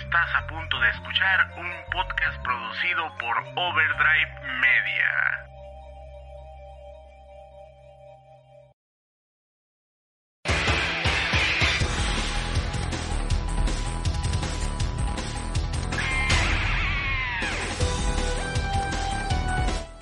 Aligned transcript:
Estás 0.00 0.34
a 0.34 0.46
punto 0.46 0.78
de 0.78 0.90
escuchar 0.90 1.54
un 1.56 1.72
podcast 1.90 2.42
producido 2.42 3.16
por 3.18 3.38
Overdrive 3.56 4.40
Media. 4.60 5.55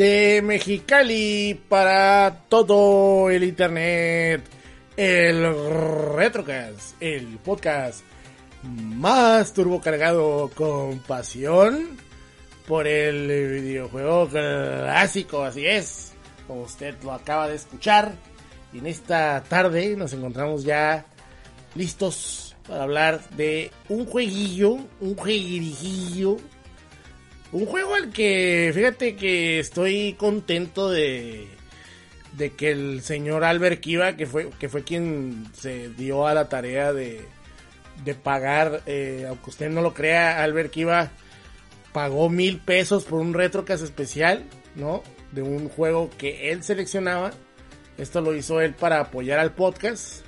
De 0.00 0.40
Mexicali 0.40 1.60
para 1.68 2.44
todo 2.48 3.28
el 3.28 3.44
internet. 3.44 4.42
El 4.96 5.44
Retrocast, 6.16 6.94
el 7.02 7.36
podcast 7.44 8.00
más 8.62 9.52
turbocargado 9.52 10.50
con 10.54 11.00
pasión 11.00 11.98
por 12.66 12.86
el 12.86 13.28
videojuego 13.60 14.26
clásico, 14.26 15.42
así 15.42 15.66
es, 15.66 16.12
como 16.46 16.62
usted 16.62 16.94
lo 17.02 17.12
acaba 17.12 17.48
de 17.48 17.56
escuchar. 17.56 18.14
Y 18.72 18.78
en 18.78 18.86
esta 18.86 19.42
tarde 19.50 19.96
nos 19.98 20.14
encontramos 20.14 20.64
ya 20.64 21.04
listos 21.74 22.56
para 22.66 22.84
hablar 22.84 23.20
de 23.36 23.70
un 23.90 24.06
jueguillo, 24.06 24.78
un 24.98 25.14
jueguillo 25.14 26.38
un 27.52 27.66
juego 27.66 27.94
al 27.94 28.10
que, 28.10 28.70
fíjate 28.74 29.16
que 29.16 29.58
estoy 29.58 30.14
contento 30.14 30.88
de, 30.90 31.48
de 32.32 32.50
que 32.52 32.70
el 32.70 33.02
señor 33.02 33.44
Albert 33.44 33.80
Kiva, 33.80 34.16
que 34.16 34.26
fue, 34.26 34.50
que 34.58 34.68
fue 34.68 34.84
quien 34.84 35.46
se 35.52 35.88
dio 35.90 36.26
a 36.26 36.34
la 36.34 36.48
tarea 36.48 36.92
de, 36.92 37.22
de 38.04 38.14
pagar, 38.14 38.82
eh, 38.86 39.26
aunque 39.28 39.50
usted 39.50 39.70
no 39.70 39.82
lo 39.82 39.94
crea, 39.94 40.42
Albert 40.42 40.70
Kiva 40.70 41.10
pagó 41.92 42.28
mil 42.28 42.58
pesos 42.58 43.04
por 43.04 43.20
un 43.20 43.34
retrocast 43.34 43.82
especial, 43.82 44.44
¿no? 44.76 45.02
De 45.32 45.42
un 45.42 45.68
juego 45.68 46.10
que 46.16 46.50
él 46.50 46.62
seleccionaba. 46.62 47.32
Esto 47.98 48.20
lo 48.20 48.34
hizo 48.34 48.60
él 48.60 48.74
para 48.74 49.00
apoyar 49.00 49.38
al 49.38 49.52
podcast. 49.52 50.24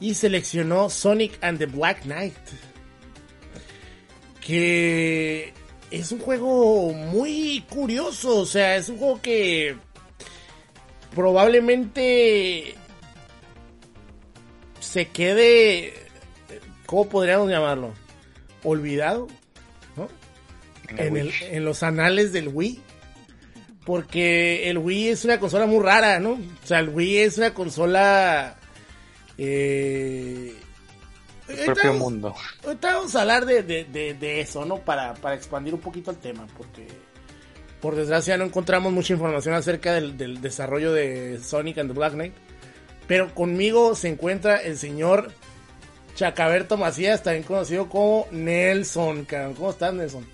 Y 0.00 0.14
seleccionó 0.14 0.90
Sonic 0.90 1.38
and 1.42 1.58
the 1.58 1.66
Black 1.66 2.02
Knight. 2.02 2.34
Que 4.40 5.52
es 6.00 6.10
un 6.10 6.18
juego 6.18 6.92
muy 6.92 7.64
curioso, 7.68 8.38
o 8.38 8.46
sea, 8.46 8.76
es 8.76 8.88
un 8.88 8.98
juego 8.98 9.22
que 9.22 9.76
probablemente 11.14 12.74
se 14.80 15.06
quede, 15.08 15.94
¿cómo 16.86 17.08
podríamos 17.08 17.48
llamarlo? 17.48 17.94
Olvidado, 18.64 19.28
¿no? 19.96 20.08
En, 20.96 21.16
el, 21.16 21.32
en 21.42 21.64
los 21.64 21.82
anales 21.82 22.32
del 22.32 22.48
Wii. 22.48 22.80
Porque 23.86 24.70
el 24.70 24.78
Wii 24.78 25.08
es 25.08 25.24
una 25.26 25.38
consola 25.38 25.66
muy 25.66 25.82
rara, 25.82 26.18
¿no? 26.18 26.32
O 26.32 26.66
sea, 26.66 26.80
el 26.80 26.88
Wii 26.88 27.18
es 27.18 27.38
una 27.38 27.52
consola 27.52 28.56
eh, 29.36 30.54
el 31.48 31.64
propio 31.66 31.94
mundo. 31.94 32.34
Ahorita 32.64 32.94
vamos 32.94 33.14
a 33.14 33.20
hablar 33.22 33.46
de, 33.46 33.62
de, 33.62 34.40
eso, 34.40 34.64
¿no? 34.64 34.78
Para, 34.78 35.14
para, 35.14 35.34
expandir 35.34 35.74
un 35.74 35.80
poquito 35.80 36.10
el 36.10 36.18
tema, 36.18 36.46
porque 36.56 36.86
por 37.80 37.94
desgracia 37.96 38.36
no 38.36 38.44
encontramos 38.44 38.92
mucha 38.92 39.12
información 39.12 39.54
acerca 39.54 39.92
del, 39.92 40.16
del, 40.16 40.40
desarrollo 40.40 40.92
de 40.92 41.38
Sonic 41.42 41.78
and 41.78 41.90
the 41.90 41.98
Black 41.98 42.12
Knight. 42.14 42.34
Pero 43.06 43.34
conmigo 43.34 43.94
se 43.94 44.08
encuentra 44.08 44.56
el 44.56 44.78
señor 44.78 45.30
Chacaberto 46.14 46.76
Macías, 46.76 47.22
también 47.22 47.42
conocido 47.42 47.88
como 47.88 48.26
Nelson. 48.30 49.26
¿Cómo 49.56 49.70
estás, 49.70 49.92
Nelson? 49.92 50.26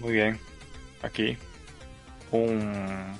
Muy 0.00 0.12
bien, 0.12 0.38
aquí. 1.02 1.38
un, 2.32 3.14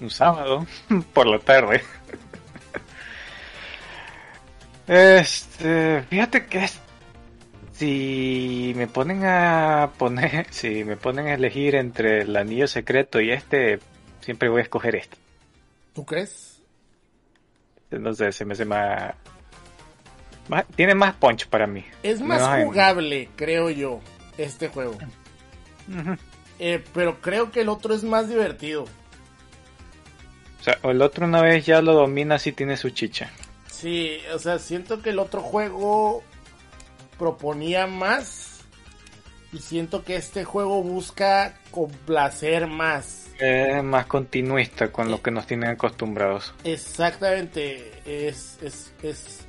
un 0.00 0.10
sábado 0.10 0.66
por 1.12 1.26
la 1.26 1.38
tarde. 1.38 1.82
Este, 4.86 6.02
fíjate 6.02 6.46
que 6.46 6.66
si 7.72 8.72
me 8.76 8.86
ponen 8.86 9.24
a 9.24 9.90
poner, 9.98 10.46
si 10.50 10.84
me 10.84 10.96
ponen 10.96 11.26
a 11.26 11.34
elegir 11.34 11.74
entre 11.74 12.22
el 12.22 12.36
anillo 12.36 12.68
secreto 12.68 13.20
y 13.20 13.30
este, 13.30 13.80
siempre 14.20 14.48
voy 14.48 14.60
a 14.60 14.64
escoger 14.64 14.96
este. 14.96 15.16
¿Tú 15.94 16.04
crees? 16.04 16.60
No 17.90 18.12
sé, 18.14 18.32
se 18.32 18.44
me 18.44 18.52
hace 18.54 18.64
más, 18.64 19.14
tiene 20.74 20.94
más 20.94 21.14
punch 21.14 21.46
para 21.48 21.66
mí. 21.66 21.84
Es 22.02 22.20
más 22.20 22.64
jugable, 22.64 23.28
creo 23.36 23.70
yo, 23.70 24.00
este 24.38 24.68
juego. 24.68 24.98
Eh, 26.58 26.82
pero 26.92 27.20
creo 27.20 27.50
que 27.50 27.60
el 27.60 27.68
otro 27.68 27.94
es 27.94 28.02
más 28.02 28.28
divertido. 28.28 28.84
O 30.60 30.62
sea, 30.62 30.78
el 30.82 31.02
otro 31.02 31.26
una 31.26 31.42
vez 31.42 31.64
ya 31.64 31.80
lo 31.80 31.94
domina 31.94 32.38
si 32.38 32.52
tiene 32.52 32.76
su 32.76 32.90
chicha. 32.90 33.30
Sí, 33.78 34.18
o 34.34 34.38
sea, 34.38 34.58
siento 34.58 35.02
que 35.02 35.10
el 35.10 35.18
otro 35.18 35.42
juego 35.42 36.22
proponía 37.18 37.86
más 37.86 38.60
y 39.52 39.58
siento 39.58 40.02
que 40.02 40.16
este 40.16 40.44
juego 40.44 40.82
busca 40.82 41.60
complacer 41.70 42.68
más. 42.68 43.28
Es 43.38 43.84
más 43.84 44.06
continuista 44.06 44.90
con 44.90 45.10
lo 45.10 45.20
que 45.20 45.30
nos 45.30 45.46
tienen 45.46 45.70
acostumbrados. 45.70 46.54
Exactamente, 46.64 47.92
es, 48.06 48.58
es, 48.62 48.94
es 49.02 49.40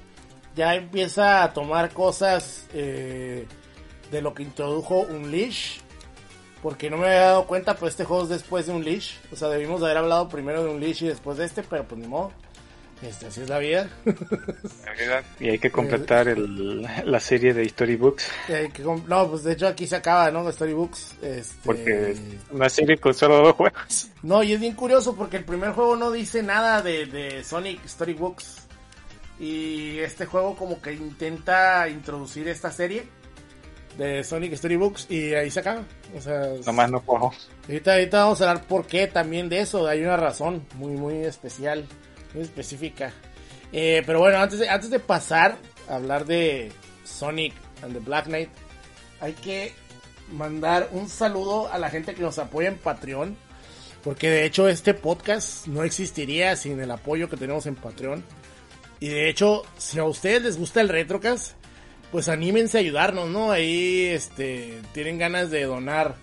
ya 0.57 0.75
empieza 0.75 1.43
a 1.43 1.53
tomar 1.53 1.91
cosas 1.91 2.67
eh, 2.73 3.45
de 4.11 4.21
lo 4.21 4.33
que 4.33 4.43
introdujo 4.43 5.01
un 5.01 5.31
leash. 5.31 5.79
Porque 6.61 6.89
no 6.89 6.97
me 6.97 7.05
había 7.05 7.27
dado 7.27 7.47
cuenta, 7.47 7.75
pues 7.77 7.93
este 7.93 8.03
juego 8.03 8.23
es 8.23 8.29
después 8.29 8.65
de 8.65 8.73
un 8.73 8.83
leash. 8.83 9.13
O 9.31 9.37
sea, 9.37 9.47
debimos 9.47 9.81
haber 9.83 9.97
hablado 9.97 10.27
primero 10.27 10.65
de 10.65 10.71
un 10.71 10.81
leash 10.81 11.03
y 11.03 11.07
después 11.07 11.37
de 11.37 11.45
este, 11.45 11.63
pero 11.63 11.87
pues 11.87 12.01
ni 12.01 12.07
modo. 12.07 12.33
Este, 13.01 13.27
así 13.27 13.41
es 13.41 13.49
la 13.49 13.59
vida. 13.59 13.89
y 15.39 15.49
hay 15.49 15.59
que 15.59 15.69
completar 15.69 16.27
el, 16.27 16.81
la 16.81 17.19
serie 17.19 17.53
de 17.53 17.67
Storybooks. 17.69 18.27
no, 19.07 19.29
pues 19.29 19.43
de 19.43 19.53
hecho 19.53 19.67
aquí 19.67 19.85
se 19.85 19.97
acaba, 19.97 20.31
¿no? 20.31 20.51
Storybooks. 20.51 21.15
Este... 21.21 21.55
Porque 21.63 22.11
es 22.11 22.21
una 22.49 22.69
serie 22.69 22.97
con 22.97 23.13
solo 23.13 23.37
dos 23.37 23.55
juegos. 23.55 24.07
No, 24.23 24.41
y 24.41 24.53
es 24.53 24.59
bien 24.59 24.73
curioso 24.73 25.15
porque 25.15 25.37
el 25.37 25.45
primer 25.45 25.71
juego 25.71 25.95
no 25.95 26.11
dice 26.11 26.41
nada 26.41 26.81
de, 26.81 27.05
de 27.05 27.43
Sonic 27.43 27.85
Storybooks. 27.87 28.67
Y 29.39 29.99
este 29.99 30.25
juego 30.25 30.55
como 30.55 30.81
que 30.81 30.93
intenta 30.93 31.87
introducir 31.87 32.47
esta 32.47 32.71
serie 32.71 33.03
de 33.97 34.23
Sonic 34.23 34.55
Storybooks 34.55 35.07
y 35.09 35.33
ahí 35.33 35.51
se 35.51 35.59
acaba. 35.59 35.83
O 36.15 36.21
sea, 36.21 36.53
nomás 36.65 36.89
no 36.89 37.01
puedo. 37.01 37.31
Ahorita, 37.67 37.93
ahorita 37.93 38.23
vamos 38.23 38.41
a 38.41 38.49
hablar 38.49 38.65
por 38.65 38.85
qué 38.85 39.07
también 39.07 39.49
de 39.49 39.59
eso. 39.59 39.87
Hay 39.87 40.01
una 40.03 40.17
razón 40.17 40.65
muy, 40.75 40.93
muy 40.93 41.25
especial, 41.25 41.85
específica. 42.41 43.11
Eh, 43.71 44.03
pero 44.05 44.19
bueno, 44.19 44.37
antes 44.37 44.59
de, 44.59 44.69
antes 44.69 44.89
de 44.89 44.99
pasar 44.99 45.57
a 45.89 45.95
hablar 45.95 46.25
de 46.25 46.71
Sonic 47.03 47.53
and 47.83 47.93
the 47.93 47.99
Black 47.99 48.25
Knight, 48.25 48.49
hay 49.19 49.33
que 49.33 49.73
mandar 50.31 50.89
un 50.91 51.09
saludo 51.09 51.71
a 51.71 51.77
la 51.77 51.89
gente 51.89 52.13
que 52.13 52.21
nos 52.21 52.39
apoya 52.39 52.69
en 52.69 52.77
Patreon. 52.77 53.37
Porque 54.03 54.29
de 54.29 54.45
hecho 54.45 54.69
este 54.69 54.93
podcast 54.93 55.67
no 55.67 55.83
existiría 55.83 56.55
sin 56.55 56.79
el 56.79 56.91
apoyo 56.91 57.29
que 57.29 57.35
tenemos 57.35 57.65
en 57.65 57.75
Patreon. 57.75 58.23
Y 58.99 59.09
de 59.09 59.29
hecho, 59.29 59.63
si 59.77 59.99
a 59.99 60.05
ustedes 60.05 60.43
les 60.43 60.57
gusta 60.57 60.81
el 60.81 60.89
Retrocast, 60.89 61.53
pues 62.11 62.29
anímense 62.29 62.77
a 62.77 62.81
ayudarnos, 62.81 63.29
¿no? 63.29 63.51
Ahí, 63.51 64.05
este, 64.05 64.79
tienen 64.93 65.17
ganas 65.17 65.51
de 65.51 65.63
donar 65.63 66.15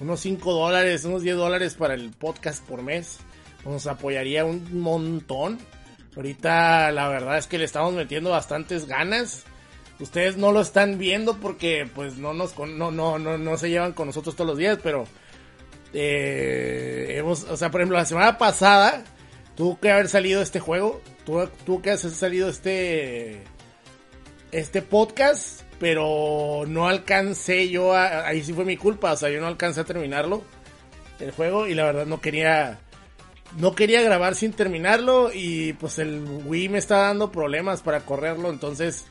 unos 0.00 0.20
5 0.20 0.52
dólares, 0.52 1.04
unos 1.04 1.22
10 1.22 1.36
dólares 1.36 1.74
para 1.74 1.94
el 1.94 2.10
podcast 2.10 2.64
por 2.64 2.82
mes. 2.82 3.18
Nos 3.66 3.86
apoyaría 3.86 4.44
un 4.44 4.80
montón. 4.80 5.58
Ahorita 6.16 6.90
la 6.92 7.08
verdad 7.08 7.36
es 7.36 7.46
que 7.46 7.58
le 7.58 7.64
estamos 7.64 7.92
metiendo 7.92 8.30
bastantes 8.30 8.86
ganas. 8.86 9.44
Ustedes 10.00 10.36
no 10.36 10.52
lo 10.52 10.60
están 10.60 10.98
viendo 10.98 11.36
porque 11.38 11.88
pues 11.94 12.16
no 12.16 12.32
nos 12.32 12.56
no 12.58 12.90
no 12.90 13.18
no 13.18 13.38
no 13.38 13.56
se 13.58 13.70
llevan 13.70 13.92
con 13.92 14.06
nosotros 14.06 14.36
todos 14.36 14.48
los 14.48 14.58
días, 14.58 14.78
pero 14.82 15.04
eh, 15.92 17.14
hemos, 17.16 17.44
o 17.44 17.56
sea, 17.56 17.70
por 17.70 17.80
ejemplo, 17.80 17.96
la 17.96 18.04
semana 18.04 18.38
pasada 18.38 19.04
tuvo 19.56 19.80
que 19.80 19.90
haber 19.90 20.08
salido 20.08 20.42
este 20.42 20.60
juego 20.60 21.00
tú, 21.64 21.82
que 21.82 21.90
has 21.90 22.00
salido 22.00 22.48
este, 22.48 23.42
este 24.52 24.82
podcast, 24.82 25.62
pero 25.80 26.64
no 26.66 26.86
alcancé 26.88 27.68
yo 27.68 27.94
a, 27.94 28.26
ahí 28.26 28.42
sí 28.42 28.52
fue 28.52 28.64
mi 28.64 28.76
culpa, 28.76 29.12
o 29.12 29.16
sea, 29.16 29.28
yo 29.30 29.40
no 29.40 29.46
alcancé 29.46 29.80
a 29.80 29.84
terminarlo, 29.84 30.42
el 31.18 31.32
juego, 31.32 31.66
y 31.66 31.74
la 31.74 31.84
verdad 31.84 32.06
no 32.06 32.20
quería, 32.20 32.78
no 33.56 33.74
quería 33.74 34.02
grabar 34.02 34.34
sin 34.34 34.52
terminarlo, 34.52 35.30
y 35.32 35.72
pues 35.74 35.98
el 35.98 36.24
Wii 36.44 36.68
me 36.68 36.78
está 36.78 36.98
dando 36.98 37.32
problemas 37.32 37.82
para 37.82 38.00
correrlo, 38.00 38.50
entonces, 38.50 39.06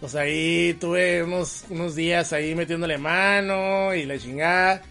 pues 0.00 0.14
ahí 0.14 0.76
tuve 0.80 1.22
unos, 1.22 1.64
unos 1.68 1.94
días 1.94 2.32
ahí 2.32 2.54
metiéndole 2.54 2.98
mano 2.98 3.94
y 3.94 4.04
la 4.04 4.18
chingada, 4.18 4.82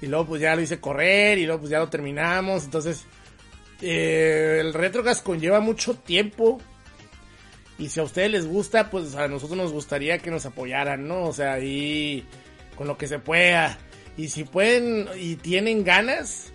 y 0.00 0.06
luego 0.06 0.26
pues 0.26 0.42
ya 0.42 0.56
lo 0.56 0.62
hice 0.62 0.80
correr, 0.80 1.38
y 1.38 1.46
luego 1.46 1.60
pues 1.60 1.70
ya 1.70 1.78
lo 1.78 1.88
terminamos, 1.88 2.64
entonces 2.64 3.06
eh, 3.82 4.58
el 4.60 4.72
Retrocast 4.72 5.22
conlleva 5.24 5.60
mucho 5.60 5.94
tiempo. 5.94 6.60
Y 7.78 7.90
si 7.90 8.00
a 8.00 8.04
ustedes 8.04 8.30
les 8.30 8.46
gusta, 8.46 8.90
pues 8.90 9.14
a 9.16 9.28
nosotros 9.28 9.58
nos 9.58 9.72
gustaría 9.72 10.18
que 10.18 10.30
nos 10.30 10.46
apoyaran, 10.46 11.06
¿no? 11.06 11.24
O 11.24 11.32
sea, 11.32 11.54
ahí 11.54 12.24
con 12.74 12.86
lo 12.86 12.96
que 12.96 13.06
se 13.06 13.18
pueda. 13.18 13.78
Y 14.16 14.28
si 14.28 14.44
pueden 14.44 15.08
y 15.18 15.36
tienen 15.36 15.84
ganas 15.84 16.52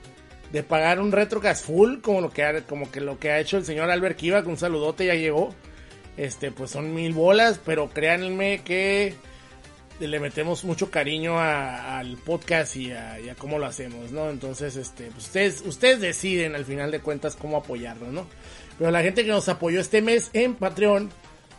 de 0.52 0.64
pagar 0.64 1.00
un 1.00 1.12
Retrocast 1.12 1.66
full, 1.66 2.00
como 2.02 2.22
lo 2.22 2.30
que 2.30 2.44
ha, 2.44 2.62
como 2.66 2.92
que 2.92 3.02
lo 3.02 3.20
que 3.20 3.32
ha 3.32 3.40
hecho 3.40 3.58
el 3.58 3.66
señor 3.66 3.90
Albert 3.90 4.18
Kiva, 4.18 4.44
con 4.44 4.54
un 4.54 4.58
saludote 4.58 5.06
ya 5.06 5.16
llegó. 5.16 5.54
Este, 6.18 6.52
pues 6.52 6.72
son 6.72 6.94
mil 6.94 7.14
bolas, 7.14 7.60
pero 7.66 7.90
créanme 7.90 8.62
que 8.64 9.16
le 10.00 10.20
metemos 10.20 10.64
mucho 10.64 10.90
cariño 10.90 11.40
al 11.40 12.18
podcast 12.18 12.76
y 12.76 12.92
a, 12.92 13.18
cómo 13.38 13.60
lo 13.60 13.66
hacemos, 13.66 14.12
¿no? 14.12 14.30
Entonces, 14.30 14.76
este, 14.76 15.06
pues 15.06 15.26
ustedes, 15.26 15.62
ustedes 15.66 16.02
deciden 16.02 16.56
al 16.56 16.66
final 16.66 16.92
de 16.92 17.00
cuentas 17.00 17.36
cómo 17.36 17.58
apoyarlo, 17.58 18.12
¿no? 18.12 18.28
Pero 18.78 18.92
la 18.92 19.02
gente 19.04 19.24
que 19.24 19.32
nos 19.32 19.48
apoyó 19.48 19.80
este 19.80 20.02
mes 20.02 20.32
en 20.34 20.56
Patreon 20.56 21.12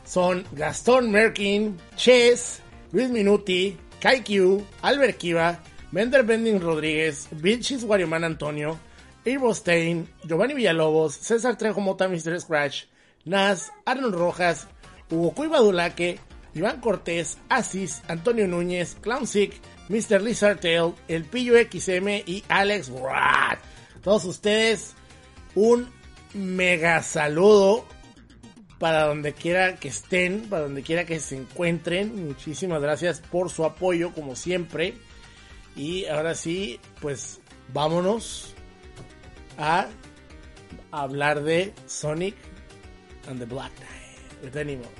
son 0.04 0.44
Gastón 0.52 1.10
Merkin, 1.10 1.78
Chess, 1.96 2.60
Luis 2.90 3.10
Minuti, 3.10 3.76
Kaikyu, 4.00 4.64
Albert 4.82 5.18
Kiva, 5.18 5.62
Bender 5.92 6.24
Bending 6.24 6.60
Rodríguez, 6.60 7.28
Vilchis 7.30 7.84
Warioman 7.84 8.24
Antonio, 8.24 8.78
Irvo 9.26 9.54
Stein, 9.54 10.08
Giovanni 10.24 10.54
Villalobos, 10.54 11.14
César 11.14 11.56
Trejo 11.58 11.80
Mota 11.80 12.08
Mr. 12.08 12.40
Scratch, 12.40 12.84
Nas, 13.26 13.70
Arnold 13.84 14.14
Rojas, 14.14 14.68
Hugo 15.10 15.34
Cuibadulaque, 15.34 16.18
Iván 16.54 16.80
Cortés, 16.80 17.36
Asis, 17.50 18.02
Antonio 18.08 18.48
Núñez, 18.48 18.96
Clown 19.02 19.26
Sick, 19.26 19.60
Mr. 19.90 20.22
Lizard 20.22 20.60
Tail, 20.60 20.94
El 21.08 21.24
Pillo 21.24 21.54
XM 21.58 22.22
y 22.26 22.42
Alex 22.48 22.88
Rat. 22.88 23.58
Todos 24.02 24.24
ustedes, 24.24 24.94
un 25.54 25.90
mega 26.32 27.02
saludo 27.02 27.86
para 28.78 29.04
donde 29.04 29.34
quiera 29.34 29.76
que 29.76 29.88
estén, 29.88 30.48
para 30.48 30.62
donde 30.62 30.82
quiera 30.82 31.04
que 31.04 31.20
se 31.20 31.36
encuentren. 31.36 32.28
Muchísimas 32.28 32.80
gracias 32.80 33.20
por 33.20 33.50
su 33.50 33.64
apoyo, 33.64 34.12
como 34.12 34.34
siempre. 34.34 34.94
Y 35.76 36.06
ahora 36.06 36.34
sí, 36.34 36.80
pues 37.00 37.40
vámonos 37.72 38.54
a 39.58 39.88
hablar 40.90 41.42
de 41.42 41.72
Sonic 41.86 42.34
and 43.28 43.38
the 43.38 43.46
Black 43.46 43.72
Knight. 43.76 44.92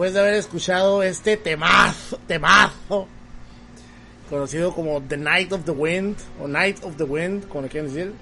Después 0.00 0.14
de 0.14 0.20
haber 0.20 0.34
escuchado 0.34 1.02
este 1.02 1.36
temazo, 1.36 2.18
temazo, 2.26 3.06
conocido 4.30 4.72
como 4.74 5.02
The 5.02 5.18
Night 5.18 5.52
of 5.52 5.64
the 5.66 5.72
Wind, 5.72 6.16
o 6.40 6.48
Night 6.48 6.82
of 6.84 6.96
the 6.96 7.04
Wind, 7.04 7.46
como 7.48 7.62
le 7.64 7.68
quieren 7.68 7.92
decir, 7.92 8.14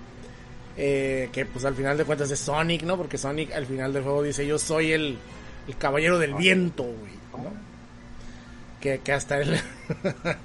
eh, 0.77 1.29
que 1.33 1.47
pues 1.47 1.65
al 1.65 1.77
final 1.77 1.97
de 1.97 2.05
cuentas 2.05 2.33
es 2.33 2.41
Sonic, 2.41 2.83
¿no? 2.83 2.97
Porque 2.97 3.17
Sonic 3.17 3.53
al 3.53 3.65
final 3.67 3.93
del 3.93 4.03
juego 4.03 4.25
dice, 4.25 4.45
yo 4.45 4.59
soy 4.59 4.91
el, 4.91 5.19
el 5.69 5.77
caballero 5.77 6.19
del 6.19 6.35
viento, 6.35 6.83
güey, 6.83 7.13
¿no? 7.45 7.53
Que, 8.81 8.99
que 8.99 9.13
hasta 9.13 9.39
el, 9.39 9.61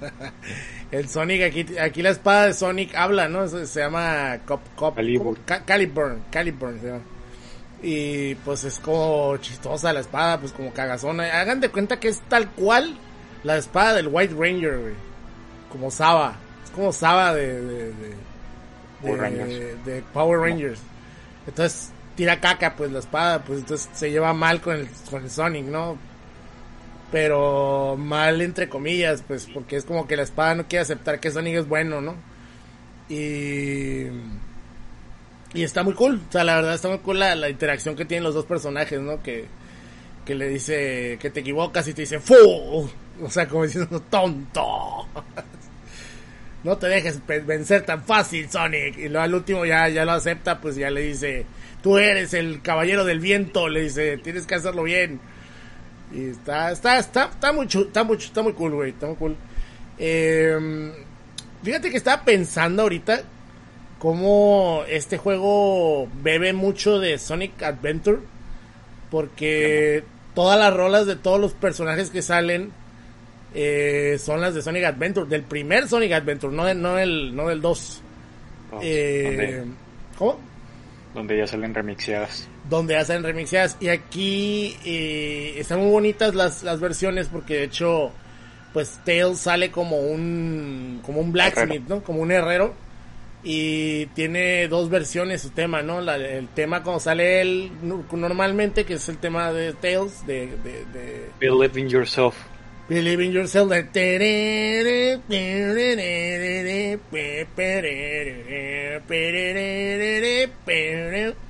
el 0.92 1.08
Sonic, 1.08 1.42
aquí, 1.42 1.66
aquí 1.80 2.00
la 2.00 2.10
espada 2.10 2.46
de 2.46 2.52
Sonic 2.54 2.94
habla, 2.94 3.28
¿no? 3.28 3.48
Se, 3.48 3.66
se 3.66 3.80
llama 3.80 4.38
Cop, 4.46 4.60
Cop, 4.76 4.94
Calibur. 4.94 5.36
Ca- 5.44 5.64
Caliburn, 5.64 6.22
Caliburn 6.30 6.80
se 6.80 6.86
llama. 6.86 7.00
Y 7.86 8.34
pues 8.36 8.64
es 8.64 8.78
como 8.78 9.36
chistosa 9.36 9.92
la 9.92 10.00
espada, 10.00 10.40
pues 10.40 10.52
como 10.52 10.72
cagazona. 10.72 11.24
Hagan 11.38 11.60
de 11.60 11.68
cuenta 11.68 12.00
que 12.00 12.08
es 12.08 12.20
tal 12.28 12.50
cual 12.52 12.96
la 13.42 13.58
espada 13.58 13.92
del 13.92 14.08
White 14.08 14.32
Ranger, 14.38 14.78
güey. 14.78 14.94
Como 15.70 15.90
Saba. 15.90 16.34
Es 16.64 16.70
como 16.70 16.92
Saba 16.94 17.34
de, 17.34 17.60
de, 17.60 17.84
de, 17.92 18.14
Power 19.02 19.20
de- 19.20 19.20
Rangers. 19.20 19.84
de 19.84 20.02
Power 20.14 20.40
Rangers. 20.40 20.80
Entonces 21.46 21.90
tira 22.16 22.40
caca, 22.40 22.74
pues 22.74 22.90
la 22.90 23.00
espada, 23.00 23.42
pues 23.44 23.58
entonces 23.58 23.90
se 23.92 24.10
lleva 24.10 24.32
mal 24.32 24.62
con 24.62 24.76
el, 24.76 24.88
con 25.10 25.22
el 25.24 25.30
Sonic, 25.30 25.66
¿no? 25.66 25.98
Pero 27.12 27.96
mal 27.98 28.40
entre 28.40 28.68
comillas, 28.68 29.22
pues 29.26 29.46
porque 29.52 29.76
es 29.76 29.84
como 29.84 30.06
que 30.06 30.16
la 30.16 30.22
espada 30.22 30.54
no 30.54 30.66
quiere 30.66 30.82
aceptar 30.84 31.20
que 31.20 31.30
Sonic 31.30 31.56
es 31.56 31.68
bueno, 31.68 32.00
¿no? 32.00 32.14
Y... 33.10 34.06
Y 35.54 35.62
está 35.62 35.84
muy 35.84 35.94
cool, 35.94 36.20
o 36.28 36.32
sea, 36.32 36.42
la 36.42 36.56
verdad 36.56 36.74
está 36.74 36.88
muy 36.88 36.98
cool 36.98 37.20
la, 37.20 37.34
la 37.36 37.48
interacción 37.48 37.94
que 37.94 38.04
tienen 38.04 38.24
los 38.24 38.34
dos 38.34 38.44
personajes, 38.44 39.00
¿no? 39.00 39.22
Que, 39.22 39.46
que 40.24 40.34
le 40.34 40.48
dice 40.48 41.16
que 41.20 41.30
te 41.30 41.40
equivocas 41.40 41.86
y 41.86 41.94
te 41.94 42.02
dice 42.02 42.18
¡Fu! 42.18 42.90
O 43.22 43.30
sea, 43.30 43.46
como 43.46 43.64
diciendo 43.64 44.00
tonto. 44.10 45.08
No 46.64 46.78
te 46.78 46.86
dejes 46.86 47.20
vencer 47.26 47.82
tan 47.82 48.02
fácil, 48.04 48.48
Sonic. 48.50 48.96
Y 48.96 49.10
luego 49.10 49.20
al 49.20 49.34
último 49.34 49.66
ya, 49.66 49.86
ya 49.90 50.06
lo 50.06 50.12
acepta, 50.12 50.62
pues 50.62 50.76
ya 50.76 50.90
le 50.90 51.02
dice, 51.02 51.44
tú 51.82 51.98
eres 51.98 52.32
el 52.32 52.62
caballero 52.62 53.04
del 53.04 53.20
viento, 53.20 53.68
le 53.68 53.82
dice, 53.82 54.16
tienes 54.16 54.46
que 54.46 54.54
hacerlo 54.54 54.84
bien. 54.84 55.20
Y 56.10 56.30
está, 56.30 56.72
está, 56.72 56.98
está, 56.98 57.24
está 57.26 57.52
muy, 57.52 57.66
está 57.66 58.02
muy, 58.02 58.16
está 58.16 58.42
muy 58.42 58.54
cool, 58.54 58.72
güey, 58.76 58.90
está 58.92 59.08
muy 59.08 59.16
cool. 59.16 59.36
Eh, 59.98 60.90
fíjate 61.62 61.90
que 61.90 61.98
estaba 61.98 62.24
pensando 62.24 62.84
ahorita 62.84 63.24
cómo 64.04 64.82
este 64.86 65.16
juego 65.16 66.06
bebe 66.22 66.52
mucho 66.52 67.00
de 67.00 67.16
Sonic 67.18 67.62
Adventure. 67.62 68.18
Porque 69.10 70.04
todas 70.34 70.58
las 70.58 70.74
rolas 70.74 71.06
de 71.06 71.16
todos 71.16 71.40
los 71.40 71.52
personajes 71.54 72.10
que 72.10 72.20
salen 72.22 72.70
eh, 73.54 74.18
son 74.20 74.40
las 74.42 74.54
de 74.54 74.60
Sonic 74.62 74.84
Adventure, 74.84 75.26
del 75.26 75.42
primer 75.42 75.88
Sonic 75.88 76.12
Adventure, 76.12 76.52
no, 76.54 76.64
de- 76.66 76.74
no, 76.74 76.96
del, 76.96 77.34
no 77.34 77.48
del 77.48 77.60
2. 77.62 78.02
Oh, 78.72 78.80
Eh, 78.82 79.64
¿Cómo? 80.18 80.38
donde 81.14 81.38
ya 81.38 81.46
salen 81.46 81.72
remixeadas. 81.72 82.46
donde 82.68 82.96
hacen 82.96 83.22
remixeadas. 83.22 83.76
Y 83.80 83.88
aquí 83.88 84.76
eh, 84.84 85.54
están 85.58 85.78
muy 85.80 85.90
bonitas 85.92 86.34
las, 86.34 86.62
las 86.64 86.78
versiones 86.80 87.28
porque 87.28 87.54
de 87.54 87.64
hecho, 87.64 88.10
pues 88.74 88.98
Tails 89.04 89.38
sale 89.38 89.70
como 89.70 89.98
un, 90.00 91.00
como 91.06 91.20
un 91.20 91.30
blacksmith, 91.32 91.88
¿no? 91.88 92.02
Como 92.02 92.20
un 92.20 92.32
herrero. 92.32 92.74
Y 93.44 94.06
tiene 94.06 94.66
dos 94.68 94.88
versiones 94.88 95.42
su 95.42 95.50
tema, 95.50 95.82
¿no? 95.82 96.00
La- 96.00 96.16
el 96.16 96.48
tema 96.48 96.82
cuando 96.82 96.98
sale 97.00 97.42
él 97.42 97.70
normalmente, 98.12 98.84
que 98.84 98.94
es 98.94 99.08
el 99.08 99.18
tema 99.18 99.52
de 99.52 99.74
Tails, 99.74 100.26
de... 100.26 100.46
de, 100.46 100.84
de 100.92 101.28
Believe 101.40 101.78
in 101.80 101.88
yourself. 101.88 102.34
Believe 102.88 103.24
in 103.24 103.32
yourself. 103.32 103.70
de 103.70 103.84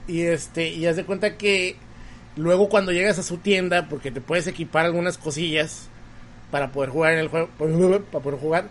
Y 0.06 0.22
este, 0.22 0.68
y 0.68 0.86
haz 0.86 0.96
de 0.96 1.04
cuenta 1.04 1.36
que 1.36 1.76
luego 2.36 2.68
cuando 2.68 2.92
llegas 2.92 3.18
a 3.18 3.22
su 3.22 3.38
tienda, 3.38 3.88
porque 3.88 4.10
te 4.10 4.20
puedes 4.20 4.46
equipar 4.46 4.84
algunas 4.86 5.18
cosillas 5.18 5.88
para 6.50 6.70
poder 6.72 6.90
jugar 6.90 7.14
en 7.14 7.18
el 7.20 7.28
juego, 7.28 7.48
para 8.12 8.22
poder 8.22 8.38
jugar, 8.38 8.68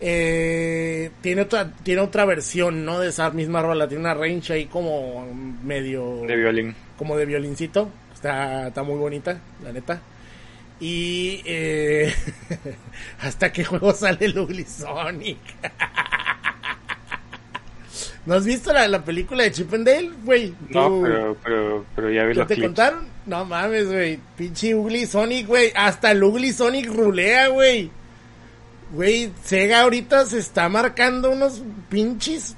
eh, 0.00 1.10
tiene 1.20 1.42
otra, 1.42 1.72
tiene 1.82 2.00
otra 2.02 2.24
versión, 2.24 2.84
¿no? 2.84 3.00
De 3.00 3.08
esa 3.08 3.30
misma 3.30 3.62
rola, 3.62 3.88
tiene 3.88 4.02
una 4.02 4.14
range 4.14 4.52
ahí 4.52 4.66
como 4.66 5.26
medio 5.62 6.22
De 6.26 6.36
violín. 6.36 6.74
como 6.98 7.16
de 7.16 7.26
violincito. 7.26 7.90
Está, 8.14 8.68
está 8.68 8.82
muy 8.82 8.96
bonita, 8.96 9.38
la 9.62 9.72
neta. 9.72 10.00
Y 10.80 11.40
eh, 11.46 12.14
hasta 13.20 13.52
qué 13.52 13.64
juego 13.64 13.92
sale 13.94 14.18
el 14.26 14.38
Ugly 14.38 14.64
Sonic. 14.64 15.38
¿No 18.26 18.34
has 18.34 18.44
visto 18.44 18.72
la, 18.72 18.88
la 18.88 19.04
película 19.04 19.44
de 19.44 19.52
Chip 19.52 19.72
and 19.72 19.86
Dale, 19.86 20.10
güey? 20.24 20.52
No, 20.70 21.00
pero, 21.00 21.36
pero, 21.44 21.84
pero 21.94 22.10
ya 22.10 22.24
vi 22.24 22.34
¿Ya 22.34 22.40
los 22.40 22.48
te 22.48 22.54
clips. 22.54 22.66
contaron? 22.66 23.06
No 23.26 23.44
mames, 23.44 23.86
güey. 23.86 24.18
Pinche 24.36 24.74
Ugly 24.74 25.06
Sonic, 25.06 25.46
güey. 25.46 25.70
Hasta 25.76 26.10
el 26.10 26.24
Ugly 26.24 26.52
Sonic 26.52 26.88
rulea, 26.92 27.48
güey. 27.48 27.88
Güey, 28.92 29.32
Sega 29.44 29.80
ahorita 29.80 30.24
se 30.26 30.38
está 30.38 30.68
marcando 30.68 31.30
unos 31.30 31.62
pinches 31.88 32.56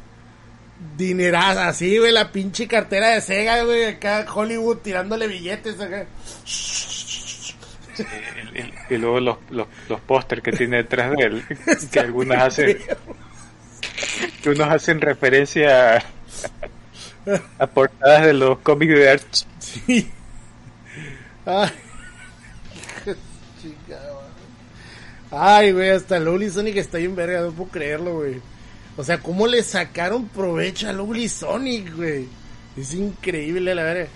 dineradas 0.96 1.68
así, 1.68 1.98
güey. 1.98 2.12
La 2.12 2.30
pinche 2.30 2.66
cartera 2.68 3.08
de 3.08 3.20
Sega, 3.20 3.62
güey. 3.64 3.84
Acá 3.84 4.26
Hollywood 4.32 4.78
tirándole 4.78 5.26
billetes 5.26 5.80
acá. 5.80 6.06
Y, 8.90 8.96
luego 8.96 9.20
los, 9.20 9.36
los, 9.50 9.66
los 9.88 10.00
pósters 10.00 10.42
que 10.42 10.52
tiene 10.52 10.78
detrás 10.78 11.10
de 11.16 11.24
él, 11.24 11.44
que 11.92 12.00
algunas 12.00 12.42
hacen, 12.42 12.78
que 14.42 14.50
unos 14.50 14.68
hacen 14.68 15.00
referencia 15.00 15.96
a, 15.96 16.02
a 17.58 17.66
portadas 17.66 18.26
de 18.26 18.34
los 18.34 18.58
cómics 18.60 18.94
de 18.94 19.10
Arch. 19.10 19.46
Sí. 19.58 20.10
Ay. 21.44 21.70
Ay, 25.30 25.72
güey, 25.72 25.90
hasta 25.90 26.16
el 26.16 26.28
Ugly 26.28 26.50
Sonic 26.50 26.76
está 26.76 26.98
bien 26.98 27.14
verga, 27.14 27.42
no 27.42 27.52
puedo 27.52 27.70
creerlo, 27.70 28.14
güey. 28.16 28.40
O 28.96 29.04
sea, 29.04 29.18
¿cómo 29.18 29.46
le 29.46 29.62
sacaron 29.62 30.28
provecho 30.28 30.88
al 30.88 31.00
Ugly 31.00 31.28
Sonic, 31.28 31.94
güey? 31.94 32.26
Es 32.76 32.94
increíble, 32.94 33.74
la 33.74 33.82
verdad. 33.82 34.08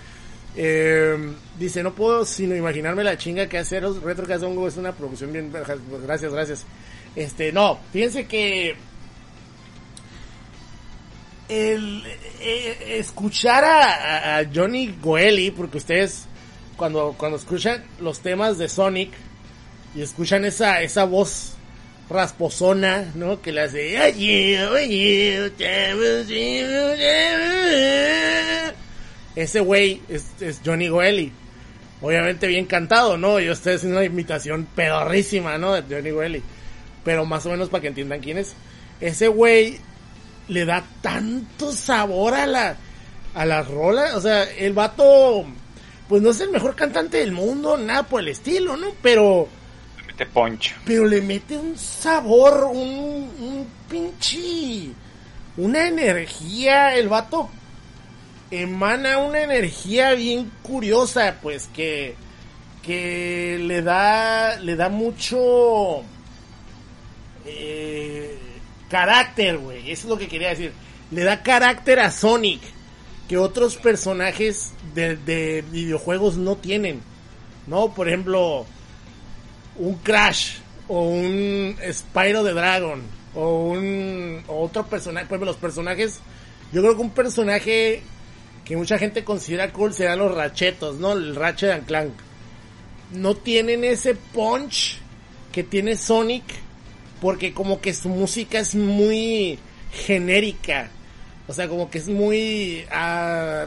Eh, 0.57 1.33
dice, 1.59 1.83
no 1.83 1.95
puedo 1.95 2.25
sino 2.27 2.55
imaginarme 2.55 3.03
la 3.05 3.17
chinga 3.17 3.49
que 3.49 3.59
hacer 3.59 3.85
Retro 3.85 4.27
Cazongo 4.27 4.69
es 4.69 4.77
una 4.77 4.93
producción 4.93 5.33
bien... 5.33 5.53
verga. 5.53 5.77
Gracias, 6.05 6.33
gracias. 6.33 6.65
Este, 7.15 7.53
no, 7.53 7.79
fíjense 7.93 8.27
que... 8.27 8.75
El, 11.49 12.03
eh, 12.41 12.97
escuchar 12.99 13.65
a, 13.65 14.39
a 14.39 14.45
Johnny 14.55 14.97
Goeli, 15.03 15.51
porque 15.51 15.79
ustedes 15.79 16.27
cuando, 16.77 17.15
cuando 17.19 17.37
escuchan 17.37 17.85
los 18.01 18.21
temas 18.21 18.59
de 18.59 18.69
Sonic 18.69 19.13
y 19.95 20.03
escuchan 20.03 20.45
esa, 20.45 20.83
esa 20.83 21.05
voz 21.05 21.55
rasposona, 22.09 23.11
¿no? 23.15 23.41
Que 23.41 23.53
le 23.53 23.63
hace... 23.63 23.97
Ese 29.35 29.61
güey 29.61 30.03
es, 30.09 30.61
Johnny 30.65 30.89
Goeli. 30.89 31.33
Obviamente 32.01 32.47
bien 32.49 32.67
cantado, 32.67 33.17
¿no? 33.17 33.41
Yo 33.41 33.53
estoy 33.53 33.75
haciendo 33.75 33.99
una 33.99 34.07
imitación 34.07 34.67
pedorrísima, 34.75 35.57
¿no? 35.59 35.73
De 35.73 35.83
Johnny 35.95 36.11
Goeli. 36.11 36.43
Pero 37.05 37.25
más 37.25 37.47
o 37.47 37.51
menos 37.51 37.69
para 37.69 37.83
que 37.83 37.89
entiendan 37.89 38.21
quién 38.21 38.39
es. 38.39 38.55
Ese 39.01 39.29
güey 39.29 39.79
le 40.49 40.65
da 40.65 40.85
tanto 41.01 41.73
sabor 41.73 42.35
a 42.35 42.47
la, 42.47 42.77
a 43.35 43.47
la 43.47 43.63
rola. 43.63 44.17
O 44.17 44.21
sea, 44.21 44.45
el 44.45 44.73
vato, 44.73 45.45
pues 46.09 46.23
no 46.23 46.31
es 46.31 46.41
el 46.41 46.51
mejor 46.51 46.75
cantante 46.75 47.19
del 47.19 47.33
mundo, 47.33 47.77
nada 47.77 48.03
por 48.03 48.21
el 48.21 48.29
estilo, 48.29 48.77
¿no? 48.77 48.89
Pero, 49.03 49.49
Mete 50.13 50.27
poncho. 50.27 50.75
pero 50.85 51.07
le 51.07 51.23
mete 51.23 51.57
un 51.57 51.77
sabor, 51.79 52.65
un, 52.71 53.31
un 53.41 53.67
pinche, 53.89 54.91
una 55.57 55.89
energía. 55.89 56.95
El 56.95 57.09
vato 57.09 57.49
emana 58.51 59.19
una 59.19 59.43
energía 59.43 60.13
bien 60.13 60.53
curiosa, 60.63 61.39
pues 61.41 61.69
que, 61.75 62.15
que 62.83 63.59
le 63.59 63.81
da, 63.81 64.57
le 64.61 64.77
da 64.77 64.91
mucho 64.91 66.03
eh, 67.47 68.39
carácter, 68.91 69.57
güey. 69.57 69.91
Eso 69.91 70.03
es 70.03 70.11
lo 70.11 70.19
que 70.19 70.29
quería 70.29 70.51
decir. 70.51 70.73
Le 71.11 71.25
da 71.25 71.43
carácter 71.43 72.01
a 72.01 72.11
Sonic 72.11 72.61
que 73.29 73.39
otros 73.39 73.77
personajes 73.77 74.73
de, 74.95 75.17
de 75.17 75.65
videojuegos 75.71 76.37
no 76.37 76.57
tienen. 76.57 77.01
¿No? 77.67 77.95
Por 77.95 78.09
ejemplo, 78.09 78.67
un 79.77 79.95
Crash 79.97 80.59
o 80.89 81.09
un 81.09 81.77
Spyro 81.93 82.45
the 82.45 82.53
Dragon 82.53 83.03
o 83.35 83.65
un 83.71 84.43
otro 84.47 84.87
personaje. 84.87 85.27
Ejemplo, 85.27 85.47
los 85.47 85.57
personajes. 85.57 86.21
Yo 86.73 86.83
creo 86.83 86.97
que 86.97 87.03
un 87.03 87.11
personaje 87.11 88.03
que 88.65 88.77
mucha 88.77 88.99
gente 88.99 89.25
considera 89.25 89.73
cool 89.73 89.93
serán 89.93 90.19
los 90.19 90.35
rachetos, 90.35 90.97
¿no? 90.97 91.13
El 91.13 91.35
Ratchet 91.35 91.71
and 91.71 91.87
Clank. 91.87 92.13
no 93.13 93.35
tienen 93.35 93.85
ese 93.85 94.15
punch 94.15 94.99
que 95.53 95.63
tiene 95.63 95.97
Sonic 95.97 96.45
porque 97.21 97.53
como 97.53 97.81
que 97.81 97.93
su 97.93 98.09
música 98.09 98.59
es 98.59 98.75
muy 98.75 99.59
genérica. 99.93 100.91
O 101.47 101.53
sea, 101.53 101.69
como 101.69 101.91
que 101.91 101.99
es 101.99 102.09
muy... 102.09 102.85
ah, 102.91 103.67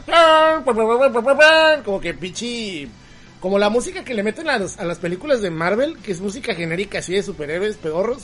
como 1.84 2.00
que 2.00 2.14
pichi... 2.14 2.88
Como 3.40 3.58
la 3.58 3.68
música 3.68 4.02
que 4.04 4.14
le 4.14 4.22
meten 4.22 4.48
a, 4.48 4.58
los- 4.58 4.78
a 4.78 4.84
las 4.84 4.98
películas 4.98 5.40
de 5.42 5.50
Marvel, 5.50 5.96
que 5.98 6.12
es 6.12 6.20
música 6.20 6.54
genérica 6.54 6.98
así 6.98 7.12
de 7.14 7.22
superhéroes, 7.22 7.76
pedorros. 7.76 8.22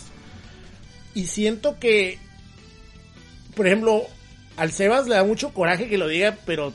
Y 1.15 1.27
siento 1.27 1.79
que, 1.79 2.19
por 3.55 3.67
ejemplo, 3.67 4.03
al 4.57 4.73
Sebas 4.73 5.07
le 5.07 5.15
da 5.17 5.25
mucho 5.25 5.53
coraje 5.53 5.89
que 5.89 5.99
lo 5.99 6.09
diga, 6.09 6.39
pero 6.47 6.73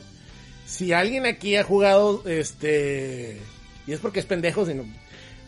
si 0.66 0.92
alguien 0.92 1.26
aquí 1.26 1.56
ha 1.56 1.64
jugado, 1.64 2.22
este... 2.26 3.40
Y 3.86 3.92
es 3.92 4.00
porque 4.00 4.20
es 4.20 4.26
pendejo, 4.26 4.64
sino... 4.66 4.84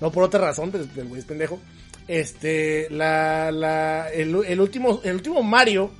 No 0.00 0.10
por 0.10 0.24
otra 0.24 0.40
razón, 0.40 0.70
pero 0.72 0.84
el 0.96 1.08
güey 1.08 1.20
es 1.20 1.26
pendejo. 1.26 1.60
Este, 2.08 2.88
la, 2.90 3.52
la, 3.52 4.08
el, 4.10 4.34
el 4.46 4.60
último, 4.60 5.00
el 5.04 5.14
último 5.16 5.42
Mario, 5.42 5.90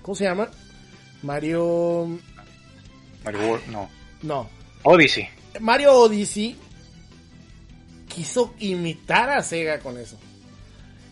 ¿cómo 0.00 0.14
se 0.14 0.24
llama? 0.24 0.48
Mario, 1.22 2.16
Mario 3.24 3.40
World, 3.40 3.66
no. 3.68 3.90
no, 4.22 4.48
Odyssey. 4.84 5.28
Mario 5.60 5.94
Odyssey 5.94 6.56
quiso 8.08 8.54
imitar 8.58 9.30
a 9.30 9.42
Sega 9.42 9.80
con 9.80 9.98
eso. 9.98 10.18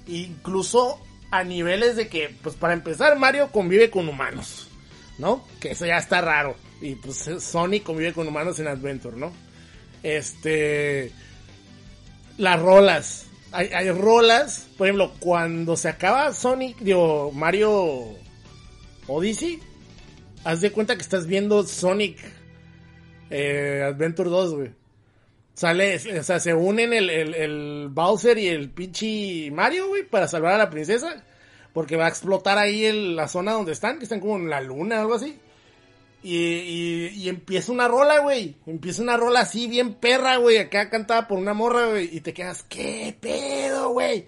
Incluso 0.06 1.00
a 1.30 1.44
niveles 1.44 1.96
de 1.96 2.08
que, 2.08 2.34
pues 2.42 2.54
para 2.56 2.74
empezar, 2.74 3.18
Mario 3.18 3.50
convive 3.50 3.90
con 3.90 4.08
humanos, 4.08 4.68
¿no? 5.18 5.44
Que 5.60 5.72
eso 5.72 5.86
ya 5.86 5.98
está 5.98 6.20
raro. 6.20 6.56
Y 6.80 6.96
pues 6.96 7.30
Sonic 7.40 7.84
convive 7.84 8.12
con 8.12 8.26
humanos 8.26 8.58
en 8.58 8.68
Adventure, 8.68 9.16
¿no? 9.16 9.32
Este. 10.02 11.12
Las 12.38 12.60
rolas. 12.60 13.26
Hay, 13.52 13.90
rolas. 13.90 14.66
Por 14.76 14.86
ejemplo, 14.86 15.12
cuando 15.20 15.76
se 15.76 15.88
acaba 15.88 16.32
Sonic, 16.32 16.78
digo, 16.78 17.30
Mario 17.32 18.16
Odyssey, 19.06 19.60
haz 20.42 20.60
de 20.60 20.72
cuenta 20.72 20.96
que 20.96 21.02
estás 21.02 21.26
viendo 21.26 21.64
Sonic 21.66 22.18
eh, 23.32 23.82
Adventure 23.82 24.28
2, 24.28 24.54
güey. 24.54 24.70
Sale, 25.54 25.96
o 26.18 26.22
sea, 26.22 26.40
se 26.40 26.54
unen 26.54 26.92
el, 26.92 27.10
el, 27.10 27.34
el 27.34 27.88
Bowser 27.90 28.38
y 28.38 28.48
el 28.48 28.70
pinche 28.70 29.50
Mario, 29.50 29.88
güey, 29.88 30.02
para 30.02 30.28
salvar 30.28 30.54
a 30.54 30.58
la 30.58 30.70
princesa. 30.70 31.24
Porque 31.72 31.96
va 31.96 32.06
a 32.06 32.08
explotar 32.08 32.58
ahí 32.58 33.14
la 33.14 33.28
zona 33.28 33.52
donde 33.52 33.72
están, 33.72 33.98
que 33.98 34.04
están 34.04 34.20
como 34.20 34.36
en 34.36 34.50
la 34.50 34.60
luna 34.60 34.98
o 34.98 35.00
algo 35.00 35.14
así. 35.14 35.38
Y, 36.22 36.36
y, 36.36 37.06
y 37.14 37.28
empieza 37.28 37.72
una 37.72 37.88
rola, 37.88 38.20
güey. 38.20 38.56
Empieza 38.66 39.02
una 39.02 39.16
rola 39.16 39.40
así, 39.40 39.66
bien 39.66 39.94
perra, 39.94 40.36
güey. 40.36 40.58
Acá 40.58 40.90
cantada 40.90 41.26
por 41.26 41.38
una 41.38 41.54
morra, 41.54 41.86
güey. 41.86 42.14
Y 42.14 42.20
te 42.20 42.34
quedas, 42.34 42.62
¿qué 42.64 43.16
pedo, 43.18 43.90
güey? 43.90 44.26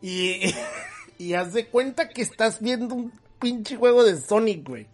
Y, 0.00 0.54
y 1.18 1.34
haz 1.34 1.52
de 1.52 1.66
cuenta 1.66 2.08
que 2.08 2.22
estás 2.22 2.60
viendo 2.60 2.94
un 2.94 3.12
pinche 3.40 3.76
juego 3.76 4.04
de 4.04 4.16
Sonic, 4.16 4.66
güey. 4.66 4.86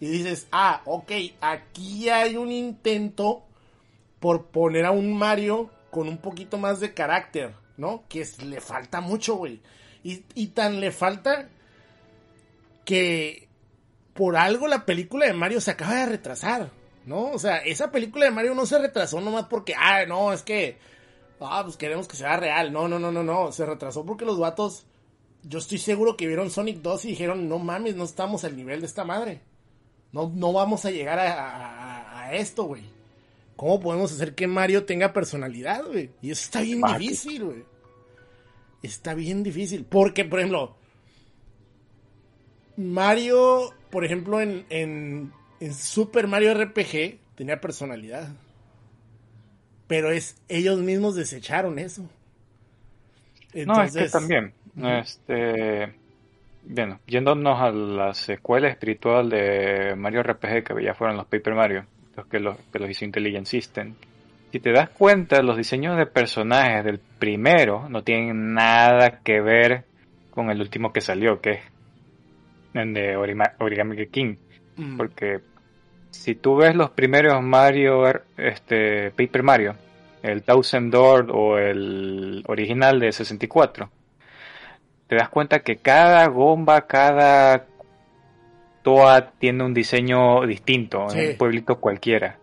Y 0.00 0.08
dices, 0.08 0.48
ah, 0.52 0.82
ok, 0.84 1.12
aquí 1.40 2.08
hay 2.08 2.36
un 2.36 2.50
intento 2.50 3.44
por 4.20 4.46
poner 4.46 4.86
a 4.86 4.90
un 4.90 5.16
Mario 5.16 5.70
con 5.90 6.08
un 6.08 6.18
poquito 6.18 6.58
más 6.58 6.80
de 6.80 6.94
carácter, 6.94 7.54
¿no? 7.76 8.04
Que 8.08 8.26
le 8.44 8.60
falta 8.60 9.00
mucho, 9.00 9.36
güey. 9.36 9.60
Y, 10.02 10.24
y 10.34 10.48
tan 10.48 10.80
le 10.80 10.90
falta 10.92 11.48
que 12.84 13.48
por 14.14 14.36
algo 14.36 14.68
la 14.68 14.86
película 14.86 15.26
de 15.26 15.32
Mario 15.32 15.60
se 15.60 15.72
acaba 15.72 15.94
de 15.94 16.06
retrasar, 16.06 16.70
¿no? 17.04 17.32
O 17.32 17.38
sea, 17.38 17.58
esa 17.58 17.90
película 17.90 18.24
de 18.24 18.30
Mario 18.30 18.54
no 18.54 18.66
se 18.66 18.78
retrasó 18.78 19.20
nomás 19.20 19.46
porque, 19.46 19.74
ah, 19.76 20.04
no, 20.06 20.32
es 20.32 20.42
que, 20.42 20.78
ah, 21.40 21.62
pues 21.64 21.76
queremos 21.76 22.08
que 22.08 22.16
sea 22.16 22.36
real. 22.36 22.72
No, 22.72 22.88
no, 22.88 22.98
no, 22.98 23.10
no, 23.10 23.22
no. 23.22 23.52
Se 23.52 23.66
retrasó 23.66 24.04
porque 24.04 24.24
los 24.24 24.38
vatos, 24.38 24.86
yo 25.42 25.58
estoy 25.58 25.78
seguro 25.78 26.16
que 26.16 26.26
vieron 26.26 26.50
Sonic 26.50 26.78
2 26.78 27.04
y 27.04 27.08
dijeron, 27.08 27.48
no 27.48 27.58
mames, 27.58 27.96
no 27.96 28.04
estamos 28.04 28.44
al 28.44 28.56
nivel 28.56 28.80
de 28.80 28.86
esta 28.86 29.04
madre. 29.04 29.42
No, 30.14 30.30
no 30.34 30.52
vamos 30.52 30.84
a 30.84 30.90
llegar 30.92 31.18
a, 31.18 31.32
a- 31.32 32.20
a 32.26 32.34
esto, 32.34 32.64
güey. 32.64 32.82
¿Cómo 33.56 33.80
podemos 33.80 34.12
hacer 34.12 34.34
que 34.34 34.46
Mario 34.46 34.84
tenga 34.84 35.12
personalidad, 35.12 35.84
güey? 35.84 36.10
Y 36.22 36.30
eso 36.30 36.44
está 36.44 36.60
bien 36.60 36.80
difícil, 36.98 37.44
güey. 37.44 37.64
Está 38.82 39.14
bien 39.14 39.42
difícil. 39.42 39.84
Porque, 39.84 40.24
por 40.24 40.38
ejemplo, 40.38 40.76
Mario, 42.76 43.72
por 43.90 44.04
ejemplo, 44.04 44.40
en, 44.40 44.64
en, 44.70 45.32
en 45.60 45.74
Super 45.74 46.26
Mario 46.26 46.54
RPG 46.54 47.18
tenía 47.36 47.60
personalidad. 47.60 48.28
Pero 49.86 50.10
es 50.10 50.36
ellos 50.48 50.80
mismos 50.80 51.14
desecharon 51.14 51.78
eso. 51.78 52.08
No, 53.66 53.82
es 53.82 53.92
que 53.92 54.08
también, 54.08 54.52
este, 55.00 55.94
bueno, 56.66 57.00
yéndonos 57.06 57.60
a 57.60 57.70
la 57.70 58.14
secuela 58.14 58.68
espiritual 58.68 59.28
de 59.28 59.94
Mario 59.96 60.22
RPG, 60.22 60.64
que 60.64 60.84
ya 60.84 60.94
fueron 60.94 61.16
los 61.16 61.26
Paper 61.26 61.54
Mario, 61.54 61.86
los 62.16 62.26
que 62.26 62.40
los, 62.40 62.56
que 62.72 62.78
los 62.78 62.90
hizo 62.90 63.04
Intelligent 63.04 63.46
System, 63.46 63.94
si 64.52 64.60
te 64.60 64.72
das 64.72 64.90
cuenta, 64.90 65.42
los 65.42 65.56
diseños 65.56 65.96
de 65.96 66.06
personajes 66.06 66.84
del 66.84 67.00
primero 67.18 67.88
no 67.88 68.02
tienen 68.02 68.54
nada 68.54 69.20
que 69.24 69.40
ver 69.40 69.84
con 70.30 70.50
el 70.50 70.60
último 70.60 70.92
que 70.92 71.00
salió, 71.00 71.40
que 71.40 71.50
es 71.50 71.60
el 72.74 72.94
de 72.94 73.16
Origami 73.16 74.06
King, 74.06 74.36
Mm, 74.76 74.96
porque 74.96 75.40
si 76.10 76.34
tú 76.34 76.56
ves 76.56 76.74
los 76.74 76.90
primeros 76.90 77.42
Mario, 77.42 78.04
este, 78.36 79.10
Paper 79.10 79.42
Mario, 79.42 79.74
el 80.22 80.42
Thousand 80.42 80.92
Door 80.92 81.30
o 81.32 81.58
el 81.58 82.42
original 82.46 82.98
de 82.98 83.12
64, 83.12 83.90
te 85.08 85.16
das 85.16 85.28
cuenta 85.28 85.60
que 85.60 85.76
cada 85.76 86.26
gomba, 86.28 86.86
cada 86.86 87.66
toa 88.82 89.30
tiene 89.38 89.64
un 89.64 89.74
diseño 89.74 90.46
distinto 90.46 91.08
Sí. 91.10 91.18
en 91.18 91.30
un 91.32 91.36
pueblito 91.38 91.80
cualquiera. 91.80 92.38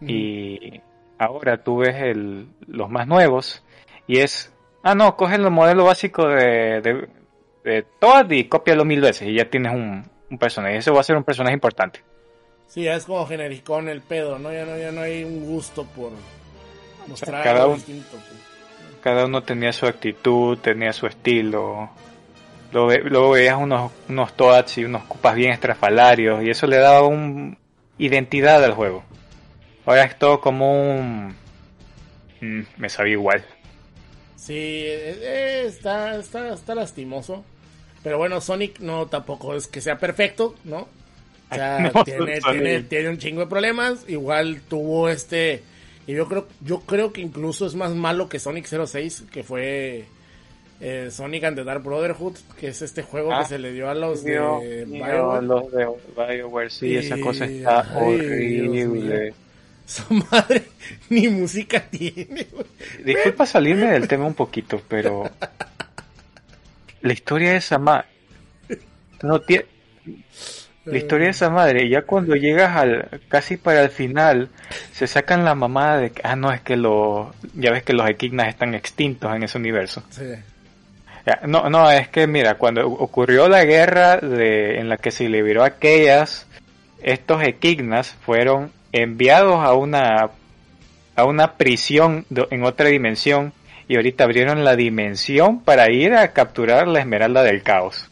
mm. 0.00 0.06
Y 0.08 0.80
ahora 1.18 1.62
tú 1.62 1.78
ves 1.78 1.96
el, 1.96 2.48
los 2.66 2.88
más 2.88 3.06
nuevos 3.06 3.62
y 4.06 4.18
es, 4.18 4.52
ah 4.82 4.94
no, 4.94 5.16
coge 5.16 5.34
el 5.36 5.50
modelo 5.50 5.84
básico 5.84 6.26
de, 6.28 6.80
de, 6.80 7.08
de 7.64 7.82
Toad 7.98 8.30
y 8.30 8.44
cópialo 8.44 8.84
mil 8.84 9.00
veces 9.02 9.28
y 9.28 9.34
ya 9.34 9.50
tienes 9.50 9.72
un, 9.74 10.08
un 10.30 10.38
personaje. 10.38 10.76
Ese 10.78 10.90
va 10.90 11.00
a 11.00 11.04
ser 11.04 11.16
un 11.16 11.24
personaje 11.24 11.54
importante. 11.54 12.02
Sí, 12.66 12.84
ya 12.84 12.94
es 12.94 13.04
como 13.04 13.26
genericón 13.26 13.88
el 13.88 14.00
pedo, 14.00 14.38
¿no? 14.38 14.52
Ya 14.52 14.64
no, 14.64 14.78
ya 14.78 14.92
no 14.92 15.00
hay 15.02 15.24
un 15.24 15.44
gusto 15.44 15.84
por 15.84 16.12
mostrar 17.08 17.42
cada 17.42 17.62
algo 17.62 17.72
un- 17.72 17.76
distinto. 17.78 18.10
pues. 18.12 18.49
Cada 19.00 19.26
uno 19.26 19.42
tenía 19.42 19.72
su 19.72 19.86
actitud, 19.86 20.58
tenía 20.58 20.92
su 20.92 21.06
estilo. 21.06 21.90
Luego, 22.72 22.88
ve- 22.88 23.02
luego 23.04 23.30
veías 23.32 23.56
unos, 23.58 23.92
unos 24.08 24.34
Toads 24.36 24.78
y 24.78 24.84
unos 24.84 25.04
Cupas 25.04 25.34
bien 25.36 25.52
estrafalarios 25.52 26.42
y 26.44 26.50
eso 26.50 26.66
le 26.66 26.78
daba 26.78 27.06
un 27.06 27.58
identidad 27.98 28.64
al 28.64 28.74
juego. 28.74 29.04
Ahora 29.86 30.04
es 30.04 30.18
todo 30.18 30.40
como 30.40 30.72
un... 30.72 31.36
mm, 32.40 32.62
me 32.76 32.88
sabía 32.88 33.12
igual. 33.14 33.44
Sí, 34.36 34.54
eh, 34.54 35.18
eh, 35.20 35.64
está, 35.66 36.16
está, 36.18 36.52
está 36.54 36.74
lastimoso. 36.74 37.44
Pero 38.02 38.18
bueno, 38.18 38.40
Sonic 38.40 38.80
no 38.80 39.06
tampoco 39.08 39.54
es 39.54 39.66
que 39.66 39.80
sea 39.80 39.98
perfecto, 39.98 40.54
¿no? 40.64 40.88
O 41.50 41.54
sea, 41.54 41.78
Ay, 41.78 41.92
no, 41.94 41.94
tiene, 42.04 42.42
tiene, 42.42 42.82
tiene 42.82 43.08
un 43.10 43.18
chingo 43.18 43.40
de 43.42 43.46
problemas. 43.46 44.04
Igual 44.08 44.62
tuvo 44.68 45.08
este. 45.08 45.62
Y 46.06 46.14
yo 46.14 46.26
creo, 46.26 46.46
yo 46.62 46.80
creo 46.80 47.12
que 47.12 47.20
incluso 47.20 47.66
es 47.66 47.74
más 47.74 47.94
malo 47.94 48.28
que 48.28 48.38
Sonic 48.38 48.66
06, 48.66 49.24
que 49.30 49.42
fue 49.44 50.06
eh, 50.80 51.08
Sonic 51.10 51.44
and 51.44 51.56
the 51.56 51.64
Dark 51.64 51.82
Brotherhood, 51.82 52.36
que 52.58 52.68
es 52.68 52.82
este 52.82 53.02
juego 53.02 53.32
Ah, 53.32 53.42
que 53.42 53.48
se 53.48 53.58
le 53.58 53.72
dio 53.72 53.88
a 53.88 53.94
los 53.94 54.24
de 54.24 54.84
BioWare. 54.86 55.42
los 55.42 55.70
de 55.70 55.86
BioWare, 56.16 56.70
sí, 56.70 56.96
esa 56.96 57.20
cosa 57.20 57.44
está 57.44 57.80
ay, 57.80 58.14
horrible. 58.14 59.34
Su 59.86 60.14
madre 60.14 60.62
ni 61.10 61.28
música 61.28 61.80
tiene. 61.90 62.46
Disculpa 63.04 63.44
salirme 63.44 63.86
del 63.92 64.08
tema 64.08 64.24
un 64.24 64.34
poquito, 64.34 64.80
pero 64.88 65.28
la 67.02 67.12
historia 67.12 67.50
de 67.50 67.56
esa 67.56 67.78
madre 67.78 68.06
no 69.22 69.40
tiene 69.40 69.66
la 70.84 70.96
historia 70.96 71.26
de 71.26 71.32
esa 71.32 71.50
madre, 71.50 71.88
ya 71.88 72.02
cuando 72.02 72.34
llegas 72.34 72.74
al 72.76 73.20
casi 73.28 73.56
para 73.56 73.82
el 73.82 73.90
final, 73.90 74.48
se 74.92 75.06
sacan 75.06 75.44
la 75.44 75.54
mamada 75.54 75.98
de 75.98 76.10
que, 76.10 76.22
ah, 76.24 76.36
no, 76.36 76.52
es 76.52 76.60
que 76.62 76.76
los, 76.76 77.28
ya 77.54 77.70
ves 77.70 77.82
que 77.82 77.92
los 77.92 78.08
equignas 78.08 78.48
están 78.48 78.74
extintos 78.74 79.34
en 79.34 79.42
ese 79.42 79.58
universo. 79.58 80.02
Sí. 80.10 80.24
No, 81.46 81.68
no, 81.68 81.90
es 81.90 82.08
que 82.08 82.26
mira, 82.26 82.54
cuando 82.54 82.88
ocurrió 82.88 83.48
la 83.48 83.64
guerra 83.64 84.16
de, 84.16 84.78
en 84.78 84.88
la 84.88 84.96
que 84.96 85.10
se 85.10 85.28
liberó 85.28 85.62
a 85.62 85.66
aquellas, 85.66 86.46
estos 87.02 87.42
equignas 87.42 88.16
fueron 88.24 88.72
enviados 88.92 89.60
a 89.60 89.74
una 89.74 90.30
a 91.16 91.24
una 91.24 91.56
prisión 91.56 92.24
en 92.30 92.64
otra 92.64 92.88
dimensión 92.88 93.52
y 93.88 93.96
ahorita 93.96 94.24
abrieron 94.24 94.64
la 94.64 94.76
dimensión 94.76 95.60
para 95.62 95.90
ir 95.90 96.14
a 96.14 96.32
capturar 96.32 96.88
la 96.88 97.00
esmeralda 97.00 97.42
del 97.42 97.62
caos 97.62 98.08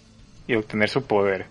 y 0.46 0.54
obtener 0.54 0.90
su 0.90 1.06
poder. 1.06 1.46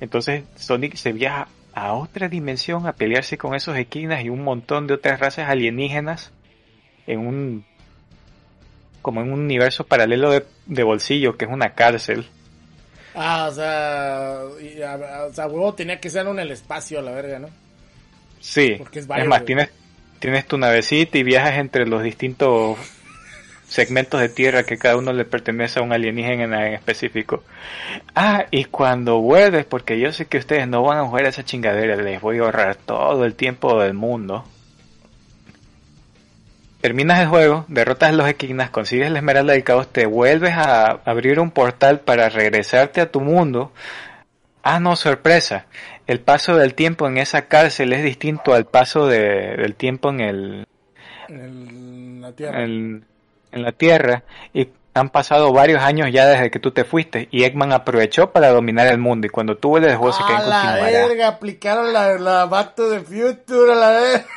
Entonces 0.00 0.44
Sonic 0.56 0.94
se 0.96 1.12
viaja 1.12 1.48
a 1.74 1.92
otra 1.94 2.28
dimensión 2.28 2.86
a 2.86 2.92
pelearse 2.92 3.38
con 3.38 3.54
esos 3.54 3.76
equignas 3.76 4.24
y 4.24 4.30
un 4.30 4.42
montón 4.42 4.86
de 4.86 4.94
otras 4.94 5.20
razas 5.20 5.48
alienígenas 5.48 6.32
en 7.06 7.20
un 7.20 7.64
como 9.02 9.20
en 9.22 9.32
un 9.32 9.40
universo 9.40 9.84
paralelo 9.86 10.30
de, 10.30 10.44
de 10.66 10.82
bolsillo 10.82 11.36
que 11.36 11.44
es 11.46 11.50
una 11.50 11.74
cárcel. 11.74 12.26
Ah, 13.14 13.48
o 13.50 13.54
sea, 13.54 14.40
y, 14.60 14.82
a- 14.82 15.24
o 15.28 15.32
sea, 15.32 15.46
huevo 15.46 15.74
tenía 15.74 15.98
que 16.00 16.10
ser 16.10 16.26
en 16.26 16.38
el 16.38 16.50
espacio 16.50 16.98
a 16.98 17.02
la 17.02 17.12
verga, 17.12 17.38
¿no? 17.38 17.48
Sí, 18.40 18.74
Porque 18.76 19.00
es 19.00 19.06
es, 19.08 19.26
más, 19.26 19.44
tienes, 19.44 19.70
tienes 20.18 20.46
tu 20.46 20.58
navecita 20.58 21.18
y 21.18 21.22
viajas 21.22 21.58
entre 21.58 21.86
los 21.86 22.02
distintos 22.02 22.76
segmentos 23.68 24.20
de 24.20 24.28
tierra 24.28 24.64
que 24.64 24.78
cada 24.78 24.96
uno 24.96 25.12
le 25.12 25.24
pertenece 25.24 25.78
a 25.78 25.82
un 25.82 25.92
alienígena 25.92 26.66
en 26.68 26.74
específico. 26.74 27.44
Ah, 28.14 28.46
y 28.50 28.64
cuando 28.64 29.20
vuelves, 29.20 29.64
porque 29.66 30.00
yo 30.00 30.12
sé 30.12 30.26
que 30.26 30.38
ustedes 30.38 30.66
no 30.66 30.82
van 30.82 30.98
a 30.98 31.04
jugar 31.04 31.26
a 31.26 31.28
esa 31.28 31.44
chingadera, 31.44 31.96
les 31.96 32.20
voy 32.20 32.38
a 32.38 32.42
ahorrar 32.42 32.76
todo 32.76 33.24
el 33.24 33.34
tiempo 33.34 33.80
del 33.82 33.94
mundo. 33.94 34.44
Terminas 36.80 37.18
el 37.20 37.26
juego, 37.26 37.64
derrotas 37.68 38.10
a 38.10 38.12
los 38.12 38.28
equinas, 38.28 38.70
consigues 38.70 39.10
la 39.10 39.18
esmeralda 39.18 39.52
del 39.52 39.64
caos, 39.64 39.88
te 39.92 40.06
vuelves 40.06 40.52
a 40.54 41.00
abrir 41.04 41.40
un 41.40 41.50
portal 41.50 42.00
para 42.00 42.28
regresarte 42.28 43.00
a 43.00 43.10
tu 43.10 43.20
mundo. 43.20 43.72
Ah, 44.62 44.78
no, 44.78 44.94
sorpresa. 44.94 45.66
El 46.06 46.20
paso 46.20 46.56
del 46.56 46.74
tiempo 46.74 47.08
en 47.08 47.18
esa 47.18 47.46
cárcel 47.46 47.92
es 47.92 48.04
distinto 48.04 48.54
al 48.54 48.64
paso 48.64 49.06
de- 49.08 49.56
del 49.56 49.74
tiempo 49.74 50.10
en 50.10 50.20
el, 50.20 50.66
En 51.28 52.20
la 52.22 52.32
Tierra. 52.32 52.62
en, 52.62 53.04
en 53.52 53.62
la 53.62 53.72
Tierra 53.72 54.22
y 54.52 54.68
han 54.94 55.10
pasado 55.10 55.52
varios 55.52 55.82
años 55.82 56.10
ya 56.12 56.26
desde 56.26 56.50
que 56.50 56.58
tú 56.58 56.72
te 56.72 56.84
fuiste 56.84 57.28
y 57.30 57.44
Eggman 57.44 57.72
aprovechó 57.72 58.32
para 58.32 58.50
dominar 58.50 58.88
el 58.88 58.98
mundo 58.98 59.26
y 59.26 59.30
cuando 59.30 59.56
tú 59.56 59.70
vuelves 59.70 59.92
el 59.92 59.98
juego 59.98 60.12
se 60.12 60.24
queda 60.24 60.42
en 60.42 60.50
la 60.50 60.74
verga, 60.74 61.28
aplicaron 61.28 61.92
la, 61.92 62.18
la 62.18 62.46
Back 62.46 62.74
to 62.74 62.90
the 62.90 63.00
Future 63.00 63.72
a 63.72 63.76
la 63.76 63.90
verga. 63.90 64.26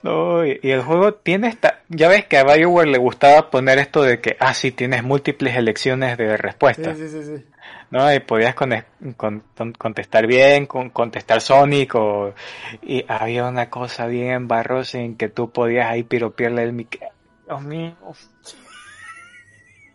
No, 0.00 0.46
y, 0.46 0.60
y 0.62 0.70
el 0.70 0.82
juego 0.82 1.14
tiene 1.14 1.48
esta, 1.48 1.80
ya 1.88 2.08
ves 2.08 2.24
que 2.24 2.38
a 2.38 2.44
BioWare 2.44 2.88
le 2.88 2.98
gustaba 2.98 3.50
poner 3.50 3.78
esto 3.78 4.02
de 4.02 4.20
que, 4.20 4.36
ah, 4.38 4.54
sí, 4.54 4.70
tienes 4.70 5.02
múltiples 5.02 5.56
elecciones 5.56 6.16
de 6.16 6.30
Sí, 6.30 6.36
respuesta, 6.36 6.94
sí, 6.94 7.08
sí, 7.08 7.24
sí. 7.24 7.44
¿No? 7.90 8.12
Y 8.12 8.20
podías 8.20 8.54
con- 8.54 8.72
con- 9.16 9.40
con- 9.56 9.72
contestar 9.72 10.26
bien, 10.26 10.66
con- 10.66 10.90
contestar 10.90 11.40
Sonic 11.40 11.94
o, 11.94 12.34
y 12.82 13.04
había 13.08 13.46
una 13.46 13.70
cosa 13.70 14.06
bien 14.06 14.48
barrosa 14.48 14.98
en 14.98 15.16
que 15.16 15.28
tú 15.28 15.50
podías 15.50 15.90
ahí 15.90 16.02
piropearle 16.02 16.62
el 16.64 16.72
mic. 16.72 17.00
Dios 17.46 17.62
mío. 17.62 17.96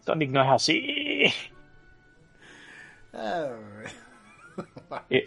Sonic 0.05 0.29
no 0.31 0.43
es 0.43 0.49
así. 0.51 1.33
Ah, 3.13 3.47
Y- 5.09 5.21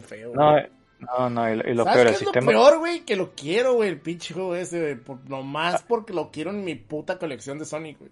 feo. 0.00 0.32
No, 0.34 0.56
no, 1.00 1.30
no, 1.30 1.50
y 1.52 1.56
lo, 1.56 1.68
y 1.70 1.74
lo 1.74 1.84
¿Sabes 1.84 1.96
peor, 1.96 2.06
el 2.08 2.12
es 2.12 2.18
sistema. 2.18 2.52
lo 2.52 2.58
peor, 2.58 2.78
güey? 2.78 3.00
Que 3.00 3.16
lo 3.16 3.32
quiero, 3.34 3.74
güey, 3.74 3.88
el 3.88 3.98
pinche 4.00 4.34
juego 4.34 4.54
ese, 4.54 4.80
güey. 4.80 4.94
por- 4.96 5.28
nomás 5.28 5.82
porque 5.82 6.12
lo 6.12 6.30
quiero 6.30 6.50
en 6.50 6.64
mi 6.64 6.74
puta 6.74 7.18
colección 7.18 7.58
de 7.58 7.64
Sonic, 7.64 7.98
güey. 7.98 8.10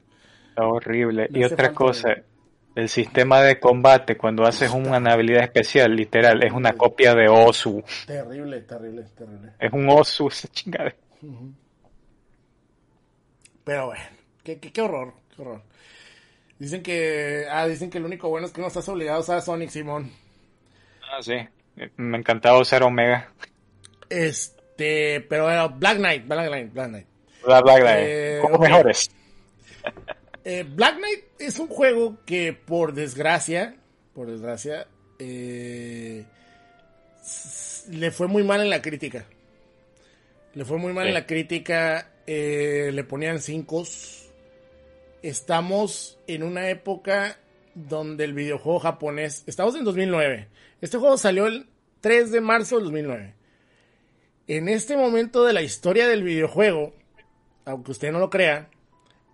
Horrible. 0.56 1.28
Y 1.32 1.44
otra 1.44 1.56
falta, 1.66 1.74
cosa. 1.74 2.14
El 2.78 2.88
sistema 2.88 3.42
de 3.42 3.58
combate 3.58 4.16
cuando 4.16 4.44
haces 4.44 4.70
una 4.70 4.98
habilidad 5.12 5.42
especial, 5.42 5.96
literal, 5.96 6.44
es 6.44 6.52
una 6.52 6.74
copia 6.74 7.12
de 7.12 7.28
Osu. 7.28 7.82
Terrible, 8.06 8.60
terrible, 8.60 9.02
terrible. 9.16 9.52
Es 9.58 9.72
un 9.72 9.88
Osu 9.88 10.28
esa 10.28 10.46
chingada. 10.46 10.94
Pero 13.64 13.86
bueno, 13.86 14.04
qué, 14.44 14.60
qué, 14.60 14.72
qué 14.72 14.80
horror, 14.80 15.12
qué 15.34 15.42
horror. 15.42 15.62
Dicen 16.60 16.80
que, 16.84 17.46
ah, 17.50 17.66
dicen 17.66 17.90
que 17.90 17.98
lo 17.98 18.06
único 18.06 18.28
bueno 18.28 18.46
es 18.46 18.52
que 18.52 18.60
no 18.60 18.68
estás 18.68 18.88
obligado 18.88 19.18
a 19.18 19.22
usar 19.22 19.42
Sonic, 19.42 19.70
Simón. 19.70 20.12
Ah, 21.10 21.20
sí. 21.20 21.34
Me 21.96 22.18
encantaba 22.18 22.60
usar 22.60 22.84
Omega. 22.84 23.28
Este, 24.08 25.20
pero 25.22 25.44
bueno, 25.44 25.68
Black 25.70 25.98
Knight, 25.98 26.28
Black 26.28 26.46
Knight, 26.46 26.72
Black 26.72 26.88
Knight. 26.90 27.06
Bla, 27.44 27.60
bla, 27.60 27.74
bla. 27.74 28.00
Eh, 28.00 28.40
ok. 28.40 28.60
mejores. 28.60 29.10
Eh, 30.44 30.64
Black 30.68 30.96
Knight 30.98 31.24
es 31.38 31.58
un 31.58 31.68
juego 31.68 32.18
que 32.24 32.52
por 32.52 32.94
desgracia, 32.94 33.76
por 34.14 34.28
desgracia, 34.30 34.86
eh, 35.18 36.24
le 37.90 38.10
fue 38.10 38.28
muy 38.28 38.44
mal 38.44 38.60
en 38.60 38.70
la 38.70 38.80
crítica. 38.82 39.26
Le 40.54 40.64
fue 40.64 40.78
muy 40.78 40.92
mal 40.92 41.04
Sí. 41.04 41.08
en 41.08 41.14
la 41.14 41.26
crítica, 41.26 42.10
eh, 42.26 42.90
le 42.92 43.04
ponían 43.04 43.40
cinco. 43.40 43.84
Estamos 45.22 46.18
en 46.26 46.42
una 46.42 46.68
época 46.70 47.38
donde 47.74 48.24
el 48.24 48.32
videojuego 48.34 48.78
japonés, 48.80 49.44
estamos 49.46 49.74
en 49.76 49.84
2009. 49.84 50.48
Este 50.80 50.98
juego 50.98 51.16
salió 51.18 51.46
el 51.46 51.66
3 52.00 52.30
de 52.30 52.40
marzo 52.40 52.76
del 52.76 52.84
2009. 52.84 53.34
En 54.46 54.68
este 54.68 54.96
momento 54.96 55.44
de 55.44 55.52
la 55.52 55.62
historia 55.62 56.08
del 56.08 56.22
videojuego, 56.22 56.94
aunque 57.64 57.90
usted 57.90 58.10
no 58.12 58.18
lo 58.18 58.30
crea, 58.30 58.70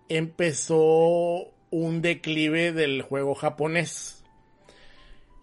empezó 0.09 1.53
un 1.71 2.01
declive 2.01 2.71
del 2.71 3.01
juego 3.01 3.35
japonés. 3.35 4.23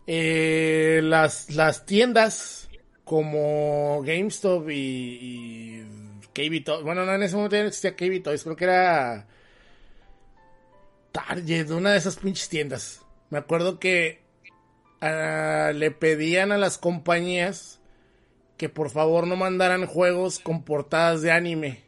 Eh, 0.06 1.00
las, 1.02 1.50
las 1.50 1.86
tiendas 1.86 2.68
como 3.04 4.02
GameStop 4.02 4.68
y, 4.70 5.84
y 6.34 6.60
Toys, 6.60 6.82
bueno, 6.82 7.04
no 7.04 7.14
en 7.14 7.22
ese 7.22 7.36
momento 7.36 7.56
ya 7.56 7.62
no 7.62 7.68
existía 7.68 7.94
KB 7.94 8.22
Toys, 8.22 8.42
creo 8.42 8.56
que 8.56 8.64
era 8.64 9.26
Target, 11.12 11.70
una 11.70 11.92
de 11.92 11.98
esas 11.98 12.16
pinches 12.16 12.48
tiendas. 12.48 13.02
Me 13.30 13.38
acuerdo 13.38 13.78
que 13.78 14.22
ah, 15.00 15.72
le 15.74 15.90
pedían 15.90 16.52
a 16.52 16.58
las 16.58 16.78
compañías 16.78 17.80
que 18.56 18.68
por 18.68 18.90
favor 18.90 19.26
no 19.26 19.36
mandaran 19.36 19.86
juegos 19.86 20.38
con 20.38 20.64
portadas 20.64 21.22
de 21.22 21.32
anime. 21.32 21.82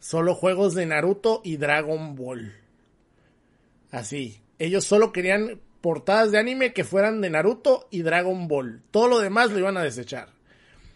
Solo 0.00 0.34
juegos 0.34 0.74
de 0.74 0.86
Naruto 0.86 1.40
y 1.44 1.56
Dragon 1.56 2.14
Ball. 2.14 2.54
Así. 3.90 4.40
Ellos 4.58 4.84
solo 4.84 5.12
querían 5.12 5.60
portadas 5.80 6.32
de 6.32 6.38
anime 6.38 6.72
que 6.72 6.84
fueran 6.84 7.20
de 7.20 7.30
Naruto 7.30 7.88
y 7.90 8.02
Dragon 8.02 8.48
Ball. 8.48 8.82
Todo 8.90 9.08
lo 9.08 9.20
demás 9.20 9.50
lo 9.50 9.58
iban 9.58 9.76
a 9.76 9.82
desechar. 9.82 10.28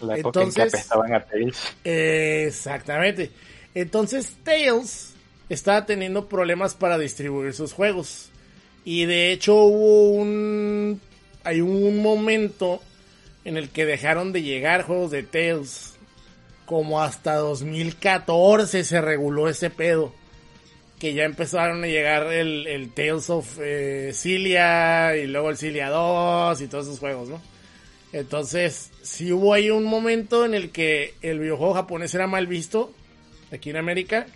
La 0.00 0.14
en 0.14 0.26
entonces- 0.26 0.74
apestaban 0.74 1.14
a 1.14 1.24
Tails. 1.24 1.76
Exactamente. 1.84 3.30
Entonces 3.74 4.36
Tails 4.42 5.14
estaba 5.48 5.86
teniendo 5.86 6.28
problemas 6.28 6.74
para 6.74 6.98
distribuir 6.98 7.52
sus 7.52 7.72
juegos. 7.72 8.30
Y 8.84 9.04
de 9.04 9.32
hecho 9.32 9.54
hubo 9.56 10.10
un... 10.12 11.00
Hay 11.44 11.60
un 11.60 12.02
momento 12.02 12.82
en 13.44 13.56
el 13.56 13.70
que 13.70 13.86
dejaron 13.86 14.32
de 14.32 14.42
llegar 14.42 14.82
juegos 14.82 15.10
de 15.10 15.22
Tails. 15.22 15.94
Como 16.70 17.02
hasta 17.02 17.34
2014 17.34 18.84
se 18.84 19.00
reguló 19.00 19.48
ese 19.48 19.70
pedo. 19.70 20.14
Que 21.00 21.14
ya 21.14 21.24
empezaron 21.24 21.82
a 21.82 21.88
llegar 21.88 22.32
el, 22.32 22.92
Tales 22.94 23.28
of 23.28 23.58
eh, 23.60 24.12
Cilia 24.14 25.16
y 25.16 25.26
luego 25.26 25.50
el 25.50 25.56
Cilia 25.56 25.90
2 25.90 26.60
y 26.60 26.68
todos 26.68 26.86
esos 26.86 27.00
juegos, 27.00 27.28
¿no? 27.28 27.42
Entonces, 28.12 28.92
sí 29.02 29.32
hubo 29.32 29.52
ahí 29.52 29.68
un 29.68 29.82
momento 29.82 30.44
en 30.44 30.54
el 30.54 30.70
que 30.70 31.14
el 31.22 31.40
videojuego 31.40 31.74
japonés 31.74 32.14
era 32.14 32.28
mal 32.28 32.46
visto 32.46 32.92
aquí 33.50 33.70
en 33.70 33.76
América. 33.76 34.28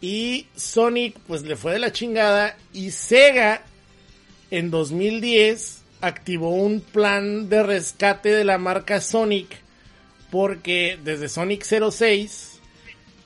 Y 0.00 0.46
Sonic, 0.54 1.18
pues 1.26 1.42
le 1.42 1.56
fue 1.56 1.72
de 1.72 1.80
la 1.80 1.90
chingada. 1.90 2.56
Y 2.72 2.92
Sega, 2.92 3.64
en 4.52 4.70
2010, 4.70 5.82
activó 6.02 6.50
un 6.50 6.82
plan 6.82 7.48
de 7.48 7.64
rescate 7.64 8.28
de 8.28 8.44
la 8.44 8.58
marca 8.58 9.00
Sonic. 9.00 9.66
Porque 10.30 10.98
desde 11.02 11.28
Sonic 11.28 11.64
06, 11.64 12.60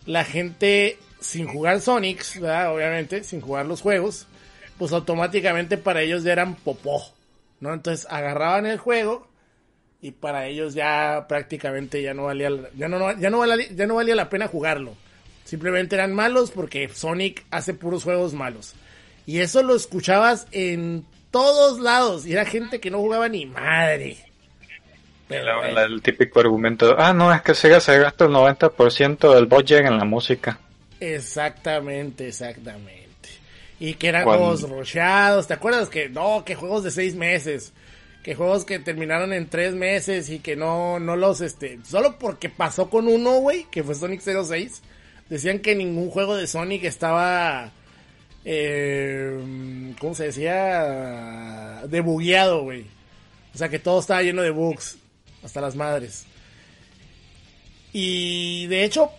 la 0.06 0.24
gente, 0.24 0.98
sin 1.20 1.46
jugar 1.48 1.80
Sonics, 1.80 2.36
obviamente, 2.38 3.24
sin 3.24 3.40
jugar 3.40 3.66
los 3.66 3.80
juegos, 3.80 4.26
pues 4.78 4.92
automáticamente 4.92 5.78
para 5.78 6.02
ellos 6.02 6.22
ya 6.24 6.32
eran 6.32 6.54
popó. 6.54 7.02
¿no? 7.60 7.72
Entonces 7.72 8.06
agarraban 8.10 8.66
el 8.66 8.78
juego 8.78 9.28
y 10.00 10.10
para 10.10 10.46
ellos 10.46 10.74
ya 10.74 11.26
prácticamente 11.28 12.02
ya 12.02 12.12
no 12.12 12.24
valía 12.24 12.50
ya 12.76 12.88
no- 12.88 13.16
ya 13.16 13.30
no 13.30 13.38
valía, 13.38 13.68
ya 13.70 13.86
no 13.86 13.94
valía 13.94 14.16
la 14.16 14.28
pena 14.28 14.48
jugarlo. 14.48 14.94
Simplemente 15.44 15.94
eran 15.94 16.12
malos 16.12 16.50
porque 16.50 16.88
Sonic 16.88 17.44
hace 17.50 17.74
puros 17.74 18.02
juegos 18.02 18.32
malos. 18.34 18.74
Y 19.26 19.38
eso 19.40 19.62
lo 19.62 19.76
escuchabas 19.76 20.48
en 20.50 21.04
todos 21.30 21.78
lados 21.78 22.26
y 22.26 22.32
era 22.32 22.44
gente 22.44 22.80
que 22.80 22.90
no 22.90 22.98
jugaba 22.98 23.28
ni 23.28 23.46
madre. 23.46 24.16
El 25.32 26.02
típico 26.02 26.40
argumento, 26.40 26.94
ah, 26.98 27.12
no, 27.12 27.32
es 27.32 27.42
que 27.42 27.54
Sega 27.54 27.80
se 27.80 27.98
gasta 27.98 28.24
el 28.24 28.30
90% 28.32 29.34
del 29.34 29.46
budget 29.46 29.86
en 29.86 29.98
la 29.98 30.04
música. 30.04 30.58
Exactamente, 31.00 32.28
exactamente. 32.28 33.02
Y 33.80 33.94
que 33.94 34.08
eran 34.08 34.24
Cuando- 34.24 34.44
juegos 34.46 34.68
rusheados, 34.68 35.46
¿te 35.48 35.54
acuerdas? 35.54 35.88
Que 35.88 36.08
no, 36.08 36.44
que 36.44 36.54
juegos 36.54 36.84
de 36.84 36.90
seis 36.92 37.14
meses, 37.16 37.72
que 38.22 38.34
juegos 38.36 38.64
que 38.64 38.78
terminaron 38.78 39.32
en 39.32 39.48
tres 39.48 39.74
meses 39.74 40.30
y 40.30 40.38
que 40.38 40.54
no, 40.54 41.00
no 41.00 41.16
los, 41.16 41.40
este, 41.40 41.78
solo 41.84 42.16
porque 42.18 42.48
pasó 42.48 42.88
con 42.88 43.08
uno, 43.08 43.38
güey, 43.40 43.66
que 43.72 43.82
fue 43.82 43.94
Sonic 43.96 44.20
06, 44.20 44.82
decían 45.28 45.58
que 45.58 45.74
ningún 45.74 46.10
juego 46.10 46.36
de 46.36 46.46
Sonic 46.46 46.84
estaba, 46.84 47.70
eh, 48.44 49.94
¿cómo 49.98 50.14
se 50.14 50.24
decía? 50.26 51.82
Debugueado, 51.88 52.62
güey. 52.62 52.86
O 53.54 53.58
sea 53.58 53.68
que 53.68 53.78
todo 53.78 54.00
estaba 54.00 54.22
lleno 54.22 54.42
de 54.42 54.50
bugs, 54.50 54.98
hasta 55.44 55.60
las 55.60 55.74
madres. 55.74 56.24
Y 57.92 58.66
de 58.68 58.84
hecho, 58.84 59.10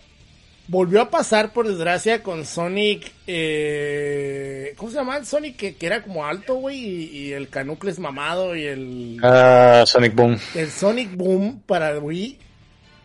volvió 0.68 1.00
a 1.02 1.10
pasar 1.10 1.52
por 1.52 1.68
desgracia 1.68 2.22
con 2.22 2.44
Sonic. 2.44 3.12
Eh, 3.26 4.74
¿Cómo 4.76 4.90
se 4.90 4.96
llama? 4.96 5.16
El 5.16 5.26
Sonic 5.26 5.56
que, 5.56 5.76
que 5.76 5.86
era 5.86 6.02
como 6.02 6.26
alto, 6.26 6.54
güey. 6.56 6.78
Y, 6.78 7.04
y 7.18 7.32
el 7.32 7.48
Canucles 7.48 7.98
mamado 7.98 8.56
y 8.56 8.64
el. 8.64 9.20
Ah, 9.22 9.84
Sonic 9.86 10.14
Boom. 10.14 10.38
El 10.54 10.70
Sonic 10.70 11.14
Boom 11.14 11.62
para 11.66 11.98
Wii. 11.98 12.38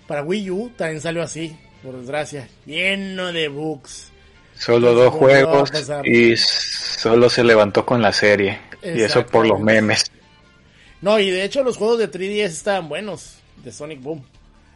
Para 0.07 0.23
Wii 0.23 0.49
U 0.49 0.71
también 0.75 1.01
salió 1.01 1.21
así, 1.21 1.55
por 1.83 1.95
desgracia. 1.99 2.47
Lleno 2.65 3.31
de 3.31 3.47
bugs. 3.47 4.11
Solo 4.57 4.93
dos 4.93 5.13
juegos 5.13 5.71
y 6.03 6.35
solo 6.35 7.29
se 7.29 7.43
levantó 7.43 7.85
con 7.85 8.01
la 8.01 8.11
serie. 8.11 8.59
Y 8.83 9.01
eso 9.01 9.25
por 9.25 9.47
los 9.47 9.59
memes. 9.59 10.11
No, 11.01 11.19
y 11.19 11.29
de 11.31 11.43
hecho 11.43 11.63
los 11.63 11.77
juegos 11.77 11.99
de 11.99 12.11
3DS 12.11 12.45
estaban 12.45 12.89
buenos. 12.89 13.35
De 13.63 13.71
Sonic 13.71 14.01
Boom. 14.01 14.23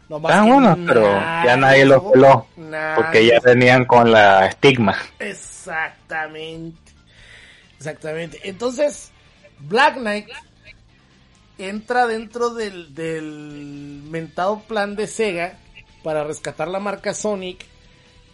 Nomás 0.09 0.33
Ah, 0.35 0.43
que 0.43 0.51
bueno, 0.51 0.77
pero 0.85 1.03
ya 1.45 1.55
nadie 1.57 1.85
los 1.85 2.03
peló. 2.11 2.47
Porque 2.95 3.25
ya 3.25 3.39
venían 3.39 3.85
con 3.85 4.11
la 4.11 4.47
estigma. 4.47 4.97
Exactamente. 5.19 6.77
Exactamente. 7.77 8.39
Entonces, 8.43 9.11
Black 9.59 9.95
Knight 9.97 10.27
entra 11.57 12.07
dentro 12.07 12.49
del, 12.53 12.93
del 12.95 14.01
mentado 14.09 14.61
plan 14.61 14.95
de 14.95 15.07
Sega 15.07 15.57
para 16.03 16.23
rescatar 16.23 16.67
la 16.67 16.79
marca 16.79 17.13
Sonic 17.13 17.65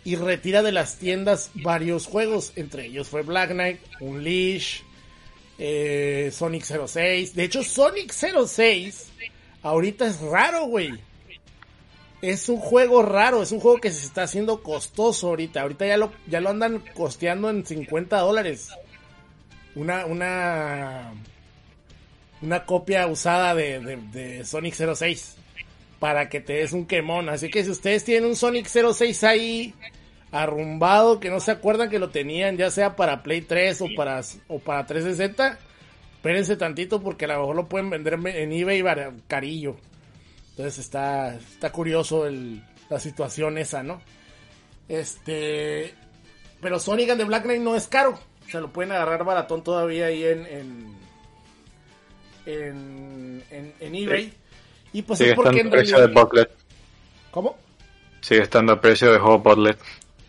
y 0.03 0.15
retira 0.15 0.63
de 0.63 0.71
las 0.71 0.97
tiendas 0.97 1.51
varios 1.55 2.07
juegos. 2.07 2.53
Entre 2.55 2.85
ellos 2.85 3.07
fue 3.07 3.21
Black 3.21 3.51
Knight, 3.51 3.79
Unleash, 3.99 4.81
eh, 5.59 6.31
Sonic 6.33 6.63
06. 6.63 7.35
De 7.35 7.43
hecho, 7.43 7.63
Sonic 7.63 8.11
06 8.11 9.09
ahorita 9.61 10.07
es 10.07 10.19
raro, 10.21 10.65
güey. 10.65 10.93
Es 12.21 12.49
un 12.49 12.57
juego 12.57 13.01
raro, 13.01 13.43
es 13.43 13.51
un 13.51 13.59
juego 13.59 13.79
que 13.79 13.91
se 13.91 14.05
está 14.05 14.23
haciendo 14.23 14.63
costoso 14.63 15.27
ahorita. 15.27 15.61
Ahorita 15.61 15.85
ya 15.85 15.97
lo, 15.97 16.11
ya 16.27 16.41
lo 16.41 16.49
andan 16.49 16.83
costeando 16.93 17.49
en 17.49 17.65
50 17.65 18.19
dólares. 18.19 18.69
Una, 19.75 20.05
una, 20.05 21.13
una 22.41 22.65
copia 22.65 23.07
usada 23.07 23.53
de, 23.53 23.79
de, 23.79 23.97
de 23.97 24.45
Sonic 24.45 24.73
06 24.73 25.35
para 25.99 26.29
que 26.29 26.39
te 26.39 26.53
des 26.53 26.73
un 26.73 26.85
quemón. 26.85 27.29
Así 27.29 27.49
que 27.49 27.63
si 27.63 27.69
ustedes 27.69 28.03
tienen 28.03 28.29
un 28.29 28.35
Sonic 28.35 28.67
06 28.67 29.23
ahí 29.23 29.73
arrumbado, 30.31 31.19
que 31.19 31.29
no 31.29 31.39
se 31.39 31.51
acuerdan 31.51 31.89
que 31.89 31.99
lo 31.99 32.09
tenían, 32.09 32.57
ya 32.57 32.69
sea 32.71 32.95
para 32.95 33.23
Play 33.23 33.41
3 33.41 33.81
o 33.81 33.87
para, 33.95 34.21
o 34.47 34.59
para 34.59 34.85
360, 34.85 35.57
espérense 36.15 36.55
tantito 36.55 37.01
porque 37.01 37.25
a 37.25 37.29
lo 37.29 37.39
mejor 37.39 37.55
lo 37.55 37.67
pueden 37.67 37.89
vender 37.89 38.13
en 38.25 38.51
eBay 38.51 38.83
carillo. 39.27 39.75
Entonces 40.51 40.79
está, 40.79 41.35
está 41.35 41.71
curioso 41.71 42.27
el, 42.27 42.61
la 42.89 42.99
situación 42.99 43.57
esa, 43.57 43.81
¿no? 43.81 44.01
Este. 44.87 45.93
Pero 46.61 46.79
Sonic 46.79 47.09
and 47.11 47.19
the 47.21 47.25
Black 47.25 47.43
Knight 47.43 47.61
no 47.61 47.75
es 47.75 47.87
caro. 47.87 48.19
Se 48.49 48.59
lo 48.59 48.73
pueden 48.73 48.91
agarrar 48.91 49.23
baratón 49.23 49.63
todavía 49.63 50.07
ahí 50.07 50.25
en. 50.25 50.45
en, 50.45 50.95
en, 52.45 53.43
en- 53.51 53.73
en 53.79 53.95
eBay. 53.95 54.33
Y 54.91 55.01
pues 55.03 55.19
Sigue 55.19 55.31
es 55.31 55.35
porque 55.35 55.49
estando 55.59 55.61
en 55.61 55.67
a 55.67 55.77
precio 55.77 55.95
de 55.97 56.01
realidad- 56.07 56.21
Booklet. 56.23 56.51
¿Cómo? 57.31 57.57
Sigue 58.21 58.41
estando 58.41 58.73
a 58.73 58.81
precio 58.81 59.11
de 59.13 59.19
juego 59.19 59.39
Booklet. 59.39 59.77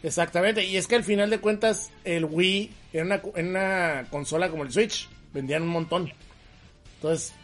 Exactamente, 0.02 0.64
y 0.64 0.76
es 0.76 0.86
que 0.86 0.96
al 0.96 1.04
final 1.04 1.28
de 1.28 1.38
cuentas 1.38 1.90
el 2.04 2.24
Wii 2.24 2.72
era 2.92 3.04
una, 3.04 3.22
era 3.34 3.48
una 3.48 4.06
consola 4.10 4.48
como 4.48 4.62
el 4.62 4.72
Switch, 4.72 5.08
vendían 5.32 5.62
un 5.62 5.68
montón. 5.68 6.12
Entonces, 6.96 7.34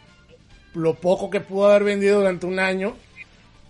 lo 0.74 0.94
poco 0.94 1.30
que 1.30 1.40
pudo 1.40 1.66
haber 1.66 1.84
vendido 1.84 2.18
durante 2.18 2.46
un 2.46 2.58
año, 2.58 2.96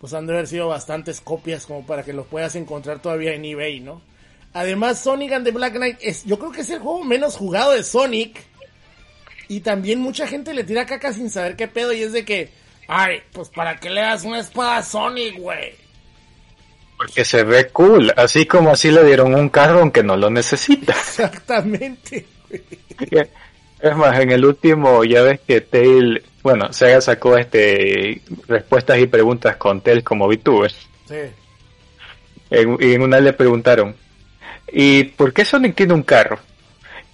pues 0.00 0.12
han 0.14 0.26
de 0.26 0.34
haber 0.34 0.46
sido 0.46 0.68
bastantes 0.68 1.20
copias 1.20 1.66
como 1.66 1.84
para 1.86 2.04
que 2.04 2.12
lo 2.12 2.24
puedas 2.24 2.54
encontrar 2.54 3.00
todavía 3.00 3.34
en 3.34 3.44
eBay, 3.44 3.80
¿no? 3.80 4.02
Además, 4.52 5.00
Sonic 5.00 5.32
and 5.32 5.44
the 5.44 5.50
Black 5.50 5.74
Knight 5.74 5.98
es, 6.00 6.24
yo 6.24 6.38
creo 6.38 6.50
que 6.50 6.62
es 6.62 6.70
el 6.70 6.78
juego 6.78 7.04
menos 7.04 7.36
jugado 7.36 7.72
de 7.72 7.82
Sonic. 7.82 8.42
Y 9.48 9.60
también 9.60 10.00
mucha 10.00 10.26
gente 10.26 10.54
le 10.54 10.64
tira 10.64 10.86
caca 10.86 11.12
sin 11.12 11.30
saber 11.30 11.56
qué 11.56 11.68
pedo 11.68 11.92
y 11.92 12.02
es 12.02 12.12
de 12.12 12.24
que, 12.24 12.50
ay, 12.88 13.20
pues 13.32 13.48
para 13.50 13.76
qué 13.76 13.90
le 13.90 14.00
das 14.00 14.24
una 14.24 14.40
espada 14.40 14.78
a 14.78 14.82
Sonic, 14.82 15.38
güey. 15.38 15.74
Porque 16.96 17.24
se 17.24 17.44
ve 17.44 17.68
cool. 17.68 18.12
Así 18.16 18.46
como 18.46 18.70
así 18.70 18.90
le 18.90 19.04
dieron 19.04 19.34
un 19.34 19.48
carro 19.48 19.80
aunque 19.80 20.02
no 20.02 20.16
lo 20.16 20.30
necesita. 20.30 20.92
Exactamente. 20.98 22.26
Es 23.80 23.96
más, 23.96 24.18
en 24.18 24.30
el 24.30 24.44
último, 24.44 25.04
ya 25.04 25.22
ves 25.22 25.40
que 25.46 25.60
Tail, 25.60 26.22
bueno, 26.42 26.72
Sega 26.72 27.00
sacó 27.00 27.36
este 27.36 28.22
respuestas 28.48 28.98
y 28.98 29.06
preguntas 29.06 29.56
con 29.56 29.80
Tail 29.80 30.02
como 30.02 30.26
VTuber. 30.26 30.70
Sí. 30.70 31.14
En, 32.50 32.76
y 32.80 32.94
en 32.94 33.02
una 33.02 33.20
le 33.20 33.32
preguntaron, 33.32 33.94
¿y 34.72 35.04
por 35.04 35.32
qué 35.32 35.44
Sonic 35.44 35.74
tiene 35.74 35.92
un 35.92 36.02
carro? 36.02 36.38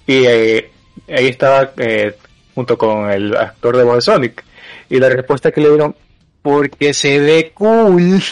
Y 0.06 0.24
eh, 0.24 0.70
ahí 1.08 1.28
estaba 1.28 1.72
eh, 1.78 2.16
junto 2.54 2.76
con 2.78 3.10
el 3.10 3.36
actor 3.36 3.76
de 3.76 3.84
voz 3.84 3.96
de 3.96 4.00
Sonic. 4.02 4.44
Y 4.88 4.98
la 4.98 5.08
respuesta 5.08 5.50
que 5.50 5.60
le 5.60 5.68
dieron, 5.68 5.96
porque 6.42 6.92
se 6.92 7.18
ve 7.18 7.52
cool. 7.54 8.22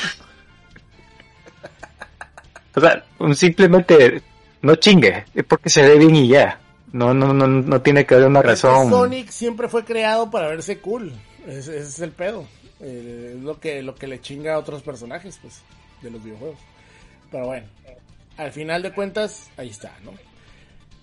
O 2.74 2.80
sea, 2.80 3.04
simplemente, 3.34 4.22
no 4.62 4.76
chingue, 4.76 5.24
es 5.34 5.44
porque 5.44 5.70
se 5.70 5.82
ve 5.82 5.98
bien 5.98 6.16
y 6.16 6.28
ya. 6.28 6.60
No, 6.92 7.14
no, 7.14 7.32
no, 7.32 7.46
no 7.46 7.82
tiene 7.82 8.04
que 8.04 8.14
haber 8.14 8.26
una 8.26 8.42
razón. 8.42 8.90
Sonic 8.90 9.30
siempre 9.30 9.68
fue 9.68 9.84
creado 9.84 10.30
para 10.30 10.48
verse 10.48 10.78
cool. 10.78 11.12
Ese, 11.46 11.76
ese 11.76 11.88
es 11.88 12.00
el 12.00 12.10
pedo. 12.10 12.46
Eh, 12.80 13.34
es 13.36 13.42
lo 13.42 13.60
que, 13.60 13.82
lo 13.82 13.94
que 13.94 14.06
le 14.06 14.20
chinga 14.20 14.54
a 14.54 14.58
otros 14.58 14.82
personajes, 14.82 15.38
pues, 15.40 15.62
de 16.02 16.10
los 16.10 16.22
videojuegos. 16.22 16.58
Pero 17.30 17.46
bueno, 17.46 17.66
al 18.36 18.52
final 18.52 18.82
de 18.82 18.92
cuentas, 18.92 19.50
ahí 19.56 19.68
está, 19.68 19.92
¿no? 20.02 20.12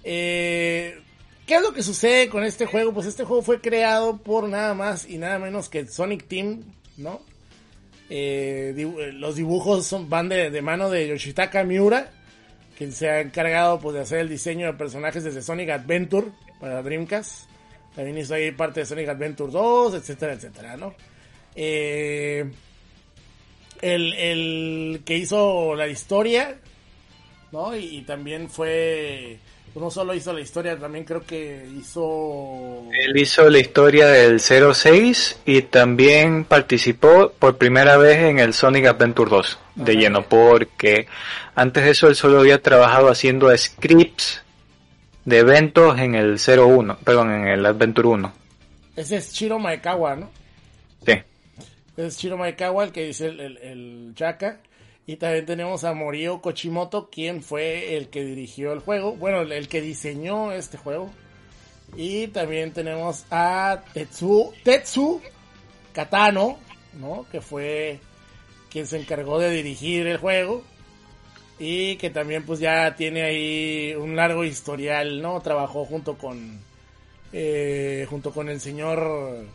Eh, 0.04 1.00
¿Qué 1.46 1.56
es 1.56 1.62
lo 1.62 1.74
que 1.74 1.84
sucede 1.84 2.30
con 2.30 2.44
este 2.44 2.66
juego? 2.66 2.94
Pues 2.94 3.06
este 3.06 3.24
juego 3.24 3.42
fue 3.42 3.62
creado 3.62 4.18
por 4.18 4.50
nada 4.50 4.74
más 4.74 5.08
y 5.08 5.18
nada 5.18 5.40
menos 5.40 5.70
que 5.70 5.80
el 5.80 5.90
Sonic 5.90 6.28
Team, 6.28 6.64
¿no? 6.98 7.22
Eh, 8.10 8.74
los 9.16 9.36
dibujos 9.36 9.86
son, 9.86 10.10
van 10.10 10.30
de, 10.30 10.62
mano 10.62 10.90
de 10.90 11.08
Yoshitaka 11.08 11.64
Miura, 11.64 12.10
quien 12.78 12.92
se 12.92 13.10
ha 13.10 13.22
encargado 13.22 13.80
pues, 13.80 13.96
de 13.96 14.02
hacer 14.02 14.20
el 14.20 14.30
diseño 14.30 14.68
de 14.68 14.74
personajes 14.74 15.24
desde 15.24 15.42
Sonic 15.42 15.70
Adventure 15.70 16.28
para 16.60 16.82
Dreamcast. 16.82 17.50
También 17.96 18.18
hizo 18.18 18.34
ahí 18.34 18.52
parte 18.52 18.82
de 18.82 18.86
Sonic 18.86 19.10
Adventure 19.10 19.52
2, 19.52 19.96
etcétera, 19.96 20.34
etcétera, 20.34 20.78
¿no? 20.78 20.94
Eh, 21.56 22.46
el, 23.82 24.14
el 24.14 25.02
que 25.04 25.18
hizo 25.18 25.76
la 25.76 25.88
historia, 25.88 26.58
¿no? 27.52 27.76
Y 27.76 28.04
también 28.04 28.50
fue, 28.50 29.40
no 29.80 29.92
solo 29.92 30.14
hizo 30.14 30.34
la 30.34 30.42
historia, 30.42 30.78
también 30.78 31.04
creo 31.04 31.26
que 31.26 31.68
hizo... 31.78 32.84
Él 32.92 33.18
hizo 33.18 33.50
la 33.50 33.60
historia 33.60 34.08
del 34.08 34.40
06 34.40 35.42
y 35.46 35.62
también 35.64 36.46
participó 36.46 37.32
por 37.38 37.58
primera 37.58 37.98
vez 37.98 38.18
en 38.18 38.40
el 38.40 38.54
Sonic 38.54 38.86
Adventure 38.86 39.30
2 39.30 39.60
de 39.76 39.92
Ajá. 39.92 40.02
lleno 40.02 40.24
porque 40.24 41.08
antes 41.56 41.84
de 41.84 41.92
eso 41.92 42.08
él 42.08 42.16
solo 42.16 42.40
había 42.40 42.62
trabajado 42.62 43.10
haciendo 43.10 43.56
scripts 43.56 44.42
de 45.26 45.40
eventos 45.40 46.00
en 46.00 46.16
el 46.16 46.38
01, 46.40 46.98
perdón, 47.04 47.34
en 47.34 47.48
el 47.48 47.66
Adventure 47.66 48.08
1. 48.08 48.34
Ese 48.96 49.18
es 49.18 49.34
Shiro 49.34 49.60
Maekawa, 49.60 50.16
¿no? 50.16 50.30
Sí. 51.06 51.14
Ese 51.98 52.08
es 52.08 52.18
Shiro 52.18 52.38
Maekawa, 52.38 52.86
el 52.86 52.92
que 52.92 53.06
dice 53.08 53.28
el, 53.28 53.40
el, 53.40 53.58
el 53.58 54.12
Chaka. 54.16 54.60
Y 55.10 55.16
también 55.16 55.46
tenemos 55.46 55.86
a 55.86 55.94
Morio 55.94 56.42
Kochimoto, 56.42 57.10
quien 57.10 57.42
fue 57.42 57.96
el 57.96 58.10
que 58.10 58.26
dirigió 58.26 58.74
el 58.74 58.80
juego. 58.80 59.14
Bueno, 59.16 59.42
el, 59.42 59.70
que 59.70 59.80
diseñó 59.80 60.52
este 60.52 60.78
juego. 60.78 61.10
Y 61.96 62.28
también 62.28 62.74
tenemos 62.74 63.24
a 63.32 63.86
Tetsu, 63.94 64.54
Tetsu 64.66 65.22
Katano, 65.94 66.60
¿no? 67.00 67.26
Que 67.32 67.40
fue 67.40 68.02
quien 68.70 68.86
se 68.86 69.00
encargó 69.00 69.40
de 69.40 69.50
dirigir 69.50 70.06
el 70.08 70.18
juego. 70.18 70.64
Y 71.58 71.96
que 71.96 72.10
también 72.10 72.46
pues 72.46 72.60
ya 72.60 72.94
tiene 72.98 73.24
ahí 73.24 73.96
un 73.96 74.18
largo 74.18 74.44
historial, 74.44 75.22
¿no? 75.22 75.40
Trabajó 75.40 75.86
junto 75.86 76.18
con... 76.18 76.60
eh, 77.32 78.06
junto 78.10 78.34
con 78.34 78.50
el 78.50 78.60
señor 78.60 79.46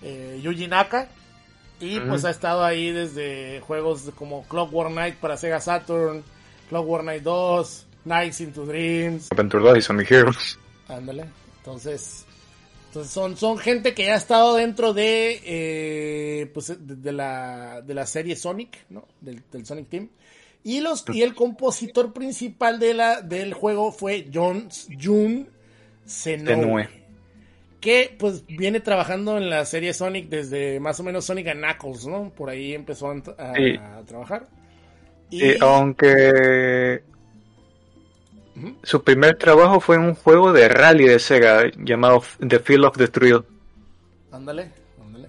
eh, 0.00 0.38
Yuji 0.40 0.68
Naka. 0.68 1.08
Y 1.80 2.00
pues 2.00 2.24
ha 2.24 2.30
estado 2.30 2.64
ahí 2.64 2.90
desde 2.90 3.60
juegos 3.60 4.10
como 4.14 4.44
Clockwork 4.44 4.90
Knight 4.90 5.16
para 5.16 5.36
Sega 5.36 5.60
Saturn, 5.60 6.24
Clockwork 6.70 7.02
Knight 7.02 7.22
2, 7.22 7.86
Nights 8.06 8.40
into 8.40 8.64
Dreams, 8.64 9.28
Adventure 9.30 9.62
2 9.62 9.78
y 9.78 9.82
Sonic 9.82 10.10
Heroes. 10.10 10.58
ándale. 10.88 11.26
Entonces, 11.58 12.24
entonces 12.88 13.12
son, 13.12 13.36
son 13.36 13.58
gente 13.58 13.92
que 13.92 14.06
ya 14.06 14.14
ha 14.14 14.16
estado 14.16 14.54
dentro 14.54 14.94
de, 14.94 15.42
eh, 15.44 16.46
pues 16.54 16.68
de, 16.68 16.96
de 16.96 17.12
la, 17.12 17.82
de 17.82 17.92
la 17.92 18.06
serie 18.06 18.36
Sonic, 18.36 18.86
¿no? 18.88 19.06
Del, 19.20 19.42
del 19.52 19.66
Sonic 19.66 19.88
Team. 19.88 20.08
Y 20.64 20.80
los, 20.80 21.04
y 21.12 21.22
el 21.22 21.34
compositor 21.34 22.12
principal 22.12 22.80
de 22.80 22.94
la, 22.94 23.20
del 23.20 23.54
juego 23.54 23.92
fue 23.92 24.28
John, 24.32 24.68
Jun 25.00 25.48
Senoue. 26.04 26.88
Que 27.86 28.14
pues 28.18 28.44
viene 28.46 28.80
trabajando 28.80 29.38
en 29.38 29.48
la 29.48 29.64
serie 29.64 29.94
Sonic 29.94 30.28
desde 30.28 30.80
más 30.80 30.98
o 31.00 31.04
menos 31.04 31.24
Sonic 31.24 31.46
and 31.48 31.62
Knuckles, 31.64 32.06
¿no? 32.06 32.30
Por 32.30 32.50
ahí 32.50 32.74
empezó 32.74 33.08
a, 33.10 33.14
a- 33.38 33.54
Sí. 33.54 33.76
a 33.76 34.02
trabajar. 34.04 34.46
Y 35.30 35.58
aunque 35.62 37.02
su 38.82 39.02
primer 39.04 39.36
trabajo 39.36 39.80
fue 39.80 39.96
en 39.96 40.02
un 40.02 40.14
juego 40.14 40.52
de 40.52 40.68
rally 40.68 41.04
de 41.06 41.18
Sega 41.18 41.70
llamado 41.78 42.22
The 42.46 42.58
Field 42.58 42.84
of 42.86 42.96
the 42.96 43.08
Thrill. 43.08 43.44
Ándale, 44.32 44.70
ándale. 45.00 45.28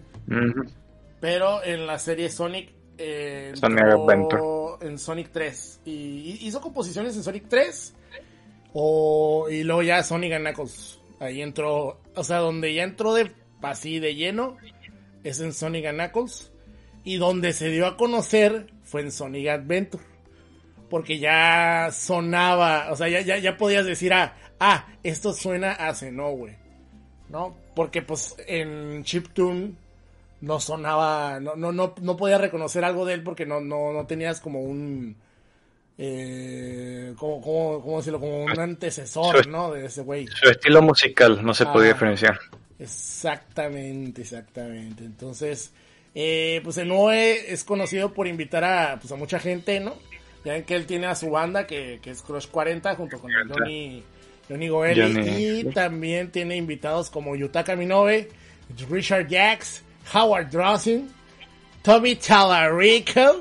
Pero 1.20 1.64
en 1.64 1.86
la 1.88 2.00
serie 2.00 2.30
Sonic. 2.30 2.70
eh, 2.98 3.52
Sonic 3.56 3.80
entró 3.80 4.04
Adventure. 4.04 4.88
En 4.90 4.98
Sonic 4.98 5.30
3. 5.32 5.82
Y, 5.86 5.92
y 5.92 6.48
hizo 6.48 6.62
composiciones 6.62 7.16
en 7.18 7.24
Sonic 7.24 7.46
3. 7.50 7.94
O, 8.74 9.48
y 9.50 9.64
luego 9.64 9.82
ya 9.84 10.02
Sonic 10.04 10.34
and 10.34 10.46
Knuckles. 10.46 10.97
Ahí 11.20 11.42
entró. 11.42 12.00
O 12.16 12.24
sea, 12.24 12.38
donde 12.38 12.74
ya 12.74 12.84
entró 12.84 13.14
de 13.14 13.32
así 13.62 14.00
de 14.00 14.16
lleno. 14.16 14.58
Es 15.24 15.40
en 15.40 15.54
Sonic 15.54 15.90
Knuckles. 15.90 16.52
Y 17.04 17.18
donde 17.18 17.54
se 17.54 17.70
dio 17.70 17.88
a 17.88 17.98
conocer 17.98 18.74
fue 18.84 19.02
en 19.02 19.12
Sonic 19.12 19.48
Adventure. 19.48 20.04
Porque 20.90 21.20
ya 21.20 21.90
sonaba. 21.92 22.92
O 22.92 22.96
sea, 22.96 23.10
ya, 23.10 23.22
ya, 23.22 23.38
ya 23.38 23.58
podías 23.58 23.86
decir, 23.86 24.14
ah, 24.14 24.36
ah, 24.60 24.88
esto 25.04 25.34
suena 25.34 25.74
a 25.74 25.94
Xenowe. 25.94 26.58
¿No? 27.30 27.58
Porque 27.76 28.02
pues 28.02 28.36
en 28.48 29.04
Chiptune 29.04 29.76
no 30.42 30.60
sonaba, 30.60 31.40
no, 31.40 31.56
no, 31.56 31.72
no, 31.72 31.96
no 32.02 32.18
podía 32.18 32.38
reconocer 32.38 32.84
algo 32.84 33.06
de 33.06 33.16
él 33.16 33.24
porque 33.24 33.46
no, 33.46 33.60
no, 33.60 33.92
no 33.92 34.06
tenías 34.06 34.40
como 34.40 34.62
un, 34.62 35.18
eh, 35.98 37.14
¿cómo, 37.18 37.42
cómo, 37.42 37.82
cómo 37.82 37.98
decirlo? 37.98 38.20
Como 38.20 38.44
un 38.44 38.60
antecesor, 38.60 39.44
Su- 39.44 39.50
¿no? 39.50 39.72
De 39.72 39.86
ese 39.86 40.02
güey. 40.02 40.28
Su 40.28 40.50
estilo 40.50 40.82
musical 40.82 41.44
no 41.46 41.54
se 41.54 41.64
Ah. 41.64 41.74
podía 41.74 41.94
diferenciar. 41.94 42.40
Exactamente, 42.80 44.22
exactamente. 44.22 45.04
Entonces, 45.04 45.72
eh, 46.14 46.62
pues 46.64 46.78
el 46.78 46.88
Noe 46.90 47.52
es 47.52 47.64
conocido 47.64 48.14
por 48.14 48.28
invitar 48.28 48.64
a, 48.64 49.00
pues, 49.00 49.12
a 49.12 49.16
mucha 49.16 49.40
gente, 49.40 49.80
¿no? 49.80 49.96
Ya 50.46 50.54
ven 50.54 50.64
que 50.64 50.76
él 50.76 50.86
tiene 50.86 51.08
a 51.08 51.16
su 51.16 51.30
banda 51.32 51.66
que, 51.68 52.00
que 52.02 52.12
es 52.12 52.22
Crush 52.22 52.48
40 52.48 52.96
junto 52.96 53.20
con 53.20 53.32
el 53.32 53.48
Johnny, 53.52 54.04
Johnny 54.48 54.68
Goelli 54.70 55.14
Johnny. 55.14 55.60
y 55.60 55.64
también 55.74 56.32
tiene 56.32 56.56
invitados 56.56 57.10
como 57.10 57.36
Yutaka 57.36 57.76
Minogue, 57.76 58.30
Richard 58.90 59.28
Jacks, 59.28 59.84
Howard 60.14 60.50
Drossing, 60.50 61.10
Tommy 61.82 62.16
Talarico, 62.16 63.40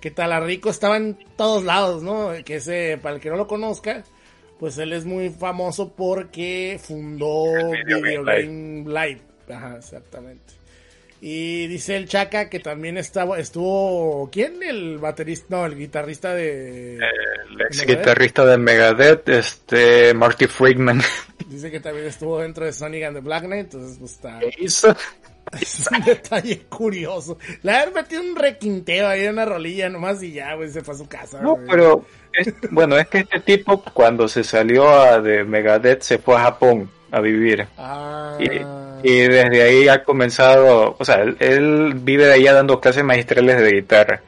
que 0.00 0.10
Talarico 0.10 0.70
estaba 0.70 0.96
en 0.96 1.18
todos 1.36 1.64
lados, 1.64 2.02
¿no? 2.02 2.32
Que 2.44 2.56
ese, 2.56 2.98
para 3.02 3.16
el 3.16 3.20
que 3.20 3.30
no 3.30 3.36
lo 3.36 3.46
conozca, 3.46 4.04
pues 4.58 4.78
él 4.78 4.92
es 4.92 5.04
muy 5.04 5.30
famoso 5.30 5.92
porque 5.94 6.80
fundó 6.82 7.44
Video 7.86 8.02
Video 8.02 8.24
Game 8.24 8.82
Game 8.84 8.84
Live. 8.88 9.20
Ajá, 9.48 9.76
exactamente. 9.76 10.58
Y 11.20 11.66
dice 11.66 11.96
el 11.96 12.08
Chaca 12.08 12.48
que 12.48 12.60
también 12.60 12.96
estaba, 12.96 13.40
estuvo, 13.40 14.28
¿quién? 14.30 14.62
El 14.62 14.98
baterista, 14.98 15.46
no, 15.48 15.66
el 15.66 15.76
guitarrista 15.76 16.32
de... 16.32 16.94
El 16.96 17.60
ex 17.60 17.84
guitarrista 17.84 18.44
de 18.44 18.56
Megadeth, 18.56 19.28
este 19.28 20.14
Marty 20.14 20.46
Friedman. 20.46 21.02
Dice 21.48 21.72
que 21.72 21.80
también 21.80 22.06
estuvo 22.06 22.38
dentro 22.38 22.64
de 22.64 22.72
Sonic 22.72 23.02
and 23.02 23.16
the 23.16 23.20
Black 23.20 23.46
Knight, 23.46 23.64
entonces 23.64 23.98
pues 23.98 24.12
está... 24.12 24.38
hizo? 24.58 24.94
Es 25.60 25.88
un 25.90 26.04
detalle 26.04 26.60
curioso. 26.68 27.38
Le 27.62 27.72
haber 27.72 27.94
metido 27.94 28.22
un 28.22 28.36
requinteo 28.36 29.08
ahí 29.08 29.24
en 29.24 29.32
una 29.32 29.44
rolilla 29.44 29.88
nomás 29.88 30.22
y 30.22 30.32
ya, 30.32 30.54
güey, 30.54 30.68
se 30.70 30.82
fue 30.82 30.94
a 30.94 30.98
su 30.98 31.08
casa. 31.08 31.40
No, 31.40 31.56
pero 31.68 32.04
es- 32.32 32.52
bueno, 32.70 32.96
es 32.98 33.08
que 33.08 33.18
este 33.18 33.40
tipo 33.40 33.82
cuando 33.82 34.28
se 34.28 34.44
salió 34.44 34.88
a- 34.88 35.20
de 35.20 35.44
Megadeth 35.44 36.02
se 36.02 36.18
fue 36.18 36.36
a 36.36 36.40
Japón 36.40 36.90
a 37.10 37.20
vivir. 37.20 37.66
Ah, 37.78 38.36
Y, 38.38 39.08
y 39.10 39.20
desde 39.22 39.62
ahí 39.62 39.88
ha 39.88 40.04
comenzado, 40.04 40.94
o 40.98 41.04
sea, 41.04 41.22
él, 41.22 41.36
él 41.40 41.94
vive 41.96 42.26
de 42.26 42.34
allá 42.34 42.52
dando 42.54 42.80
clases 42.80 43.02
magistrales 43.04 43.60
de 43.60 43.72
guitarra. 43.72 44.22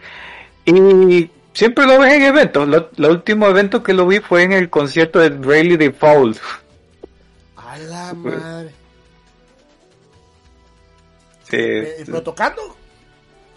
Y 0.64 1.31
siempre 1.53 1.87
lo 1.87 1.99
ves 1.99 2.14
en 2.14 2.23
eventos. 2.23 2.66
Lo, 2.97 3.09
último 3.11 3.47
evento 3.49 3.83
que 3.83 3.93
lo 3.93 4.07
vi 4.07 4.21
fue 4.21 4.45
en 4.45 4.53
el 4.53 4.71
concierto 4.71 5.18
de 5.18 5.29
Rayleigh 5.31 5.77
Default. 5.77 6.39
a 7.57 7.79
la 7.79 8.14
madre. 8.14 8.71
Sí, 11.51 11.57
Eh, 11.59 12.03
¿Pero 12.07 12.23
tocando? 12.23 12.77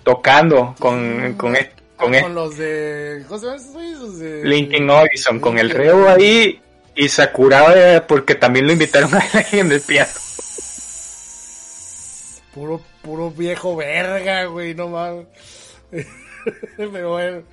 tocando 0.03 0.75
con, 0.79 1.33
con, 1.35 1.37
con 1.37 1.55
Ah, 1.55 1.59
est- 1.59 1.79
con 2.23 2.35
los 2.35 2.57
de... 2.57 3.23
¿Cómo 3.27 3.39
se 3.39 3.47
de- 4.19 4.43
Linkin 4.45 4.89
Horizon, 4.89 5.39
con 5.39 5.57
el 5.57 5.69
reo 5.69 6.09
ahí 6.09 6.59
y 6.95 7.07
Sakuraba 7.09 8.05
porque 8.07 8.35
también 8.35 8.67
lo 8.67 8.73
invitaron 8.73 9.13
a 9.15 9.19
él 9.19 9.59
en 9.59 9.71
el 9.71 9.81
piano. 9.81 10.11
Puro, 12.53 12.81
puro 13.01 13.31
viejo 13.31 13.75
verga, 13.75 14.45
güey, 14.45 14.75
no 14.75 14.89
mames. 14.89 15.25
Pero 16.77 17.11
bueno. 17.11 17.43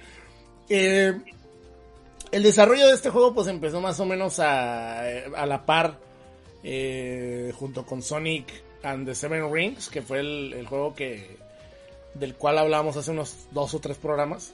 Eh, 0.69 1.13
el 2.33 2.43
desarrollo 2.43 2.87
de 2.89 2.95
este 2.95 3.11
juego 3.11 3.35
pues 3.35 3.47
empezó 3.49 3.81
más 3.81 3.99
o 4.01 4.05
menos 4.05 4.39
a, 4.41 5.01
a 5.01 5.47
la 5.47 5.65
par 5.65 5.99
eh, 6.63 7.53
junto 7.57 7.85
con 7.87 8.03
Sonic 8.03 8.47
and 8.83 9.07
the 9.07 9.15
Seven 9.15 9.53
Rings, 9.53 9.89
que 9.89 10.03
fue 10.03 10.21
el, 10.21 10.53
el 10.55 10.67
juego 10.67 10.95
que 10.95 11.37
del 12.15 12.35
cual 12.35 12.59
hablamos 12.59 12.97
hace 12.97 13.11
unos 13.13 13.47
dos 13.53 13.73
o 13.75 13.79
tres 13.81 13.97
programas. 13.99 14.53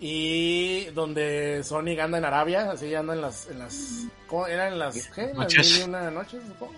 Y 0.00 0.84
donde 0.94 1.62
Sonic 1.64 1.98
anda 1.98 2.18
en 2.18 2.24
Arabia, 2.24 2.70
así 2.70 2.94
anda 2.94 3.14
en 3.14 3.20
las... 3.20 3.48
En 3.48 3.58
las 3.58 4.04
¿cómo? 4.28 4.46
¿Eran 4.46 4.74
en 4.74 4.78
las, 4.78 5.08
¿qué? 5.08 5.22
¿En 5.22 5.28
las 5.28 5.36
Noches. 5.38 5.72
mil 5.72 5.80
y 5.80 5.84
una 5.88 6.10
noches? 6.10 6.40
supongo? 6.46 6.72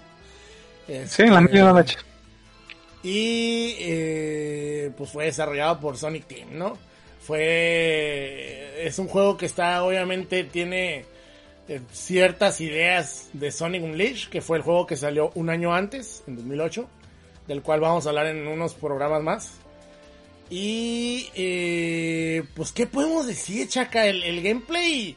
Sí, 0.86 1.22
en 1.22 1.34
la 1.34 1.40
Este, 1.40 1.52
misma 1.52 1.72
noche. 1.72 1.96
y 3.02 3.76
eh, 3.78 4.90
pues 4.96 5.10
fue 5.10 5.26
desarrollado 5.26 5.78
por 5.80 5.96
Sonic 5.98 6.26
Team, 6.26 6.48
¿no? 6.52 6.78
Fue. 7.20 8.86
Es 8.86 8.98
un 8.98 9.06
juego 9.08 9.36
que 9.36 9.46
está, 9.46 9.82
obviamente, 9.84 10.44
tiene 10.44 11.04
ciertas 11.92 12.60
ideas 12.60 13.28
de 13.32 13.50
Sonic 13.52 13.82
Unleashed, 13.84 14.30
que 14.30 14.40
fue 14.40 14.56
el 14.58 14.62
juego 14.64 14.86
que 14.86 14.96
salió 14.96 15.30
un 15.34 15.50
año 15.50 15.74
antes, 15.74 16.24
en 16.26 16.36
2008, 16.36 16.88
del 17.46 17.62
cual 17.62 17.80
vamos 17.80 18.06
a 18.06 18.08
hablar 18.08 18.26
en 18.26 18.46
unos 18.48 18.74
programas 18.74 19.22
más. 19.22 19.52
Y. 20.50 21.30
eh, 21.34 22.42
pues, 22.54 22.72
¿qué 22.72 22.86
podemos 22.86 23.26
decir, 23.26 23.68
Chaca? 23.68 24.06
El, 24.06 24.22
el 24.24 24.42
gameplay 24.42 25.16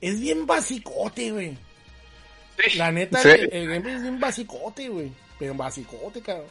es 0.00 0.20
bien 0.20 0.46
basicote, 0.46 1.30
güey. 1.30 1.56
La 2.76 2.90
neta, 2.90 3.18
Sí. 3.20 3.28
el, 3.28 3.52
el 3.52 3.68
gameplay 3.68 3.94
es 3.94 4.02
bien 4.02 4.18
basicote, 4.20 4.88
güey. 4.88 5.12
Pero 5.38 5.54
basicote, 5.54 6.20
cabrón. 6.20 6.46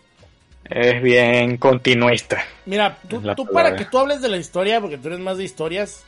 Es 0.70 1.02
bien 1.04 1.58
continuista. 1.58 2.44
Mira, 2.66 2.98
tú, 3.10 3.22
para 3.52 3.76
que 3.76 3.84
tú 3.86 3.98
hables 4.00 4.22
de 4.22 4.30
la 4.30 4.38
historia, 4.38 4.80
porque 4.80 4.98
tú 4.98 5.10
eres 5.10 5.20
más 5.20 5.38
de 5.38 5.44
historias, 5.44 6.04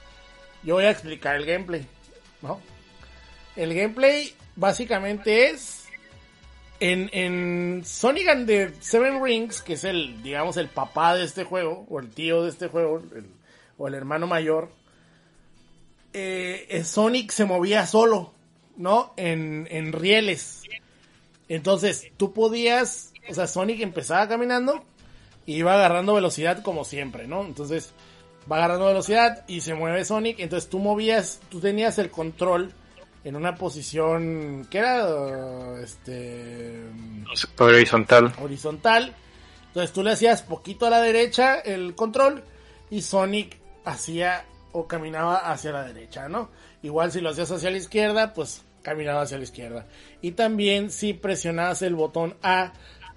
yo 0.64 0.76
voy 0.76 0.86
a 0.86 0.92
explicar 0.92 1.36
el 1.36 1.46
gameplay, 1.46 1.86
¿no? 2.42 2.62
El 3.56 3.74
gameplay 3.74 4.34
básicamente 4.56 5.50
es 5.50 5.86
en, 6.80 7.10
en 7.14 7.84
Sonic 7.86 8.28
and 8.28 8.48
the 8.48 8.74
Seven 8.80 9.24
Rings, 9.24 9.62
que 9.62 9.74
es 9.74 9.84
el, 9.84 10.22
digamos, 10.22 10.58
el 10.58 10.68
papá 10.68 11.16
de 11.16 11.24
este 11.24 11.44
juego, 11.44 11.86
o 11.90 12.00
el 12.00 12.10
tío 12.10 12.44
de 12.44 12.50
este 12.50 12.68
juego, 12.68 13.02
o 13.78 13.88
el 13.88 13.94
hermano 13.94 14.28
mayor, 14.28 14.70
eh, 16.14 16.82
Sonic 16.86 17.32
se 17.32 17.46
movía 17.46 17.86
solo, 17.86 18.34
¿no? 18.78 19.14
En, 19.18 19.68
en 19.72 19.94
rieles. 19.94 20.64
Entonces, 21.48 22.08
tú 22.18 22.34
podías, 22.34 23.14
o 23.30 23.34
sea, 23.34 23.48
Sonic 23.48 23.82
empezaba 23.82 24.28
caminando 24.28 24.84
y 25.46 25.56
iba 25.56 25.74
agarrando 25.74 26.14
velocidad 26.14 26.62
como 26.64 26.86
siempre, 26.86 27.28
¿no? 27.28 27.46
Entonces, 27.46 27.94
va 28.52 28.58
agarrando 28.58 28.86
velocidad 28.88 29.44
y 29.48 29.62
se 29.62 29.74
mueve 29.76 30.06
Sonic, 30.06 30.40
entonces 30.40 30.70
tú 30.70 30.80
movías, 30.80 31.40
tú 31.50 31.60
tenías 31.60 31.98
el 32.00 32.10
control 32.12 32.74
en 33.26 33.36
una 33.36 33.56
posición 33.56 34.68
que 34.70 34.78
era 34.78 35.82
este 35.82 36.80
Horizontal. 37.58 38.32
horizontal. 38.40 39.14
Entonces 39.68 39.92
tú 39.92 40.04
le 40.04 40.12
hacías 40.12 40.44
poquito 40.44 40.86
a 40.86 40.92
la 40.92 41.02
derecha 41.02 41.56
el 41.56 41.96
control 41.96 42.44
y 42.90 43.02
Sonic 43.02 43.58
hacía 43.84 44.46
o 44.72 44.88
caminaba 44.88 45.38
hacia 45.52 45.72
la 45.72 45.84
derecha, 45.84 46.30
¿no? 46.30 46.50
Igual 46.84 47.12
si 47.12 47.20
lo 47.20 47.32
hacías 47.32 47.52
hacia 47.52 47.72
la 47.72 47.78
izquierda, 47.78 48.34
pues 48.34 48.64
caminaba 48.84 49.24
hacia 49.24 49.38
la 49.38 49.44
izquierda. 49.44 49.88
Y 50.22 50.34
también 50.34 50.92
si 50.92 51.14
presionabas 51.14 51.82
el 51.82 51.96
botón 51.96 52.36
A, 52.44 52.74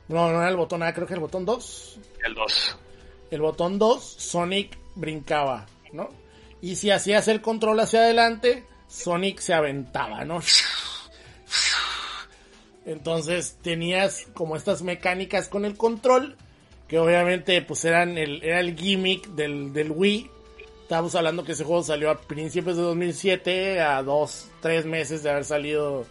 no, 0.09 0.32
no 0.32 0.40
era 0.40 0.48
el 0.48 0.56
botón 0.56 0.82
A, 0.82 0.94
creo 0.94 1.06
que 1.06 1.14
el 1.14 1.20
botón 1.20 1.44
2. 1.44 1.98
El 2.24 2.34
2. 2.34 2.78
El 3.30 3.40
botón 3.42 3.78
2, 3.78 4.02
Sonic 4.02 4.78
brincaba, 4.94 5.66
¿no? 5.92 6.09
Y 6.62 6.76
si 6.76 6.90
hacías 6.90 7.28
el 7.28 7.42
control 7.42 7.78
hacia 7.80 8.00
adelante, 8.00 8.64
Sonic 8.89 9.39
se 9.41 9.55
aventaba, 9.55 10.24
¿no? 10.24 10.41
Entonces 12.86 13.59
tenías 13.62 14.26
como 14.34 14.57
estas 14.57 14.82
mecánicas 14.82 15.49
con 15.49 15.64
el 15.64 15.76
control, 15.76 16.36
que 16.86 16.99
obviamente 16.99 17.61
pues 17.62 17.84
eran 17.84 18.16
el, 18.16 18.43
era 18.43 18.61
el 18.61 18.76
gimmick 18.76 19.28
del, 19.28 19.72
del 19.72 19.91
Wii. 19.91 20.30
Estábamos 20.82 21.14
hablando 21.14 21.45
que 21.45 21.53
ese 21.53 21.64
juego 21.64 21.82
salió 21.82 22.11
a 22.11 22.18
principios 22.18 22.76
de 22.76 22.82
2007, 22.82 23.80
a 23.80 24.03
dos, 24.03 24.49
tres 24.62 24.86
meses 24.86 25.22
de 25.22 25.30
haber 25.30 25.45
salido 25.45 26.07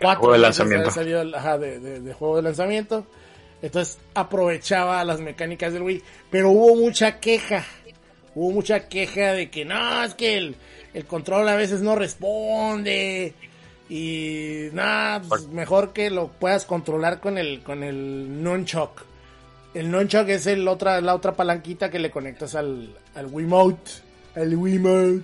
cuatro 0.00 0.20
Juego 0.20 0.32
de 0.34 0.38
meses 0.40 0.58
lanzamiento. 0.58 0.90
salido 0.90 1.36
ajá, 1.36 1.56
de, 1.56 1.80
de- 1.80 2.00
de 2.00 2.12
juego 2.12 2.36
de 2.36 2.42
lanzamiento. 2.42 3.06
Entonces 3.62 3.96
aprovechaba 4.12 5.02
las 5.04 5.20
mecánicas 5.20 5.72
del 5.72 5.82
Wii. 5.82 6.02
Pero 6.30 6.50
hubo 6.50 6.76
mucha 6.76 7.20
queja. 7.20 7.64
Hubo 8.34 8.50
mucha 8.50 8.86
queja 8.88 9.32
de 9.32 9.50
que 9.50 9.64
no, 9.64 10.02
es 10.04 10.14
que 10.14 10.36
el, 10.36 10.56
el 10.94 11.06
control 11.06 11.48
a 11.48 11.56
veces 11.56 11.80
no 11.80 11.96
responde. 11.96 13.34
Y 13.88 14.68
nada, 14.72 15.22
pues, 15.28 15.48
mejor 15.48 15.92
que 15.92 16.10
lo 16.10 16.28
puedas 16.28 16.64
controlar 16.64 17.20
con 17.20 17.36
el, 17.36 17.62
con 17.62 17.82
el 17.82 18.42
nunchuck. 18.42 19.02
El 19.74 19.90
nunchuck 19.90 20.28
es 20.28 20.46
el 20.46 20.66
otra, 20.68 21.00
la 21.00 21.14
otra 21.14 21.32
palanquita 21.32 21.90
que 21.90 21.98
le 21.98 22.10
conectas 22.10 22.54
al, 22.54 22.94
al 23.14 23.26
Wiimote. 23.26 23.90
Al 24.34 24.54
Wiimote. 24.54 25.22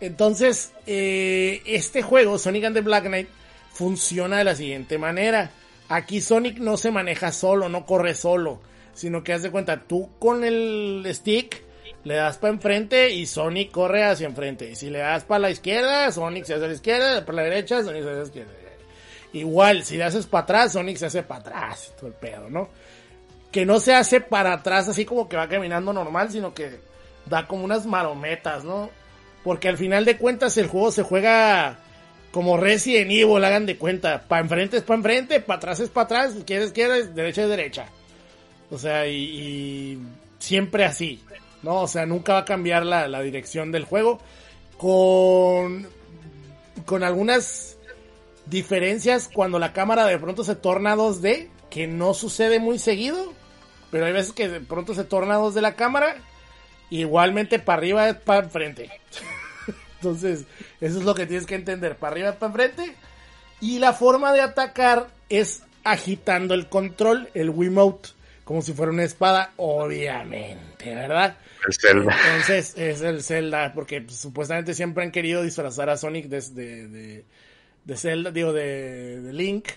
Entonces, 0.00 0.72
eh, 0.86 1.62
este 1.64 2.02
juego, 2.02 2.38
Sonic 2.38 2.64
and 2.64 2.76
the 2.76 2.82
Black 2.82 3.06
Knight, 3.06 3.28
funciona 3.72 4.38
de 4.38 4.44
la 4.44 4.54
siguiente 4.54 4.98
manera. 4.98 5.50
Aquí 5.88 6.20
Sonic 6.20 6.58
no 6.58 6.76
se 6.76 6.90
maneja 6.90 7.32
solo, 7.32 7.68
no 7.68 7.86
corre 7.86 8.14
solo, 8.14 8.60
sino 8.94 9.24
que 9.24 9.32
haz 9.32 9.42
de 9.42 9.50
cuenta, 9.50 9.82
tú 9.84 10.10
con 10.18 10.44
el 10.44 11.04
stick 11.12 11.62
le 12.08 12.14
das 12.14 12.38
para 12.38 12.54
enfrente 12.54 13.10
y 13.10 13.26
Sonic 13.26 13.70
corre 13.70 14.02
hacia 14.02 14.26
enfrente. 14.26 14.70
Y 14.70 14.76
si 14.76 14.88
le 14.88 15.00
das 15.00 15.24
para 15.24 15.40
la 15.40 15.50
izquierda, 15.50 16.10
Sonic 16.10 16.44
se 16.44 16.54
hace 16.54 16.64
a 16.64 16.68
la 16.68 16.74
izquierda, 16.74 17.24
para 17.24 17.36
la 17.36 17.42
derecha, 17.42 17.84
Sonic 17.84 18.02
se 18.02 18.08
hace 18.08 18.16
a 18.16 18.20
la 18.20 18.26
izquierda. 18.26 18.52
Igual, 19.34 19.84
si 19.84 19.98
le 19.98 20.04
haces 20.04 20.26
para 20.26 20.44
atrás, 20.44 20.72
Sonic 20.72 20.96
se 20.96 21.06
hace 21.06 21.22
para 21.22 21.40
atrás, 21.40 21.92
todo 21.98 22.06
el 22.06 22.14
pedo, 22.14 22.48
¿no? 22.48 22.70
Que 23.52 23.66
no 23.66 23.78
se 23.78 23.94
hace 23.94 24.22
para 24.22 24.54
atrás 24.54 24.88
así 24.88 25.04
como 25.04 25.28
que 25.28 25.36
va 25.36 25.48
caminando 25.48 25.92
normal, 25.92 26.30
sino 26.30 26.54
que 26.54 26.80
da 27.26 27.46
como 27.46 27.62
unas 27.62 27.84
marometas, 27.84 28.64
¿no? 28.64 28.88
Porque 29.44 29.68
al 29.68 29.76
final 29.76 30.06
de 30.06 30.16
cuentas 30.16 30.56
el 30.56 30.66
juego 30.66 30.90
se 30.90 31.02
juega 31.02 31.78
como 32.32 32.56
Resident 32.56 33.10
Evil, 33.10 33.44
hagan 33.44 33.66
de 33.66 33.76
cuenta. 33.76 34.24
Para 34.26 34.40
enfrente 34.40 34.78
es 34.78 34.82
para 34.82 34.96
enfrente, 34.96 35.40
para 35.40 35.58
atrás 35.58 35.80
es 35.80 35.90
para 35.90 36.04
atrás, 36.06 36.36
izquierda 36.36 36.64
es 36.64 36.70
izquierda, 36.70 36.94
derecha 37.02 37.42
es 37.42 37.48
derecha. 37.50 37.86
O 38.70 38.78
sea, 38.78 39.06
y, 39.06 39.14
y 39.14 39.98
siempre 40.38 40.86
así, 40.86 41.22
¿no? 41.62 41.82
O 41.82 41.88
sea, 41.88 42.06
nunca 42.06 42.34
va 42.34 42.38
a 42.40 42.44
cambiar 42.44 42.84
la, 42.84 43.08
la 43.08 43.20
dirección 43.20 43.72
del 43.72 43.84
juego. 43.84 44.18
Con, 44.76 45.88
con 46.84 47.02
algunas 47.02 47.76
diferencias 48.46 49.28
cuando 49.32 49.58
la 49.58 49.72
cámara 49.72 50.06
de 50.06 50.18
pronto 50.18 50.44
se 50.44 50.56
torna 50.56 50.96
2D, 50.96 51.48
que 51.70 51.86
no 51.86 52.14
sucede 52.14 52.60
muy 52.60 52.78
seguido, 52.78 53.32
pero 53.90 54.06
hay 54.06 54.12
veces 54.12 54.32
que 54.32 54.48
de 54.48 54.60
pronto 54.60 54.94
se 54.94 55.04
torna 55.04 55.38
2D 55.38 55.60
la 55.60 55.74
cámara, 55.74 56.16
igualmente 56.90 57.58
para 57.58 57.78
arriba 57.78 58.08
es 58.08 58.16
para 58.16 58.44
enfrente. 58.44 58.90
Entonces, 59.96 60.44
eso 60.80 60.98
es 60.98 61.04
lo 61.04 61.14
que 61.14 61.26
tienes 61.26 61.46
que 61.46 61.56
entender, 61.56 61.96
para 61.96 62.12
arriba 62.12 62.30
es 62.30 62.36
para 62.36 62.52
enfrente, 62.52 62.94
y 63.60 63.78
la 63.78 63.92
forma 63.92 64.32
de 64.32 64.40
atacar 64.40 65.08
es 65.28 65.62
agitando 65.84 66.54
el 66.54 66.68
control, 66.68 67.28
el 67.34 67.50
Wiimote, 67.50 68.10
como 68.44 68.62
si 68.62 68.72
fuera 68.72 68.92
una 68.92 69.04
espada, 69.04 69.52
obviamente, 69.56 70.94
¿verdad? 70.94 71.36
El 71.66 71.74
Zelda. 71.74 72.16
Entonces 72.26 72.74
es 72.76 73.02
el 73.02 73.22
Zelda, 73.22 73.72
porque 73.74 74.00
pues, 74.02 74.16
supuestamente 74.16 74.74
siempre 74.74 75.04
han 75.04 75.10
querido 75.10 75.42
disfrazar 75.42 75.90
a 75.90 75.96
Sonic 75.96 76.26
de, 76.26 76.40
de, 76.52 76.88
de, 76.88 77.24
de 77.84 77.96
Zelda, 77.96 78.30
digo, 78.30 78.52
de, 78.52 79.20
de 79.20 79.32
Link. 79.32 79.68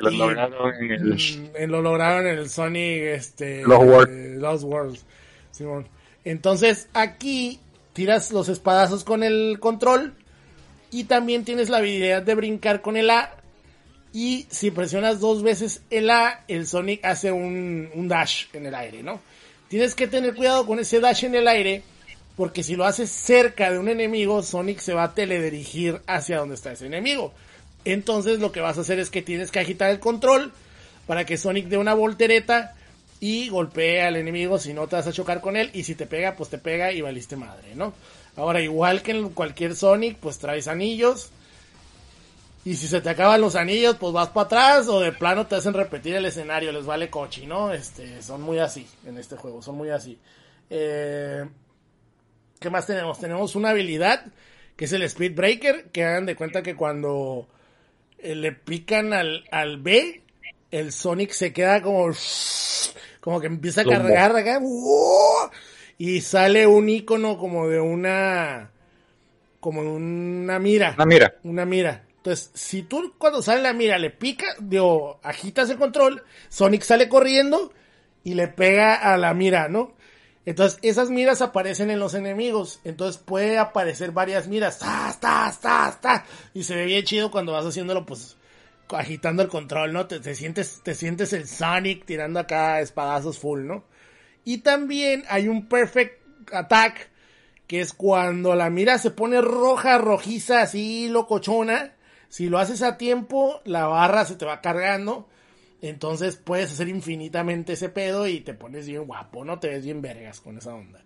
Lo 0.00 0.10
lograron 0.10 0.74
en 0.74 0.90
el... 0.90 1.04
Mm, 1.14 1.50
en- 1.56 1.70
lo 1.70 1.82
lograron 1.82 2.26
en 2.26 2.38
el 2.38 2.48
Sonic 2.50 3.02
este, 3.02 3.62
Lost 3.62 3.84
World. 3.84 4.10
eh, 4.10 4.36
Lost 4.38 4.64
Worlds. 4.64 5.04
Simón. 5.50 5.86
Entonces 6.24 6.88
aquí 6.94 7.60
tiras 7.92 8.32
los 8.32 8.48
espadazos 8.48 9.04
con 9.04 9.22
el 9.22 9.58
control 9.60 10.14
y 10.90 11.04
también 11.04 11.44
tienes 11.44 11.68
la 11.68 11.78
habilidad 11.78 12.22
de 12.22 12.34
brincar 12.34 12.80
con 12.82 12.96
el 12.96 13.10
A. 13.10 13.36
Y 14.14 14.46
si 14.50 14.70
presionas 14.70 15.20
dos 15.20 15.42
veces 15.42 15.82
el 15.90 16.10
A, 16.10 16.44
el 16.48 16.66
Sonic 16.66 17.04
hace 17.04 17.32
un, 17.32 17.88
un 17.94 18.08
dash 18.08 18.46
en 18.54 18.66
el 18.66 18.74
aire, 18.74 19.02
¿no? 19.02 19.20
Tienes 19.72 19.94
que 19.94 20.06
tener 20.06 20.34
cuidado 20.34 20.66
con 20.66 20.78
ese 20.80 21.00
dash 21.00 21.24
en 21.24 21.34
el 21.34 21.48
aire, 21.48 21.82
porque 22.36 22.62
si 22.62 22.76
lo 22.76 22.84
haces 22.84 23.10
cerca 23.10 23.70
de 23.70 23.78
un 23.78 23.88
enemigo, 23.88 24.42
Sonic 24.42 24.80
se 24.80 24.92
va 24.92 25.04
a 25.04 25.14
teledirigir 25.14 26.02
hacia 26.06 26.40
donde 26.40 26.56
está 26.56 26.72
ese 26.72 26.84
enemigo. 26.84 27.32
Entonces 27.86 28.38
lo 28.38 28.52
que 28.52 28.60
vas 28.60 28.76
a 28.76 28.82
hacer 28.82 28.98
es 28.98 29.08
que 29.08 29.22
tienes 29.22 29.50
que 29.50 29.60
agitar 29.60 29.90
el 29.90 29.98
control 29.98 30.52
para 31.06 31.24
que 31.24 31.38
Sonic 31.38 31.68
dé 31.68 31.78
una 31.78 31.94
voltereta 31.94 32.74
y 33.18 33.48
golpee 33.48 34.02
al 34.02 34.16
enemigo, 34.16 34.58
si 34.58 34.74
no 34.74 34.88
te 34.88 34.96
vas 34.96 35.06
a 35.06 35.12
chocar 35.14 35.40
con 35.40 35.56
él, 35.56 35.70
y 35.72 35.84
si 35.84 35.94
te 35.94 36.04
pega, 36.04 36.36
pues 36.36 36.50
te 36.50 36.58
pega 36.58 36.92
y 36.92 37.00
valiste 37.00 37.36
madre, 37.36 37.74
¿no? 37.74 37.94
Ahora, 38.36 38.60
igual 38.60 39.00
que 39.00 39.12
en 39.12 39.30
cualquier 39.30 39.74
Sonic, 39.74 40.18
pues 40.18 40.36
traes 40.36 40.68
anillos. 40.68 41.30
Y 42.64 42.76
si 42.76 42.86
se 42.86 43.00
te 43.00 43.10
acaban 43.10 43.40
los 43.40 43.56
anillos, 43.56 43.96
pues 43.98 44.12
vas 44.12 44.28
para 44.28 44.46
atrás 44.46 44.88
o 44.88 45.00
de 45.00 45.12
plano 45.12 45.46
te 45.46 45.56
hacen 45.56 45.74
repetir 45.74 46.14
el 46.14 46.26
escenario, 46.26 46.70
les 46.70 46.86
vale 46.86 47.10
cochi, 47.10 47.46
¿no? 47.46 47.72
Este, 47.72 48.22
son 48.22 48.40
muy 48.42 48.58
así 48.60 48.86
en 49.04 49.18
este 49.18 49.36
juego, 49.36 49.60
son 49.62 49.76
muy 49.76 49.90
así. 49.90 50.16
Eh, 50.70 51.44
¿Qué 52.60 52.70
más 52.70 52.86
tenemos? 52.86 53.18
Tenemos 53.18 53.56
una 53.56 53.70
habilidad 53.70 54.26
que 54.76 54.84
es 54.84 54.92
el 54.92 55.02
Speed 55.02 55.34
Breaker, 55.34 55.86
que 55.90 56.04
hagan 56.04 56.24
de 56.26 56.36
cuenta 56.36 56.62
que 56.62 56.76
cuando 56.76 57.48
eh, 58.18 58.36
le 58.36 58.52
pican 58.52 59.12
al, 59.12 59.44
al 59.50 59.78
B, 59.78 60.22
el 60.70 60.92
Sonic 60.92 61.32
se 61.32 61.52
queda 61.52 61.82
como, 61.82 62.10
como 63.20 63.40
que 63.40 63.48
empieza 63.48 63.80
a 63.80 63.84
cargar 63.84 64.36
acá, 64.36 64.60
¡wow! 64.60 65.50
y 65.98 66.20
sale 66.20 66.66
un 66.68 66.88
icono 66.88 67.36
como 67.38 67.68
de 67.68 67.80
una, 67.80 68.70
como 69.60 69.82
una 69.82 70.58
mira 70.60 70.94
Ah, 70.96 71.04
mira. 71.06 71.34
una 71.42 71.64
mira. 71.66 72.04
Entonces, 72.22 72.52
si 72.54 72.84
tú 72.84 73.14
cuando 73.18 73.42
sale 73.42 73.62
la 73.62 73.72
mira 73.72 73.98
le 73.98 74.10
pica, 74.10 74.54
digo, 74.60 75.18
agitas 75.24 75.68
el 75.70 75.76
control, 75.76 76.22
Sonic 76.48 76.82
sale 76.82 77.08
corriendo 77.08 77.72
y 78.22 78.34
le 78.34 78.46
pega 78.46 78.94
a 78.94 79.16
la 79.18 79.34
mira, 79.34 79.68
¿no? 79.68 79.96
Entonces, 80.46 80.78
esas 80.82 81.10
miras 81.10 81.42
aparecen 81.42 81.90
en 81.90 81.98
los 81.98 82.14
enemigos. 82.14 82.78
Entonces, 82.84 83.20
puede 83.20 83.58
aparecer 83.58 84.12
varias 84.12 84.46
miras. 84.46 84.78
¡Tas, 84.78 85.18
tas, 85.18 85.60
tas, 85.60 86.00
tas! 86.00 86.22
Y 86.54 86.62
se 86.62 86.76
ve 86.76 86.84
bien 86.84 87.04
chido 87.04 87.32
cuando 87.32 87.54
vas 87.54 87.66
haciéndolo, 87.66 88.06
pues, 88.06 88.36
agitando 88.90 89.42
el 89.42 89.48
control, 89.48 89.92
¿no? 89.92 90.06
Te, 90.06 90.20
te 90.20 90.36
sientes, 90.36 90.80
te 90.84 90.94
sientes 90.94 91.32
el 91.32 91.48
Sonic 91.48 92.04
tirando 92.04 92.38
acá 92.38 92.80
espadazos 92.80 93.40
full, 93.40 93.66
¿no? 93.66 93.82
Y 94.44 94.58
también 94.58 95.24
hay 95.28 95.48
un 95.48 95.68
Perfect 95.68 96.22
Attack, 96.52 97.10
que 97.66 97.80
es 97.80 97.92
cuando 97.92 98.54
la 98.54 98.70
mira 98.70 98.98
se 98.98 99.10
pone 99.10 99.40
roja, 99.40 99.98
rojiza, 99.98 100.62
así 100.62 101.08
locochona. 101.08 101.96
Si 102.32 102.48
lo 102.48 102.56
haces 102.56 102.80
a 102.80 102.96
tiempo, 102.96 103.60
la 103.66 103.86
barra 103.86 104.24
se 104.24 104.36
te 104.36 104.46
va 104.46 104.62
cargando. 104.62 105.28
Entonces 105.82 106.36
puedes 106.36 106.72
hacer 106.72 106.88
infinitamente 106.88 107.74
ese 107.74 107.90
pedo 107.90 108.26
y 108.26 108.40
te 108.40 108.54
pones 108.54 108.86
bien 108.88 109.04
guapo, 109.04 109.44
¿no? 109.44 109.60
Te 109.60 109.68
ves 109.68 109.84
bien 109.84 110.00
vergas 110.00 110.40
con 110.40 110.56
esa 110.56 110.74
onda. 110.74 111.04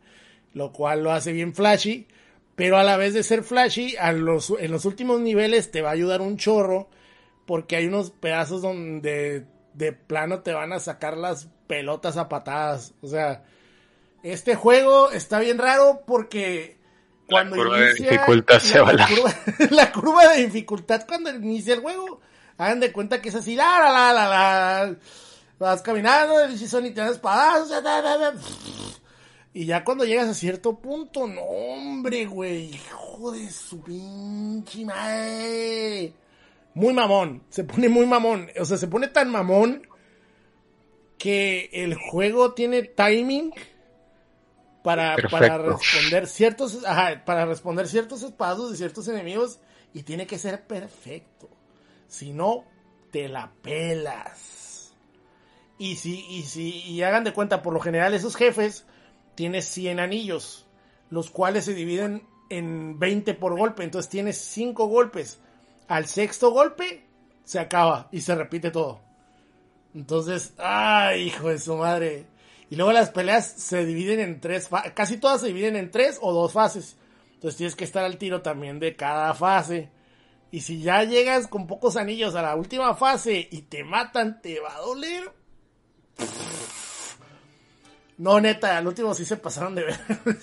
Lo 0.54 0.72
cual 0.72 1.02
lo 1.02 1.10
hace 1.10 1.32
bien 1.32 1.52
flashy. 1.52 2.06
Pero 2.54 2.78
a 2.78 2.84
la 2.84 2.96
vez 2.96 3.12
de 3.12 3.24
ser 3.24 3.42
flashy, 3.42 3.96
en 3.98 4.24
los 4.24 4.84
últimos 4.84 5.18
niveles 5.18 5.72
te 5.72 5.82
va 5.82 5.88
a 5.88 5.94
ayudar 5.94 6.20
un 6.20 6.36
chorro. 6.36 6.88
Porque 7.44 7.74
hay 7.74 7.86
unos 7.86 8.12
pedazos 8.12 8.62
donde 8.62 9.46
de 9.74 9.92
plano 9.92 10.42
te 10.42 10.52
van 10.52 10.72
a 10.72 10.78
sacar 10.78 11.16
las 11.16 11.48
pelotas 11.66 12.18
a 12.18 12.28
patadas. 12.28 12.94
O 13.02 13.08
sea, 13.08 13.42
este 14.22 14.54
juego 14.54 15.10
está 15.10 15.40
bien 15.40 15.58
raro 15.58 16.04
porque 16.06 16.75
cuando 17.28 17.56
curva 17.56 17.78
de 17.78 17.90
inicia 17.90 18.10
dificultad 18.12 18.58
se 18.60 18.80
va 18.80 18.92
la- 18.92 19.06
curva, 19.08 19.34
la 19.70 19.92
curva 19.92 20.28
de 20.28 20.46
dificultad 20.46 21.06
cuando 21.06 21.30
inicia 21.30 21.74
el 21.74 21.80
juego, 21.80 22.20
hagan 22.58 22.80
de 22.80 22.92
cuenta 22.92 23.20
que 23.20 23.28
es 23.30 23.34
así, 23.34 23.56
la 23.56 23.80
la 23.80 23.90
la 23.90 24.12
la 24.12 24.28
la, 24.28 24.96
vas 25.58 25.82
caminando, 25.82 26.48
y 26.50 26.58
si 26.58 26.68
son 26.68 26.86
y 26.86 26.90
te 26.90 27.00
dan 27.00 27.10
espadazos, 27.12 27.70
y 29.54 29.64
ya 29.64 29.84
cuando 29.84 30.04
llegas 30.04 30.28
a 30.28 30.34
cierto 30.34 30.78
punto, 30.78 31.26
no 31.26 31.40
hombre, 31.40 32.26
güey, 32.26 32.74
hijo 32.74 33.32
de 33.32 33.50
su 33.50 33.80
pinche 33.80 34.84
madre. 34.84 36.12
Muy 36.74 36.92
mamón, 36.92 37.42
se 37.48 37.64
pone 37.64 37.88
muy 37.88 38.04
mamón, 38.04 38.50
o 38.60 38.64
sea, 38.66 38.76
se 38.76 38.86
pone 38.86 39.08
tan 39.08 39.30
mamón 39.30 39.86
que 41.16 41.70
el 41.72 41.94
juego 41.94 42.52
tiene 42.52 42.82
timing 42.82 43.50
para, 44.86 45.16
para 45.32 45.58
responder 45.58 46.28
ciertos, 46.28 46.84
ajá, 46.86 47.24
para 47.24 47.44
responder 47.44 47.88
ciertos 47.88 48.22
espadazos 48.22 48.70
de 48.70 48.76
ciertos 48.76 49.08
enemigos 49.08 49.58
y 49.92 50.04
tiene 50.04 50.28
que 50.28 50.38
ser 50.38 50.64
perfecto. 50.64 51.48
Si 52.06 52.32
no, 52.32 52.62
te 53.10 53.28
la 53.28 53.50
pelas. 53.62 54.94
Y 55.76 55.96
si, 55.96 56.24
y 56.28 56.44
si, 56.44 56.82
y 56.84 57.02
hagan 57.02 57.24
de 57.24 57.32
cuenta, 57.32 57.62
por 57.62 57.74
lo 57.74 57.80
general 57.80 58.14
esos 58.14 58.36
jefes 58.36 58.86
tienes 59.34 59.64
100 59.64 59.98
anillos, 59.98 60.68
los 61.10 61.30
cuales 61.30 61.64
se 61.64 61.74
dividen 61.74 62.22
en 62.48 63.00
20 63.00 63.34
por 63.34 63.58
golpe, 63.58 63.82
entonces 63.82 64.08
tienes 64.08 64.38
5 64.38 64.86
golpes. 64.86 65.40
Al 65.88 66.06
sexto 66.06 66.52
golpe 66.52 67.04
se 67.42 67.58
acaba 67.58 68.08
y 68.12 68.20
se 68.20 68.36
repite 68.36 68.70
todo. 68.70 69.00
Entonces, 69.96 70.54
ay, 70.58 71.22
hijo 71.22 71.48
de 71.48 71.58
su 71.58 71.74
madre. 71.74 72.35
Y 72.68 72.76
luego 72.76 72.92
las 72.92 73.10
peleas 73.10 73.46
se 73.46 73.84
dividen 73.84 74.20
en 74.20 74.40
tres, 74.40 74.68
casi 74.94 75.18
todas 75.18 75.40
se 75.40 75.48
dividen 75.48 75.76
en 75.76 75.90
tres 75.90 76.18
o 76.20 76.32
dos 76.32 76.52
fases. 76.52 76.96
Entonces 77.34 77.56
tienes 77.58 77.76
que 77.76 77.84
estar 77.84 78.04
al 78.04 78.18
tiro 78.18 78.42
también 78.42 78.80
de 78.80 78.96
cada 78.96 79.34
fase. 79.34 79.90
Y 80.50 80.60
si 80.60 80.80
ya 80.80 81.04
llegas 81.04 81.48
con 81.48 81.66
pocos 81.66 81.96
anillos 81.96 82.34
a 82.34 82.42
la 82.42 82.56
última 82.56 82.94
fase 82.94 83.48
y 83.50 83.62
te 83.62 83.84
matan, 83.84 84.40
¿te 84.40 84.58
va 84.60 84.74
a 84.76 84.80
doler? 84.80 85.30
No, 88.18 88.40
neta, 88.40 88.78
al 88.78 88.86
último 88.86 89.12
sí 89.14 89.24
se 89.24 89.36
pasaron 89.36 89.74
de 89.74 89.84
ver. 89.84 90.00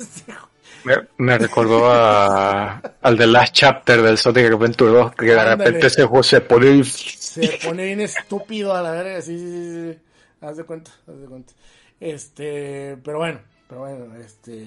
Me, 0.83 0.95
me 1.17 1.37
recordó 1.37 1.89
a, 1.89 2.77
al 3.01 3.17
The 3.17 3.27
Last 3.27 3.53
Chapter 3.53 4.01
del 4.01 4.17
Sonic 4.17 4.51
Adventure 4.51 4.91
2, 4.91 5.15
que 5.15 5.25
de 5.27 5.55
repente 5.55 5.87
ese 5.87 6.03
juego 6.03 6.23
se 6.23 6.41
pone... 6.41 6.83
se 6.83 7.59
pone 7.63 7.85
bien 7.85 8.01
estúpido 8.01 8.75
a 8.75 8.81
la 8.81 8.91
verga, 8.91 9.21
sí, 9.21 9.37
sí, 9.37 9.93
sí. 9.93 9.99
Haz 10.41 10.57
de 10.57 10.65
cuenta, 10.65 10.91
haz 11.07 11.21
de 11.21 11.25
cuenta. 11.25 11.53
Este, 11.99 12.97
pero 13.03 13.19
bueno, 13.19 13.39
pero 13.67 13.81
bueno, 13.81 14.15
este. 14.17 14.65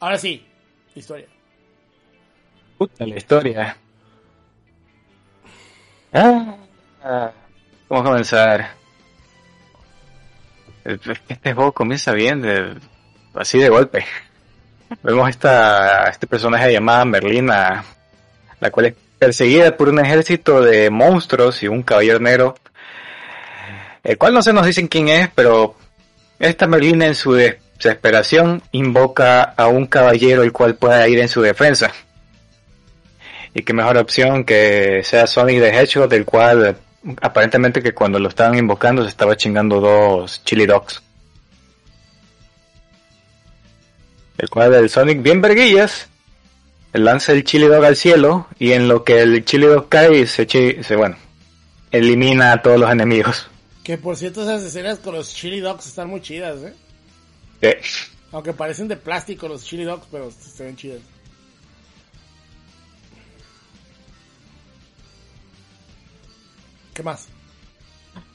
Ahora 0.00 0.18
sí, 0.18 0.44
historia. 0.94 1.26
Puta 2.78 3.06
la 3.06 3.16
historia. 3.16 3.76
Ah, 6.12 6.56
ah, 7.02 7.30
¿Cómo 7.88 8.02
comenzar? 8.04 8.70
Este 10.84 11.52
juego 11.54 11.72
comienza 11.72 12.12
bien, 12.12 12.42
de- 12.42 12.76
así 13.34 13.58
de 13.58 13.68
golpe. 13.68 14.04
Vemos 15.02 15.28
esta, 15.28 16.04
este 16.08 16.26
personaje 16.26 16.72
llamada 16.72 17.04
Merlina, 17.04 17.84
la 18.60 18.70
cual 18.70 18.86
es 18.86 18.94
perseguida 19.18 19.76
por 19.76 19.88
un 19.88 19.98
ejército 19.98 20.60
de 20.60 20.90
monstruos 20.90 21.62
y 21.62 21.68
un 21.68 21.82
caballero 21.82 22.20
negro, 22.20 22.54
el 24.06 24.16
cual 24.18 24.32
no 24.34 24.40
se 24.40 24.52
nos 24.52 24.64
dicen 24.64 24.86
quién 24.86 25.08
es, 25.08 25.28
pero 25.34 25.74
esta 26.38 26.66
Merlina 26.68 27.06
en 27.06 27.14
su 27.16 27.32
desesperación 27.32 28.62
invoca 28.70 29.42
a 29.42 29.66
un 29.66 29.86
caballero 29.86 30.42
el 30.42 30.52
cual 30.52 30.76
pueda 30.76 31.06
ir 31.08 31.18
en 31.18 31.28
su 31.28 31.42
defensa. 31.42 31.92
Y 33.52 33.62
qué 33.62 33.72
mejor 33.72 33.96
opción 33.96 34.44
que 34.44 35.02
sea 35.02 35.26
Sonic 35.26 35.58
the 35.60 35.70
Hedgehog, 35.76 36.08
del 36.08 36.24
cual 36.24 36.76
aparentemente 37.20 37.82
que 37.82 37.94
cuando 37.94 38.18
lo 38.18 38.28
estaban 38.28 38.56
invocando 38.56 39.02
se 39.02 39.08
estaba 39.08 39.36
chingando 39.36 39.80
dos 39.80 40.42
chili 40.44 40.66
dogs. 40.66 41.02
El 44.38 44.50
cual 44.50 44.74
el 44.74 44.88
Sonic 44.90 45.22
bien 45.22 45.40
verguillas 45.40 46.08
lanza 46.92 47.32
el 47.32 47.42
chili 47.44 47.66
dog 47.66 47.84
al 47.84 47.96
cielo 47.96 48.46
y 48.58 48.72
en 48.72 48.86
lo 48.88 49.02
que 49.02 49.20
el 49.20 49.44
chili 49.44 49.66
dog 49.66 49.88
cae 49.88 50.26
se, 50.26 50.46
chi- 50.46 50.82
se 50.84 50.94
bueno, 50.94 51.16
elimina 51.90 52.52
a 52.52 52.62
todos 52.62 52.78
los 52.78 52.90
enemigos. 52.90 53.48
Que 53.86 53.96
por 53.96 54.16
cierto, 54.16 54.42
esas 54.42 54.64
escenas 54.64 54.98
con 54.98 55.14
los 55.14 55.32
chili 55.32 55.60
dogs 55.60 55.86
están 55.86 56.08
muy 56.08 56.20
chidas, 56.20 56.60
¿eh? 56.64 56.74
Eh, 57.62 57.80
Aunque 58.32 58.52
parecen 58.52 58.88
de 58.88 58.96
plástico 58.96 59.46
los 59.46 59.64
chili 59.64 59.84
dogs, 59.84 60.08
pero 60.10 60.28
se 60.32 60.64
ven 60.64 60.74
chidas. 60.76 61.02
¿Qué 66.94 67.02
más? 67.02 67.28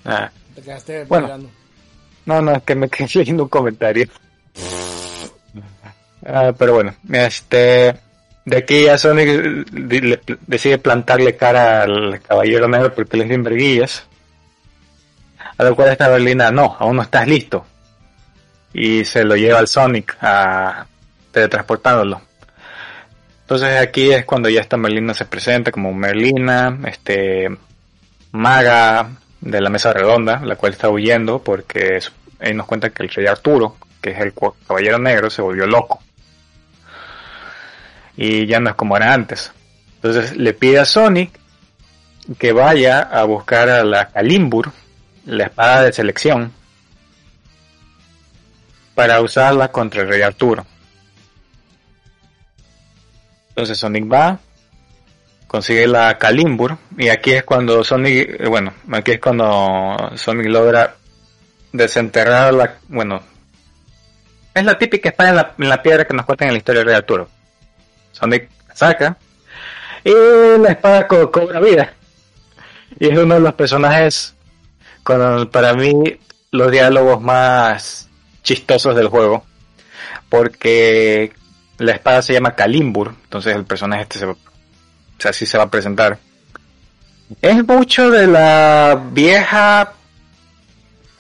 ah, 0.06 0.30
Te 0.56 0.62
quedaste 0.62 1.06
Bueno. 1.06 1.28
mirando. 1.28 1.50
No, 2.26 2.42
no, 2.42 2.52
es 2.56 2.64
que 2.64 2.76
me 2.76 2.88
quedé 2.90 3.08
leyendo 3.16 3.44
un 3.44 3.50
comentario. 3.50 4.08
Ah, 6.24 6.54
pero 6.58 6.76
bueno, 6.76 6.96
este, 7.12 7.96
de 8.46 8.58
aquí 8.58 8.84
ya 8.86 8.98
Sonic 9.00 9.28
le- 9.74 10.22
decide 10.46 10.78
plantarle 10.78 11.36
cara 11.36 11.82
al 11.84 12.22
caballero 12.22 12.68
negro 12.68 12.94
porque 12.94 13.18
les 13.18 13.28
bien 13.28 13.44
verguillas. 13.44 14.04
A 15.62 15.64
lo 15.64 15.76
cual 15.76 15.90
esta 15.90 16.08
Berlina, 16.08 16.50
no, 16.50 16.76
aún 16.80 16.96
no 16.96 17.04
estás 17.04 17.28
listo. 17.28 17.64
Y 18.74 19.06
se 19.06 19.24
lo 19.24 19.36
lleva 19.36 19.60
al 19.60 19.68
Sonic 19.68 20.18
a 20.20 20.88
teletransportándolo. 21.32 22.20
Entonces 23.42 23.80
aquí 23.80 24.12
es 24.12 24.26
cuando 24.26 24.50
ya 24.50 24.60
esta 24.60 24.78
Merlina 24.78 25.14
se 25.14 25.26
presenta 25.26 25.72
como 25.72 25.94
Merlina, 25.94 26.80
este, 26.88 27.56
maga 28.32 29.12
de 29.40 29.62
la 29.62 29.70
mesa 29.70 29.94
redonda, 29.94 30.42
la 30.44 30.56
cual 30.56 30.72
está 30.72 30.90
huyendo 30.90 31.44
porque 31.44 32.00
ahí 32.40 32.56
nos 32.56 32.66
cuenta 32.66 32.90
que 32.90 33.04
el 33.04 33.10
rey 33.10 33.28
Arturo, 33.28 33.76
que 34.02 34.10
es 34.10 34.20
el 34.20 34.34
caballero 34.68 34.98
negro, 34.98 35.30
se 35.30 35.44
volvió 35.44 35.68
loco. 35.68 36.02
Y 38.18 38.48
ya 38.48 38.60
no 38.60 38.72
es 38.72 38.76
como 38.76 38.98
era 38.98 39.14
antes. 39.14 39.52
Entonces 39.98 40.36
le 40.36 40.54
pide 40.54 40.80
a 40.80 40.86
Sonic 40.86 41.40
que 42.40 42.52
vaya 42.52 43.02
a 43.02 43.26
buscar 43.26 43.70
a 43.70 43.84
la 43.84 44.08
Kalimbur, 44.10 44.72
la 45.26 45.46
espada 45.46 45.84
de 45.84 45.94
selección, 45.94 46.52
para 48.96 49.22
usarla 49.22 49.72
contra 49.72 50.02
el 50.02 50.10
rey 50.10 50.22
Arturo. 50.22 50.66
Entonces 53.50 53.78
Sonic 53.78 54.12
va, 54.12 54.40
consigue 55.48 55.88
la 55.88 56.18
Kalimbur 56.18 56.78
y 56.98 57.10
aquí 57.10 57.32
es 57.32 57.44
cuando 57.44 57.84
Sonic, 57.84 58.42
eh, 58.42 58.48
bueno, 58.48 58.74
aquí 58.92 59.12
es 59.12 59.20
cuando 59.20 60.12
Sonic 60.16 60.48
logra 60.48 60.96
desenterrar 61.72 62.54
la, 62.54 62.76
bueno, 62.88 63.22
es 64.54 64.64
la 64.64 64.78
típica 64.78 65.10
espada 65.10 65.54
en 65.58 65.70
la, 65.70 65.82
piedra 65.82 66.06
que 66.06 66.14
nos 66.14 66.26
cuentan 66.26 66.50
en 66.50 66.54
la 66.56 66.58
historia 66.60 66.80
de 66.82 66.86
Rey 66.86 66.96
Arturo. 66.96 67.30
Sonic 68.12 68.50
la 68.68 68.76
saca 68.76 69.18
y 70.04 70.12
la 70.60 70.72
espada 70.72 71.08
co- 71.08 71.32
cobra 71.32 71.60
vida. 71.60 71.94
Y 73.00 73.08
es 73.08 73.18
uno 73.18 73.36
de 73.36 73.42
los 73.42 73.54
personajes 73.54 74.36
con, 75.04 75.50
para 75.50 75.74
mí, 75.74 75.94
los 76.52 76.72
diálogos 76.72 77.22
más 77.22 78.10
chistosos 78.44 78.96
del 78.96 79.08
juego. 79.08 79.46
Porque 80.30 81.34
la 81.78 81.92
espada 81.94 82.22
se 82.22 82.34
llama 82.34 82.56
Kalimbur, 82.56 83.14
entonces 83.24 83.56
el 83.56 83.66
personaje 83.66 84.04
este 84.04 84.20
se 84.20 84.26
va, 84.26 84.34
o 84.34 84.38
sea, 85.18 85.32
así 85.32 85.46
se 85.46 85.58
va 85.58 85.66
a 85.66 85.70
presentar. 85.72 86.20
Es 87.42 87.66
mucho 87.66 88.10
de 88.10 88.28
la 88.28 89.02
vieja 89.12 89.94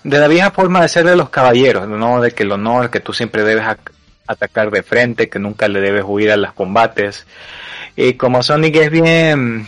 de 0.04 0.20
la 0.20 0.28
vieja 0.28 0.52
forma 0.52 0.82
de 0.82 0.90
ser 0.90 1.06
de 1.06 1.16
los 1.16 1.30
caballeros, 1.30 1.88
¿no? 1.88 2.22
De 2.22 2.32
que 2.32 2.44
el 2.44 2.52
honor, 2.52 2.90
que 2.90 3.00
tú 3.00 3.14
siempre 3.14 3.44
debes 3.44 3.66
ac- 3.66 3.92
atacar 4.28 4.72
de 4.72 4.82
frente, 4.82 5.30
que 5.30 5.40
nunca 5.40 5.68
le 5.68 5.80
debes 5.80 6.04
huir 6.08 6.32
a 6.32 6.38
los 6.38 6.54
combates. 6.54 7.26
Y 7.96 8.14
como 8.14 8.42
Sonic 8.42 8.76
es 8.78 8.90
bien 8.92 9.68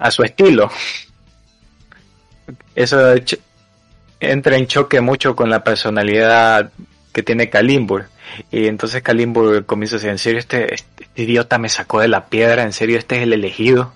a 0.00 0.10
su 0.10 0.24
estilo, 0.24 0.70
eso 2.74 3.14
entra 4.18 4.56
en 4.56 4.66
choque 4.66 5.00
mucho 5.00 5.36
con 5.36 5.50
la 5.50 5.62
personalidad 5.62 6.72
que 7.12 7.22
tiene 7.22 7.50
Kalimbur. 7.50 8.06
Y 8.50 8.66
entonces 8.66 9.02
Kalimbur 9.02 9.66
comienza 9.66 9.96
a 9.96 9.98
decir, 9.98 10.10
en 10.10 10.18
serio, 10.18 10.38
este, 10.38 10.74
este 10.74 11.06
idiota 11.16 11.58
me 11.58 11.68
sacó 11.68 12.00
de 12.00 12.08
la 12.08 12.26
piedra, 12.26 12.62
en 12.62 12.72
serio, 12.72 12.98
este 12.98 13.16
es 13.16 13.22
el 13.22 13.32
elegido. 13.34 13.92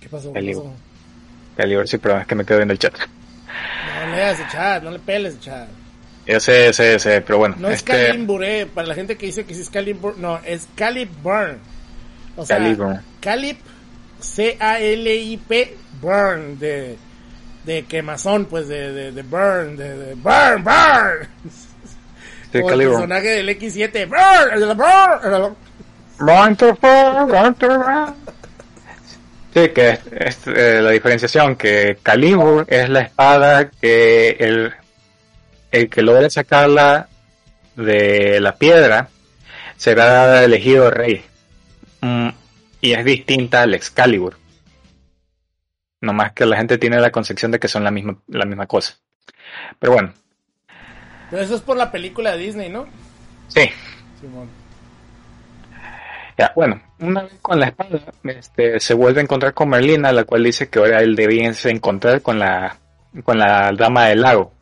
¿Qué 0.00 0.08
pasó? 0.08 0.32
¿Qué 0.32 0.34
Calibur. 0.34 0.72
Calibur, 1.56 1.88
sí, 1.88 1.98
pero 1.98 2.18
es 2.18 2.26
que 2.26 2.34
me 2.34 2.44
quedo 2.44 2.58
viendo 2.58 2.72
el 2.72 2.78
chat. 2.78 2.94
No 2.96 4.16
leas 4.16 4.40
el 4.40 4.48
chat, 4.48 4.82
no 4.82 4.90
le 4.90 4.98
peles 5.00 5.34
el 5.34 5.40
chat. 5.40 5.68
Sé, 6.26 6.72
sé, 6.72 6.98
sé, 6.98 7.20
pero 7.20 7.38
bueno. 7.38 7.54
No 7.58 7.68
es 7.68 7.76
este, 7.76 7.92
Calimbur, 7.92 8.44
eh. 8.44 8.66
Para 8.66 8.88
la 8.88 8.94
gente 8.94 9.16
que 9.16 9.26
dice 9.26 9.44
que 9.44 9.54
sí 9.54 9.60
es 9.60 9.70
Calimbur, 9.70 10.18
no, 10.18 10.40
es 10.44 10.66
Calibur. 10.74 11.56
O 12.36 12.44
sea, 12.44 12.58
Calibur. 12.58 12.96
Calip, 13.20 13.58
C-A-L-I-P, 14.20 15.76
Burn, 16.00 16.58
de, 16.58 16.96
de 17.64 17.84
quemazón, 17.84 18.46
pues 18.46 18.66
de, 18.66 18.92
de, 18.92 19.12
de 19.12 19.22
Burn, 19.22 19.76
de, 19.76 19.96
de 19.96 20.14
Burn, 20.14 20.64
Burn. 20.64 21.28
sí, 22.52 22.58
o 22.58 22.60
el 22.60 22.66
Calibur. 22.66 22.94
personaje 22.94 23.28
del 23.28 23.48
X7, 23.48 24.08
Burn, 24.08 24.62
el 24.62 24.74
Burn. 24.74 25.16
Sí, 29.54 29.68
que 29.70 29.90
es, 29.90 30.00
es, 30.12 30.46
eh, 30.48 30.80
la 30.82 30.90
diferenciación, 30.90 31.56
que 31.56 31.98
Calibur 32.02 32.66
es 32.68 32.88
la 32.88 33.00
espada 33.00 33.70
que 33.70 34.36
el, 34.40 34.74
el 35.76 35.90
que 35.90 36.02
logra 36.02 36.30
sacarla 36.30 37.08
de 37.76 38.40
la 38.40 38.56
piedra 38.56 39.08
será 39.76 40.42
elegido 40.44 40.90
rey. 40.90 41.24
Mm, 42.00 42.28
y 42.80 42.92
es 42.92 43.04
distinta 43.04 43.62
al 43.62 43.74
Excalibur. 43.74 44.36
No 46.00 46.12
más 46.12 46.32
que 46.32 46.46
la 46.46 46.56
gente 46.56 46.78
tiene 46.78 47.00
la 47.00 47.10
concepción 47.10 47.50
de 47.50 47.58
que 47.58 47.68
son 47.68 47.84
la 47.84 47.90
misma, 47.90 48.18
la 48.28 48.46
misma 48.46 48.66
cosa. 48.66 48.96
Pero 49.78 49.92
bueno, 49.92 50.12
Pero 51.30 51.42
eso 51.42 51.56
es 51.56 51.60
por 51.60 51.76
la 51.76 51.90
película 51.90 52.32
de 52.32 52.38
Disney, 52.38 52.68
¿no? 52.68 52.86
sí, 53.48 53.70
Simón. 54.20 54.48
Ya, 56.38 56.52
bueno, 56.54 56.82
una 56.98 57.22
vez 57.22 57.32
con 57.40 57.58
la 57.58 57.68
espada, 57.68 57.98
este, 58.24 58.78
se 58.78 58.92
vuelve 58.92 59.20
a 59.20 59.22
encontrar 59.22 59.54
con 59.54 59.70
Merlina, 59.70 60.12
la 60.12 60.24
cual 60.24 60.44
dice 60.44 60.68
que 60.68 60.78
ahora 60.78 61.00
él 61.00 61.16
debía 61.16 61.50
encontrar 61.64 62.20
con 62.20 62.38
la, 62.38 62.76
con 63.24 63.38
la 63.38 63.72
dama 63.72 64.08
del 64.08 64.20
lago. 64.20 64.52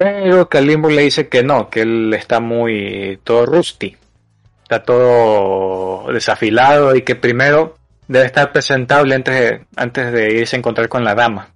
Pero 0.00 0.48
Calimbur 0.48 0.92
le 0.92 1.02
dice 1.02 1.28
que 1.28 1.42
no, 1.42 1.68
que 1.68 1.82
él 1.82 2.14
está 2.14 2.40
muy, 2.40 3.20
todo 3.22 3.44
rusty, 3.44 3.98
está 4.62 4.82
todo 4.82 6.10
desafilado 6.10 6.96
y 6.96 7.02
que 7.02 7.16
primero 7.16 7.76
debe 8.08 8.24
estar 8.24 8.50
presentable 8.50 9.14
antes 9.14 9.34
de, 9.38 9.66
antes 9.76 10.10
de 10.10 10.38
irse 10.38 10.56
a 10.56 10.58
encontrar 10.58 10.88
con 10.88 11.04
la 11.04 11.14
dama. 11.14 11.50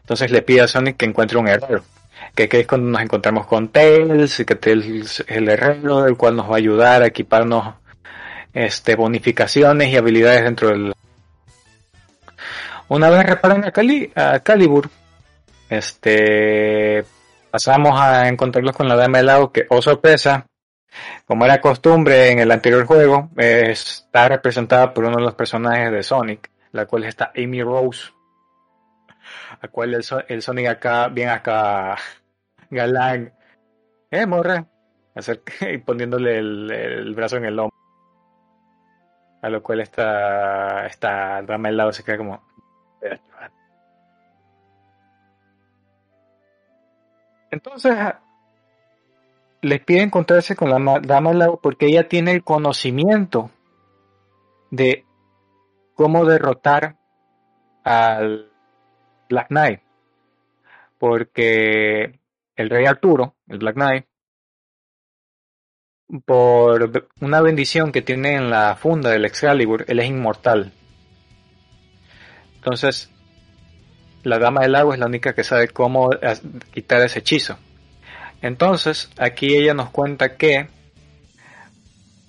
Entonces 0.00 0.32
le 0.32 0.42
pide 0.42 0.62
a 0.62 0.66
Sonic 0.66 0.96
que 0.96 1.04
encuentre 1.04 1.38
un 1.38 1.46
herrero. 1.46 1.84
Que, 2.34 2.48
que 2.48 2.58
es 2.58 2.66
cuando 2.66 2.90
nos 2.90 3.00
encontramos 3.00 3.46
con 3.46 3.68
Tails, 3.68 4.40
y 4.40 4.44
que 4.44 4.56
Tails 4.56 5.20
es 5.20 5.24
el 5.28 5.48
herrero, 5.48 6.04
el 6.04 6.16
cual 6.16 6.34
nos 6.34 6.50
va 6.50 6.54
a 6.54 6.58
ayudar 6.58 7.02
a 7.02 7.06
equiparnos 7.06 7.74
este, 8.54 8.96
bonificaciones 8.96 9.88
y 9.92 9.96
habilidades 9.96 10.42
dentro 10.42 10.70
del... 10.70 10.92
Una 12.88 13.08
vez 13.08 13.24
reparan 13.24 13.64
a, 13.64 13.70
Cali, 13.70 14.10
a 14.16 14.40
Calibur, 14.40 14.90
este, 15.70 17.04
pasamos 17.56 17.98
a 17.98 18.28
encontrarlos 18.28 18.76
con 18.76 18.86
la 18.86 18.96
Dama 18.96 19.16
del 19.16 19.28
Lago, 19.28 19.50
que, 19.50 19.64
oh 19.70 19.80
sorpresa, 19.80 20.44
como 21.24 21.46
era 21.46 21.58
costumbre 21.58 22.30
en 22.30 22.38
el 22.38 22.52
anterior 22.52 22.84
juego, 22.84 23.30
está 23.34 24.28
representada 24.28 24.92
por 24.92 25.06
uno 25.06 25.16
de 25.16 25.22
los 25.22 25.34
personajes 25.34 25.90
de 25.90 26.02
Sonic, 26.02 26.50
la 26.72 26.84
cual 26.84 27.04
está 27.04 27.32
Amy 27.34 27.62
Rose, 27.62 28.10
a 29.58 29.68
cual 29.68 29.94
el, 29.94 30.04
el 30.28 30.42
Sonic 30.42 30.66
acá, 30.66 31.08
bien 31.08 31.30
acá, 31.30 31.96
galán, 32.68 33.32
eh, 34.10 34.26
morra, 34.26 34.66
y 35.62 35.78
poniéndole 35.78 36.36
el, 36.36 37.14
brazo 37.14 37.38
en 37.38 37.46
el 37.46 37.58
hombro. 37.58 37.74
A 39.40 39.48
lo 39.48 39.62
cual 39.62 39.80
está, 39.80 40.86
esta 40.86 41.40
dama 41.40 41.68
del 41.68 41.78
lado 41.78 41.90
se 41.94 42.04
queda 42.04 42.18
como, 42.18 42.42
entonces 47.56 47.96
les 49.62 49.80
pide 49.80 50.02
encontrarse 50.02 50.54
con 50.54 50.68
la 50.68 51.00
dama 51.00 51.32
del 51.32 51.50
porque 51.62 51.86
ella 51.86 52.06
tiene 52.06 52.32
el 52.32 52.44
conocimiento 52.44 53.50
de 54.70 55.06
cómo 55.94 56.26
derrotar 56.26 56.96
al 57.82 58.52
Black 59.28 59.48
Knight. 59.48 59.80
Porque 60.98 62.20
el 62.56 62.70
rey 62.70 62.84
Arturo, 62.84 63.34
el 63.48 63.58
Black 63.58 63.74
Knight, 63.74 64.06
por 66.24 67.08
una 67.20 67.40
bendición 67.40 67.90
que 67.90 68.02
tiene 68.02 68.34
en 68.34 68.50
la 68.50 68.76
funda 68.76 69.10
del 69.10 69.24
Excalibur, 69.24 69.84
él 69.88 69.98
es 69.98 70.06
inmortal. 70.06 70.72
Entonces, 72.56 73.10
la 74.26 74.40
Dama 74.40 74.62
del 74.62 74.72
Lago 74.72 74.92
es 74.92 74.98
la 74.98 75.06
única 75.06 75.34
que 75.34 75.44
sabe 75.44 75.68
cómo 75.68 76.10
quitar 76.72 77.00
ese 77.02 77.20
hechizo. 77.20 77.56
Entonces, 78.42 79.08
aquí 79.18 79.54
ella 79.54 79.72
nos 79.72 79.90
cuenta 79.90 80.36
que, 80.36 80.66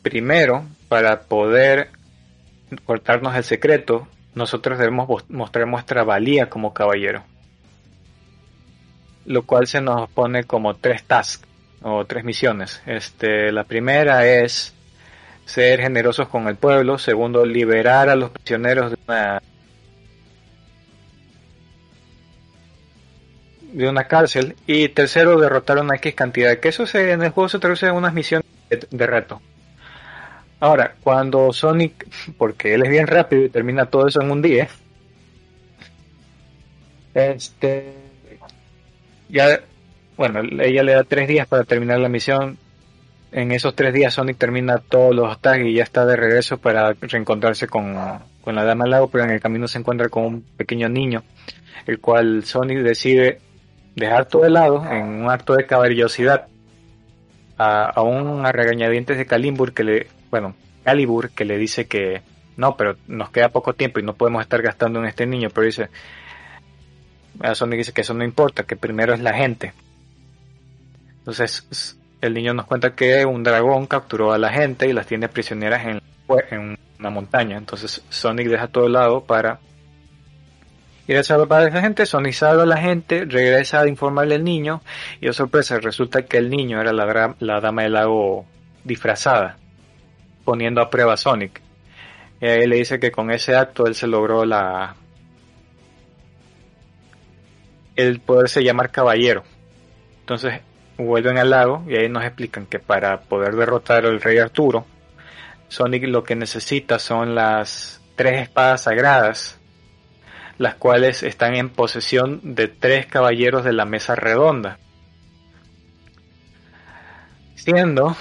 primero, 0.04 0.64
para 0.90 1.22
poder 1.22 1.90
cortarnos 2.86 3.36
el 3.36 3.44
secreto, 3.44 4.08
nosotros 4.36 4.78
debemos 4.78 5.28
mostrar 5.30 5.68
nuestra 5.68 6.04
valía 6.04 6.52
como 6.52 6.72
caballero. 6.72 7.24
Lo 9.26 9.42
cual 9.42 9.66
se 9.66 9.82
nos 9.82 10.08
pone 10.12 10.44
como 10.44 10.76
tres 10.76 11.04
tasks 11.04 11.48
o 11.82 12.06
tres 12.06 12.24
misiones. 12.24 12.80
Este, 12.86 13.52
la 13.52 13.64
primera 13.64 14.28
es 14.28 14.72
ser 15.46 15.82
generosos 15.82 16.28
con 16.28 16.48
el 16.48 16.58
pueblo. 16.58 17.00
Segundo, 17.00 17.44
liberar 17.44 18.08
a 18.08 18.16
los 18.16 18.30
prisioneros 18.30 18.92
de 18.92 18.98
una 19.08 19.42
de 23.78 23.88
una 23.88 24.06
cárcel. 24.06 24.56
Y 24.66 24.90
tercero, 24.90 25.40
derrotar 25.40 25.78
una 25.78 25.96
X 25.96 26.16
cantidad. 26.16 26.58
Que 26.58 26.70
eso 26.70 26.86
se, 26.88 27.12
en 27.12 27.22
el 27.22 27.30
juego 27.30 27.48
se 27.48 27.60
traduce 27.60 27.86
en 27.86 27.94
unas 27.94 28.14
misiones 28.14 28.46
de, 28.70 29.08
reto. 29.08 29.42
Ahora, 30.60 30.96
cuando 31.02 31.54
Sonic, 31.54 32.08
porque 32.38 32.74
él 32.74 32.84
es 32.84 32.90
bien 32.90 33.08
rápido 33.08 33.46
y 33.46 33.50
termina 33.50 33.86
todo 33.86 34.08
eso 34.08 34.22
en 34.22 34.32
un 34.32 34.42
día, 34.42 34.68
este, 37.14 37.94
ya, 39.30 39.62
bueno, 40.16 40.42
ella 40.62 40.84
le 40.84 40.94
da 40.94 41.04
tres 41.04 41.28
días 41.28 41.48
para 41.48 41.64
terminar 41.64 42.00
la 42.00 42.10
misión. 42.10 42.58
En 43.32 43.52
esos 43.52 43.76
tres 43.76 43.94
días 43.94 44.14
Sonic 44.14 44.38
termina 44.38 44.78
todos 44.78 45.14
los 45.14 45.40
tags 45.42 45.66
y 45.66 45.74
ya 45.74 45.84
está 45.84 46.06
de 46.06 46.16
regreso 46.16 46.58
para 46.58 46.94
reencontrarse 46.94 47.68
con, 47.68 47.96
con 48.42 48.56
la 48.56 48.64
Dama 48.64 48.88
Lago, 48.88 49.10
pero 49.10 49.26
en 49.26 49.32
el 49.32 49.42
camino 49.42 49.68
se 49.68 49.80
encuentra 49.80 50.08
con 50.10 50.24
un 50.24 50.42
pequeño 50.42 50.88
niño, 50.88 51.24
el 51.86 52.00
cual 52.00 52.46
Sonic 52.46 52.80
decide 52.80 53.42
dejar 53.98 54.26
todo 54.26 54.44
de 54.44 54.52
lado 54.52 54.86
en 54.90 55.06
un 55.24 55.30
acto 55.30 55.56
de 55.56 55.66
caballerosidad 55.66 56.48
a, 57.58 57.86
a 57.90 58.02
un 58.04 58.46
regañadientes 58.46 59.18
de 59.18 59.26
Calibur 59.26 59.74
que 59.74 59.84
le, 59.84 60.08
bueno, 60.30 60.56
Calibur 60.84 61.32
que 61.32 61.46
le 61.46 61.58
dice 61.58 61.88
que 61.88 62.22
no, 62.58 62.78
pero 62.78 62.96
nos 63.08 63.32
queda 63.32 63.50
poco 63.50 63.74
tiempo 63.74 64.00
y 64.00 64.04
no 64.04 64.14
podemos 64.14 64.42
estar 64.42 64.62
gastando 64.62 65.00
en 65.00 65.06
este 65.06 65.26
niño, 65.26 65.50
pero 65.54 65.66
dice, 65.66 65.90
a 67.42 67.56
Sonic 67.56 67.80
dice 67.80 67.92
que 67.92 68.02
eso 68.02 68.14
no 68.14 68.24
importa, 68.24 68.64
que 68.64 68.76
primero 68.76 69.14
es 69.14 69.20
la 69.20 69.34
gente. 69.34 69.74
Entonces 71.20 71.98
el 72.22 72.34
niño 72.34 72.54
nos 72.54 72.66
cuenta 72.66 72.96
que 72.96 73.26
un 73.26 73.44
dragón 73.44 73.88
capturó 73.88 74.32
a 74.32 74.38
la 74.38 74.50
gente 74.50 74.88
y 74.88 74.94
las 74.94 75.08
tiene 75.08 75.28
prisioneras 75.28 75.86
en, 75.86 76.02
en 76.52 76.78
una 77.00 77.10
montaña. 77.10 77.58
Entonces 77.58 78.04
Sonic 78.10 78.48
deja 78.48 78.68
todo 78.68 78.84
de 78.84 78.92
lado 78.92 79.24
para 79.24 79.60
y 81.08 81.16
a 81.16 81.24
salvar 81.24 81.64
a 81.64 81.68
esa 81.70 81.82
gente, 81.82 82.06
Sonic 82.06 82.34
salva 82.34 82.64
a 82.64 82.66
la 82.66 82.78
gente, 82.78 83.24
regresa 83.24 83.80
a 83.80 83.88
informarle 83.88 84.36
al 84.36 84.44
niño 84.44 84.82
y, 85.22 85.28
a 85.28 85.30
oh, 85.30 85.34
sorpresa, 85.34 85.80
resulta 85.80 86.24
que 86.26 86.38
el 86.38 86.50
niño 86.50 86.82
era 86.82 86.92
la, 86.92 87.36
la 87.40 87.62
dama 87.62 87.84
del 87.84 87.94
lago 87.94 88.46
disfrazada, 88.84 89.58
poniendo 90.44 90.82
a 90.82 90.90
prueba 90.90 91.14
a 91.14 91.18
Sonic. 91.18 91.62
Y 92.42 92.46
ahí 92.46 92.68
le 92.68 92.76
dice 92.76 93.00
que 93.00 93.12
con 93.12 93.32
ese 93.32 93.56
acto 93.56 93.88
él 93.88 93.96
se 93.96 94.06
logró 94.06 94.44
la 94.44 94.96
el 97.96 98.20
poderse 98.20 98.64
llamar 98.64 98.92
caballero. 98.92 99.44
Entonces 100.20 100.60
vuelven 100.98 101.38
al 101.38 101.50
lago 101.50 101.84
y 101.88 101.96
ahí 101.96 102.10
nos 102.10 102.26
explican 102.26 102.66
que 102.66 102.80
para 102.80 103.22
poder 103.22 103.56
derrotar 103.56 104.06
al 104.06 104.22
rey 104.22 104.40
Arturo, 104.40 104.86
Sonic 105.70 106.04
lo 106.04 106.24
que 106.24 106.36
necesita 106.36 107.00
son 107.00 107.34
las 107.34 108.02
tres 108.16 108.42
espadas 108.42 108.84
sagradas 108.84 109.57
las 110.58 110.76
cuales 110.76 111.24
están 111.24 111.56
en 111.56 111.70
posesión 111.70 112.56
de 112.56 112.68
tres 112.68 113.06
caballeros 113.06 113.64
de 113.64 113.74
la 113.74 113.86
mesa 113.86 114.16
redonda, 114.16 114.80
siendo 117.56 118.16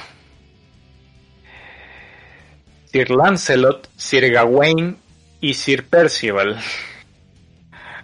Sir 2.87 3.11
Lancelot, 3.11 3.89
Sir 3.97 4.30
Gawain 4.30 4.97
y 5.41 5.55
Sir 5.55 5.87
Percival, 5.87 6.59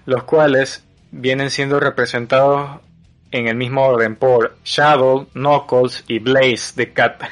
los 0.06 0.24
cuales 0.24 0.84
vienen 1.10 1.50
siendo 1.50 1.78
representados 1.78 2.80
en 3.30 3.48
el 3.48 3.56
mismo 3.56 3.82
orden 3.82 4.16
por 4.16 4.56
Shadow, 4.64 5.26
Knuckles 5.32 6.04
y 6.08 6.18
Blaze 6.18 6.74
de 6.76 6.92
Cat. 6.92 7.22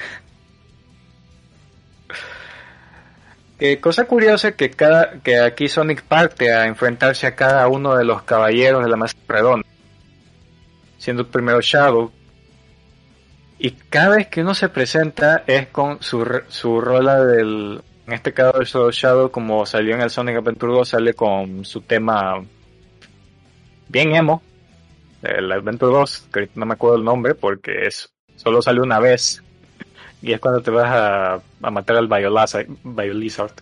Cosa 3.80 4.04
curiosa 4.04 4.52
que 4.52 4.70
cada 4.70 5.20
que 5.20 5.38
aquí 5.38 5.68
Sonic 5.68 6.02
parte 6.02 6.52
a 6.52 6.66
enfrentarse 6.66 7.26
a 7.26 7.36
cada 7.36 7.68
uno 7.68 7.94
de 7.94 8.04
los 8.04 8.22
caballeros 8.22 8.82
de 8.82 8.88
la 8.88 8.96
masa 8.96 9.16
redonda, 9.28 9.66
siendo 10.98 11.22
el 11.22 11.28
primero 11.28 11.60
Shadow. 11.60 12.10
Y 13.58 13.72
cada 13.72 14.16
vez 14.16 14.28
que 14.28 14.40
uno 14.40 14.54
se 14.54 14.70
presenta 14.70 15.44
es 15.46 15.68
con 15.68 16.02
su, 16.02 16.26
su 16.48 16.80
rola 16.80 17.22
del, 17.22 17.82
en 18.06 18.12
este 18.14 18.32
caso 18.32 18.90
Shadow 18.90 19.30
como 19.30 19.66
salió 19.66 19.94
en 19.94 20.00
el 20.00 20.10
Sonic 20.10 20.36
Adventure 20.36 20.72
2 20.72 20.88
sale 20.88 21.14
con 21.14 21.64
su 21.64 21.82
tema 21.82 22.42
bien 23.88 24.14
emo, 24.14 24.42
el 25.22 25.52
Adventure 25.52 25.92
2, 25.92 26.28
que 26.32 26.48
no 26.54 26.64
me 26.64 26.74
acuerdo 26.74 26.96
el 26.96 27.04
nombre 27.04 27.34
porque 27.34 27.86
es 27.86 28.10
solo 28.36 28.62
sale 28.62 28.80
una 28.80 28.98
vez 28.98 29.42
y 30.22 30.32
es 30.32 30.40
cuando 30.40 30.60
te 30.60 30.70
vas 30.70 30.90
a, 30.90 31.34
a 31.34 31.70
matar 31.70 31.96
al 31.96 32.08
Biolizard. 32.08 33.52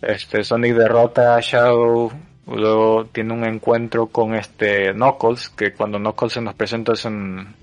Este 0.00 0.44
Sonic 0.44 0.74
derrota 0.74 1.36
a 1.36 1.40
Shadow, 1.40 2.12
luego 2.46 3.06
tiene 3.06 3.32
un 3.32 3.44
encuentro 3.44 4.06
con 4.06 4.34
este 4.34 4.92
Knuckles, 4.92 5.48
que 5.50 5.72
cuando 5.72 5.98
Knuckles 5.98 6.34
se 6.34 6.40
nos 6.40 6.54
presenta 6.54 6.92
es 6.92 7.04
un, 7.06 7.54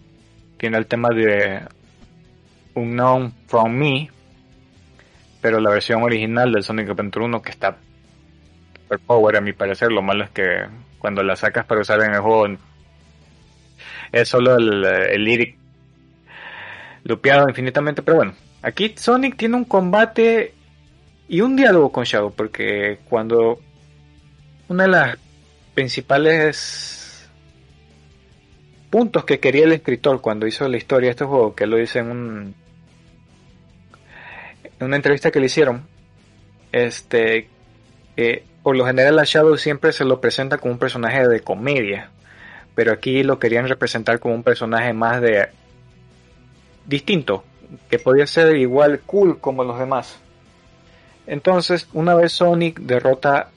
tiene 0.57 0.77
el 0.77 0.87
tema 0.87 1.09
de 1.09 1.61
Unknown 2.73 3.33
From 3.47 3.71
Me, 3.73 4.09
pero 5.39 5.59
la 5.59 5.69
versión 5.69 6.01
original 6.03 6.51
del 6.51 6.63
Sonic 6.63 6.89
Adventure 6.89 7.25
1 7.25 7.41
que 7.41 7.51
está 7.51 7.77
super 8.73 8.99
power 8.99 9.37
a 9.37 9.41
mi 9.41 9.53
parecer, 9.53 9.91
lo 9.91 10.01
malo 10.01 10.23
es 10.23 10.31
que 10.31 10.65
cuando 10.97 11.21
la 11.23 11.35
sacas 11.35 11.65
para 11.65 11.81
usar 11.81 12.01
en 12.01 12.13
el 12.13 12.21
juego 12.21 12.47
es 14.11 14.27
solo 14.27 14.55
el, 14.55 14.83
el 14.83 15.23
lyric 15.23 15.57
lupeado 17.03 17.47
infinitamente, 17.49 18.01
pero 18.01 18.17
bueno, 18.17 18.33
aquí 18.61 18.93
Sonic 18.95 19.37
tiene 19.37 19.55
un 19.55 19.65
combate 19.65 20.53
y 21.27 21.41
un 21.41 21.55
diálogo 21.55 21.91
con 21.91 22.03
Shadow, 22.03 22.33
porque 22.33 22.99
cuando 23.09 23.59
una 24.67 24.83
de 24.83 24.89
las 24.89 25.17
principales 25.73 27.29
puntos 28.89 29.23
que 29.23 29.39
quería 29.39 29.63
el 29.63 29.71
escritor 29.71 30.21
cuando 30.21 30.45
hizo 30.45 30.67
la 30.67 30.77
historia 30.77 31.07
de 31.07 31.11
este 31.11 31.25
juego, 31.25 31.55
que 31.55 31.65
lo 31.65 31.77
dice 31.77 31.99
en 31.99 32.11
un 32.11 32.55
una 34.81 34.95
entrevista 34.95 35.29
que 35.31 35.39
le 35.39 35.45
hicieron, 35.45 35.87
este 36.71 37.47
por 38.61 38.75
lo 38.75 38.85
general 38.85 39.17
a 39.17 39.23
Shadow 39.23 39.57
siempre 39.57 39.91
se 39.91 40.05
lo 40.05 40.21
presenta 40.21 40.57
como 40.57 40.73
un 40.73 40.79
personaje 40.79 41.27
de 41.27 41.39
comedia, 41.39 42.11
pero 42.75 42.93
aquí 42.93 43.23
lo 43.23 43.39
querían 43.39 43.67
representar 43.67 44.19
como 44.19 44.35
un 44.35 44.43
personaje 44.43 44.93
más 44.93 45.21
de 45.21 45.49
distinto, 46.85 47.43
que 47.89 47.99
podía 47.99 48.27
ser 48.27 48.55
igual 48.55 49.01
cool 49.01 49.39
como 49.39 49.63
los 49.63 49.79
demás. 49.79 50.19
Entonces, 51.27 51.87
una 51.93 52.15
vez 52.15 52.33
Sonic 52.33 52.79
derrota 52.79 53.49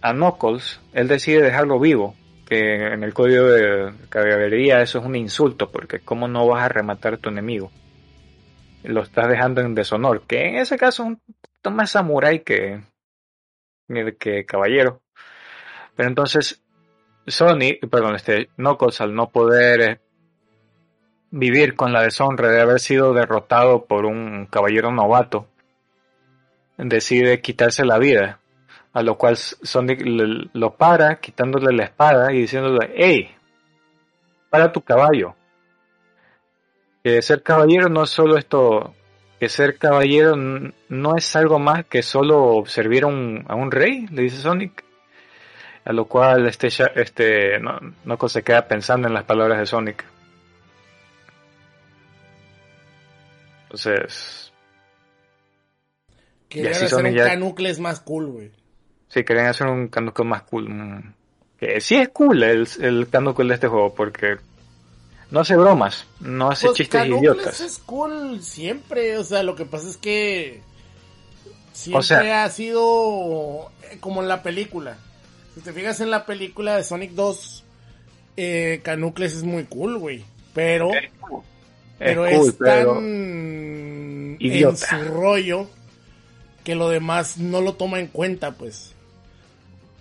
a 0.00 0.12
Knuckles, 0.12 0.80
él 0.92 1.08
decide 1.08 1.42
dejarlo 1.42 1.78
vivo, 1.78 2.14
que 2.46 2.92
en 2.92 3.04
el 3.04 3.14
código 3.14 3.46
de 3.46 3.92
caballería 4.08 4.82
eso 4.82 4.98
es 4.98 5.04
un 5.04 5.16
insulto, 5.16 5.70
porque 5.70 6.00
cómo 6.00 6.28
no 6.28 6.46
vas 6.46 6.64
a 6.64 6.68
rematar 6.68 7.14
a 7.14 7.18
tu 7.18 7.28
enemigo. 7.28 7.70
Lo 8.82 9.02
estás 9.02 9.28
dejando 9.28 9.60
en 9.60 9.74
deshonor, 9.74 10.22
que 10.26 10.48
en 10.48 10.56
ese 10.56 10.76
caso 10.76 11.04
es 11.04 11.08
un 11.10 11.16
poquito 11.16 11.70
más 11.70 11.90
samurai 11.90 12.40
que, 12.40 12.82
que 14.18 14.44
caballero. 14.44 15.02
Pero 15.94 16.08
entonces, 16.08 16.61
Sonic, 17.26 17.88
perdón, 17.88 18.16
este, 18.16 18.48
Knuckles 18.56 19.00
al 19.00 19.14
no 19.14 19.30
poder 19.30 19.80
eh, 19.80 20.00
vivir 21.30 21.74
con 21.74 21.92
la 21.92 22.02
deshonra 22.02 22.48
de 22.48 22.60
haber 22.60 22.80
sido 22.80 23.14
derrotado 23.14 23.84
por 23.84 24.04
un 24.04 24.46
caballero 24.46 24.92
novato, 24.92 25.46
decide 26.76 27.40
quitarse 27.40 27.84
la 27.84 27.98
vida 27.98 28.40
a 28.92 29.02
lo 29.02 29.16
cual 29.16 29.36
Sonic 29.36 30.02
lo 30.04 30.74
para, 30.74 31.16
quitándole 31.16 31.74
la 31.74 31.84
espada 31.84 32.32
y 32.32 32.40
diciéndole, 32.40 32.92
hey, 32.94 33.30
para 34.50 34.70
tu 34.70 34.82
caballo. 34.82 35.34
Que 37.02 37.22
ser 37.22 37.42
caballero 37.42 37.88
no 37.88 38.04
es 38.04 38.10
solo 38.10 38.36
esto, 38.36 38.94
que 39.40 39.48
ser 39.48 39.78
caballero 39.78 40.36
no 40.36 41.16
es 41.16 41.34
algo 41.34 41.58
más 41.58 41.86
que 41.86 42.02
solo 42.02 42.64
servir 42.66 43.04
a 43.04 43.06
un, 43.06 43.44
a 43.48 43.54
un 43.54 43.70
rey, 43.70 44.06
le 44.10 44.22
dice 44.22 44.36
Sonic. 44.36 44.84
A 45.84 45.92
lo 45.92 46.04
cual 46.06 46.46
este, 46.46 46.68
este 46.94 47.58
no, 47.58 47.78
no 48.04 48.28
se 48.28 48.42
queda 48.42 48.68
pensando 48.68 49.08
en 49.08 49.14
las 49.14 49.24
palabras 49.24 49.58
de 49.58 49.66
Sonic. 49.66 50.04
Entonces... 53.64 54.52
Querían 56.48 56.74
hacer 56.74 57.04
un 57.04 57.14
Canucles 57.14 57.78
más 57.80 58.00
cool, 58.00 58.26
güey. 58.26 58.50
Sí, 59.08 59.24
querían 59.24 59.46
hacer 59.46 59.66
un 59.66 59.88
Canuckle 59.88 60.24
más 60.24 60.42
cool. 60.42 60.68
Mm. 60.68 61.14
Que 61.58 61.80
sí 61.80 61.96
es 61.96 62.08
cool 62.10 62.42
el, 62.42 62.68
el 62.80 63.08
de 63.10 63.54
este 63.54 63.68
juego, 63.68 63.94
porque 63.94 64.36
no 65.30 65.40
hace 65.40 65.56
bromas, 65.56 66.06
no 66.20 66.50
hace 66.50 66.66
pues 66.66 66.76
chistes 66.76 67.06
idiotas. 67.06 67.60
es 67.60 67.78
cool 67.78 68.42
siempre, 68.42 69.16
o 69.16 69.24
sea, 69.24 69.42
lo 69.42 69.54
que 69.56 69.64
pasa 69.64 69.88
es 69.88 69.96
que 69.96 70.60
siempre 71.72 72.32
ha 72.32 72.50
sido 72.50 73.70
como 74.00 74.22
en 74.22 74.28
la 74.28 74.42
película. 74.42 74.98
Si 75.54 75.60
te 75.60 75.72
fijas 75.72 76.00
en 76.00 76.10
la 76.10 76.24
película 76.26 76.76
de 76.76 76.84
Sonic 76.84 77.12
2, 77.12 77.64
eh, 78.36 78.80
Canucles 78.82 79.34
es 79.34 79.42
muy 79.42 79.64
cool, 79.64 79.98
güey. 79.98 80.24
Pero, 80.54 80.90
pero 81.98 82.26
es, 82.26 82.58
tan 82.58 84.38
en 84.40 84.76
su 84.76 84.96
rollo 85.04 85.68
que 86.64 86.74
lo 86.74 86.88
demás 86.88 87.38
no 87.38 87.60
lo 87.60 87.74
toma 87.74 88.00
en 88.00 88.06
cuenta, 88.06 88.52
pues. 88.52 88.94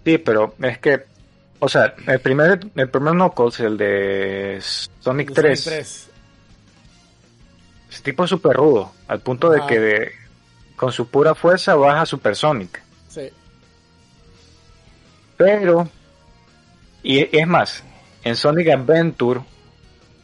Sí, 0.06 0.18
pero 0.18 0.56
es 0.62 0.78
que, 0.80 1.04
o 1.60 1.70
sea, 1.70 1.96
el 2.08 2.20
primer, 2.20 2.60
el 2.76 2.90
primer 2.90 3.14
Knuckles, 3.14 3.60
el 3.60 3.78
de 3.78 4.60
Sonic 5.00 5.34
3, 5.34 5.68
es 7.92 8.02
tipo 8.02 8.26
súper 8.26 8.56
rudo, 8.56 8.94
al 9.08 9.20
punto 9.20 9.50
de 9.50 9.62
que 9.68 10.12
con 10.76 10.92
su 10.92 11.08
pura 11.08 11.36
fuerza 11.36 11.76
baja 11.76 12.06
Super 12.06 12.36
Sonic. 12.36 12.82
Sí. 13.10 13.30
Pero, 15.42 15.90
y 17.02 17.36
es 17.36 17.48
más, 17.48 17.84
en 18.24 18.36
Sonic 18.36 18.70
Adventure 18.70 19.42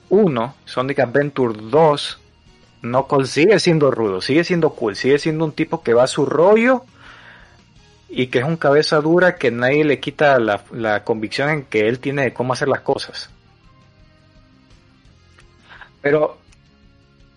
1, 0.10 0.56
Sonic 0.64 1.00
Adventure 1.00 1.60
2, 1.60 2.20
Knuckles 2.82 3.32
sigue 3.32 3.60
siendo 3.60 3.90
rudo, 3.90 4.22
sigue 4.22 4.44
siendo 4.44 4.70
cool, 4.76 4.96
sigue 4.96 5.18
siendo 5.18 5.44
un 5.44 5.54
tipo 5.54 5.82
que 5.82 5.96
va 5.96 6.04
a 6.04 6.08
su 6.08 6.24
rollo 6.24 6.84
y 8.10 8.28
que 8.28 8.38
es 8.38 8.46
un 8.46 8.58
cabeza 8.58 9.02
dura 9.02 9.38
que 9.38 9.50
nadie 9.50 9.86
le 9.86 10.00
quita 10.00 10.38
la, 10.38 11.04
convicción 11.04 11.50
en 11.50 11.64
que 11.64 11.88
él 11.88 11.98
tiene 11.98 12.22
de 12.22 12.34
cómo 12.34 12.54
hacer 12.54 12.68
las 12.68 12.82
cosas. 12.82 13.32
Pero 16.00 16.38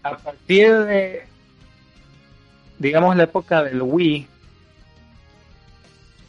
a 0.03 0.19
partir 0.19 0.71
de, 0.85 1.23
digamos, 2.79 3.17
la 3.17 3.23
época 3.23 3.63
del 3.63 3.81
Wii, 3.81 4.29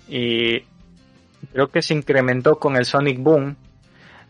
y 0.07 0.70
creo 1.53 1.69
que 1.69 1.81
se 1.81 1.93
incrementó 1.93 2.59
con 2.59 2.75
el 2.75 2.85
Sonic 2.85 3.19
Boom, 3.19 3.55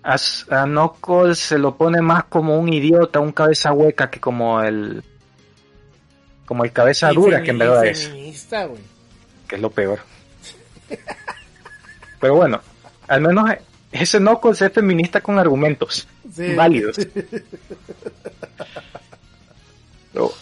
a, 0.04 0.16
a 0.16 0.66
Knuckles 0.66 1.38
se 1.38 1.58
lo 1.58 1.76
pone 1.76 2.02
más 2.02 2.24
como 2.26 2.58
un 2.58 2.74
idiota, 2.74 3.20
un 3.20 3.32
cabeza 3.32 3.72
hueca 3.72 4.10
que 4.10 4.20
como 4.20 4.62
el 4.62 5.04
como 6.46 6.64
el 6.66 6.72
cabeza 6.72 7.12
dura 7.12 7.44
que 7.44 7.52
en 7.52 7.60
verdad 7.60 7.86
es 7.86 8.10
que 9.48 9.56
es 9.56 9.62
lo 9.62 9.70
peor. 9.70 10.00
Pero 12.20 12.36
bueno, 12.36 12.62
al 13.08 13.22
menos 13.22 13.50
ese 13.92 14.20
no 14.20 14.40
es 14.50 14.72
feminista 14.72 15.22
con 15.22 15.40
argumentos 15.40 16.08
válidos. 16.56 16.98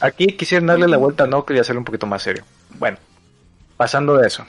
aquí 0.02 0.28
quisiera 0.28 0.66
darle 0.66 0.88
la 0.88 0.98
vuelta 0.98 1.24
a 1.26 1.28
Knuckles 1.28 1.58
y 1.58 1.62
hacerlo 1.62 1.82
un 1.82 1.86
poquito 1.86 2.06
más 2.06 2.22
serio. 2.22 2.44
Bueno, 2.78 2.98
pasando 3.78 4.18
de 4.18 4.28
eso. 4.28 4.46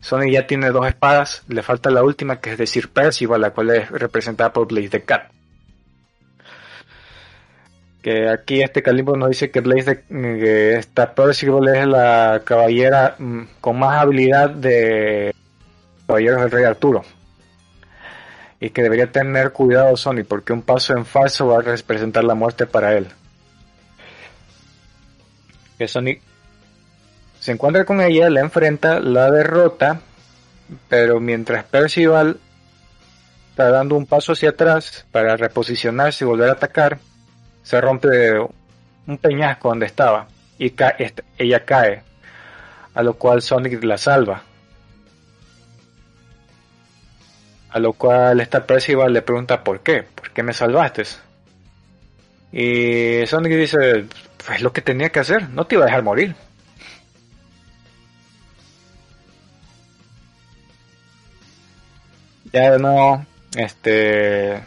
Sonic 0.00 0.32
ya 0.32 0.46
tiene 0.46 0.70
dos 0.70 0.86
espadas, 0.86 1.42
le 1.48 1.62
falta 1.62 1.90
la 1.90 2.02
última 2.02 2.40
que 2.40 2.52
es 2.52 2.58
decir 2.58 2.90
Percival, 2.90 3.40
la 3.40 3.50
cual 3.50 3.70
es 3.70 3.90
representada 3.90 4.52
por 4.52 4.68
Blaze 4.68 4.88
the 4.88 5.02
Cat. 5.02 5.30
Que 8.02 8.28
aquí 8.28 8.62
este 8.62 8.82
Calimbo 8.82 9.16
nos 9.16 9.30
dice 9.30 9.50
que 9.50 9.60
Blaze 9.60 10.04
de, 10.08 10.76
esta 10.76 11.12
Percival 11.14 11.68
es 11.74 11.86
la 11.86 12.42
caballera 12.44 13.16
mm, 13.18 13.42
con 13.60 13.78
más 13.78 14.00
habilidad 14.00 14.50
de 14.50 15.34
caballeros 16.06 16.42
del 16.42 16.50
rey 16.52 16.64
Arturo. 16.64 17.04
Y 18.60 18.70
que 18.70 18.82
debería 18.82 19.10
tener 19.10 19.52
cuidado 19.52 19.96
Sony 19.96 20.24
porque 20.26 20.52
un 20.52 20.62
paso 20.62 20.96
en 20.96 21.04
falso 21.04 21.48
va 21.48 21.58
a 21.58 21.62
representar 21.62 22.24
la 22.24 22.34
muerte 22.34 22.66
para 22.66 22.96
él. 22.96 23.08
Que 25.78 25.88
Sony 25.88 26.20
se 27.46 27.52
encuentra 27.52 27.84
con 27.84 28.00
ella, 28.00 28.28
la 28.28 28.40
enfrenta, 28.40 28.98
la 28.98 29.30
derrota 29.30 30.00
pero 30.88 31.20
mientras 31.20 31.62
Percival 31.62 32.40
está 33.50 33.70
dando 33.70 33.94
un 33.94 34.04
paso 34.04 34.32
hacia 34.32 34.50
atrás 34.50 35.06
para 35.12 35.36
reposicionarse 35.36 36.24
y 36.24 36.26
volver 36.26 36.48
a 36.48 36.54
atacar 36.54 36.98
se 37.62 37.80
rompe 37.80 38.32
un 39.06 39.18
peñasco 39.18 39.68
donde 39.68 39.86
estaba 39.86 40.26
y 40.58 40.74
ella 41.38 41.64
cae, 41.64 42.02
a 42.94 43.02
lo 43.04 43.14
cual 43.14 43.42
Sonic 43.42 43.80
la 43.84 43.96
salva. 43.96 44.42
A 47.70 47.78
lo 47.78 47.92
cual 47.92 48.40
esta 48.40 48.66
Percival 48.66 49.12
le 49.12 49.22
pregunta 49.22 49.62
por 49.62 49.82
qué, 49.82 50.02
por 50.02 50.32
qué 50.32 50.42
me 50.42 50.52
salvaste. 50.52 51.04
Y 52.50 53.24
Sonic 53.26 53.52
dice, 53.52 54.06
pues 54.44 54.62
lo 54.62 54.72
que 54.72 54.80
tenía 54.80 55.10
que 55.10 55.20
hacer, 55.20 55.48
no 55.50 55.64
te 55.64 55.76
iba 55.76 55.84
a 55.84 55.86
dejar 55.86 56.02
morir. 56.02 56.34
Ya 62.52 62.78
no, 62.78 63.26
este, 63.56 64.62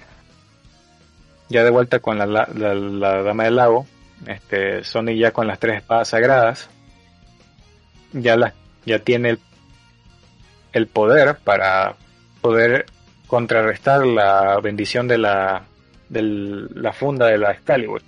ya 1.48 1.64
de 1.64 1.70
vuelta 1.70 2.00
con 2.00 2.18
la, 2.18 2.26
la, 2.26 3.24
Dama 3.24 3.46
del 3.46 3.56
Lago, 3.56 3.88
este, 4.28 4.84
Sonic 4.84 5.18
ya 5.18 5.32
con 5.32 5.48
las 5.48 5.60
tres 5.60 5.78
espadas 5.78 6.10
sagradas, 6.10 6.70
ya, 8.12 8.36
la, 8.36 8.54
ya 8.86 9.00
tiene 9.00 9.32
el, 9.32 9.40
el 10.74 10.88
poder 10.88 11.38
para 11.44 11.96
poder 12.42 12.86
contrarrestar 13.28 14.06
la 14.06 14.60
bendición 14.60 15.08
de 15.08 15.18
la, 15.18 15.64
de 16.10 16.22
la 16.22 16.92
funda 16.92 17.28
de 17.28 17.38
la 17.38 17.52
Excalibur. 17.52 18.02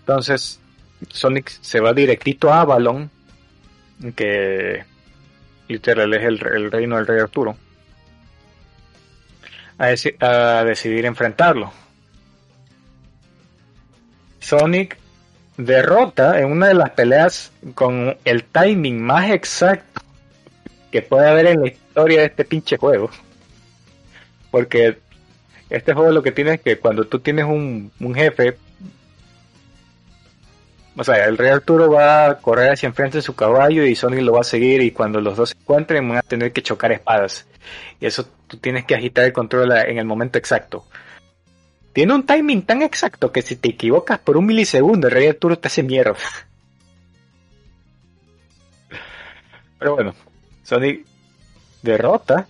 Entonces, 0.00 0.60
Sonic 1.08 1.48
se 1.48 1.80
va 1.80 1.94
directito 1.94 2.52
a 2.52 2.60
Avalon, 2.60 3.10
que 4.14 4.84
literal 5.68 6.12
es 6.12 6.22
el, 6.24 6.46
el 6.46 6.70
reino 6.70 6.96
del 6.96 7.06
rey 7.06 7.20
Arturo 7.20 7.56
a, 9.78 10.64
decidir 10.64 11.06
enfrentarlo. 11.06 11.72
Sonic 14.40 14.98
derrota 15.56 16.40
en 16.40 16.50
una 16.50 16.68
de 16.68 16.74
las 16.74 16.90
peleas 16.90 17.52
con 17.74 18.16
el 18.24 18.44
timing 18.44 19.00
más 19.00 19.30
exacto 19.30 20.02
que 20.90 21.02
puede 21.02 21.28
haber 21.28 21.46
en 21.46 21.60
la 21.60 21.68
historia 21.68 22.20
de 22.20 22.26
este 22.26 22.44
pinche 22.44 22.76
juego. 22.76 23.10
Porque 24.50 24.98
este 25.70 25.92
juego 25.92 26.12
lo 26.12 26.22
que 26.22 26.32
tiene 26.32 26.54
es 26.54 26.60
que 26.60 26.78
cuando 26.78 27.06
tú 27.06 27.18
tienes 27.18 27.46
un, 27.46 27.90
un 27.98 28.14
jefe 28.14 28.56
o 30.96 31.02
sea, 31.02 31.24
el 31.24 31.36
rey 31.36 31.50
Arturo 31.50 31.90
va 31.90 32.26
a 32.26 32.38
correr 32.38 32.72
hacia 32.72 32.86
enfrente 32.86 33.18
de 33.18 33.22
su 33.22 33.34
caballo 33.34 33.84
y 33.84 33.96
Sonic 33.96 34.20
lo 34.20 34.34
va 34.34 34.42
a 34.42 34.44
seguir 34.44 34.80
y 34.80 34.92
cuando 34.92 35.20
los 35.20 35.36
dos 35.36 35.50
se 35.50 35.56
encuentren 35.58 36.08
van 36.08 36.18
a 36.18 36.22
tener 36.22 36.52
que 36.52 36.62
chocar 36.62 36.92
espadas. 36.92 37.46
Y 38.00 38.06
eso 38.06 38.26
tú 38.46 38.58
tienes 38.58 38.84
que 38.84 38.94
agitar 38.94 39.24
el 39.24 39.32
control 39.32 39.72
en 39.72 39.98
el 39.98 40.04
momento 40.04 40.38
exacto. 40.38 40.86
Tiene 41.92 42.14
un 42.14 42.24
timing 42.24 42.62
tan 42.62 42.82
exacto 42.82 43.32
que 43.32 43.42
si 43.42 43.56
te 43.56 43.70
equivocas 43.70 44.18
por 44.18 44.36
un 44.36 44.46
milisegundo, 44.46 45.08
el 45.08 45.14
rey 45.14 45.28
Arturo 45.28 45.58
te 45.58 45.68
hace 45.68 45.82
mierda. 45.82 46.14
Pero 49.78 49.94
bueno, 49.94 50.14
Sonic 50.62 51.04
derrota 51.82 52.46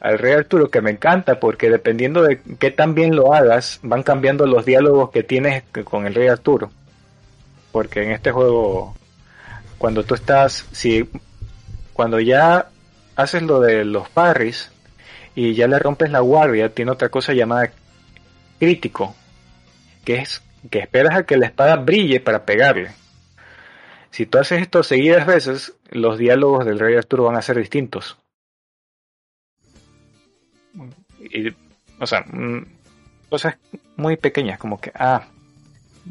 al 0.00 0.18
rey 0.18 0.34
Arturo, 0.34 0.70
que 0.70 0.80
me 0.80 0.90
encanta 0.90 1.40
porque 1.40 1.70
dependiendo 1.70 2.22
de 2.22 2.40
qué 2.58 2.70
tan 2.70 2.94
bien 2.94 3.16
lo 3.16 3.34
hagas, 3.34 3.80
van 3.82 4.02
cambiando 4.02 4.46
los 4.46 4.64
diálogos 4.64 5.10
que 5.10 5.22
tienes 5.22 5.64
con 5.84 6.06
el 6.06 6.14
rey 6.14 6.28
Arturo. 6.28 6.70
Porque 7.74 8.04
en 8.04 8.12
este 8.12 8.30
juego, 8.30 8.94
cuando 9.78 10.04
tú 10.04 10.14
estás, 10.14 10.64
si 10.70 11.10
cuando 11.92 12.20
ya 12.20 12.68
haces 13.16 13.42
lo 13.42 13.58
de 13.58 13.84
los 13.84 14.08
parries 14.08 14.70
y 15.34 15.54
ya 15.54 15.66
le 15.66 15.80
rompes 15.80 16.12
la 16.12 16.20
guardia, 16.20 16.72
tiene 16.72 16.92
otra 16.92 17.08
cosa 17.08 17.32
llamada 17.32 17.72
crítico, 18.60 19.16
que 20.04 20.18
es 20.18 20.40
que 20.70 20.78
esperas 20.78 21.16
a 21.16 21.26
que 21.26 21.36
la 21.36 21.46
espada 21.46 21.74
brille 21.74 22.20
para 22.20 22.44
pegarle. 22.44 22.92
Si 24.12 24.24
tú 24.24 24.38
haces 24.38 24.62
esto 24.62 24.84
seguidas 24.84 25.26
veces, 25.26 25.74
los 25.90 26.16
diálogos 26.16 26.64
del 26.64 26.78
rey 26.78 26.94
Arturo 26.94 27.24
van 27.24 27.34
a 27.34 27.42
ser 27.42 27.58
distintos. 27.58 28.16
Y, 31.18 31.48
o 31.98 32.06
sea, 32.06 32.20
mm, 32.20 32.66
cosas 33.28 33.56
muy 33.96 34.16
pequeñas, 34.16 34.60
como 34.60 34.80
que, 34.80 34.92
ah, 34.94 35.26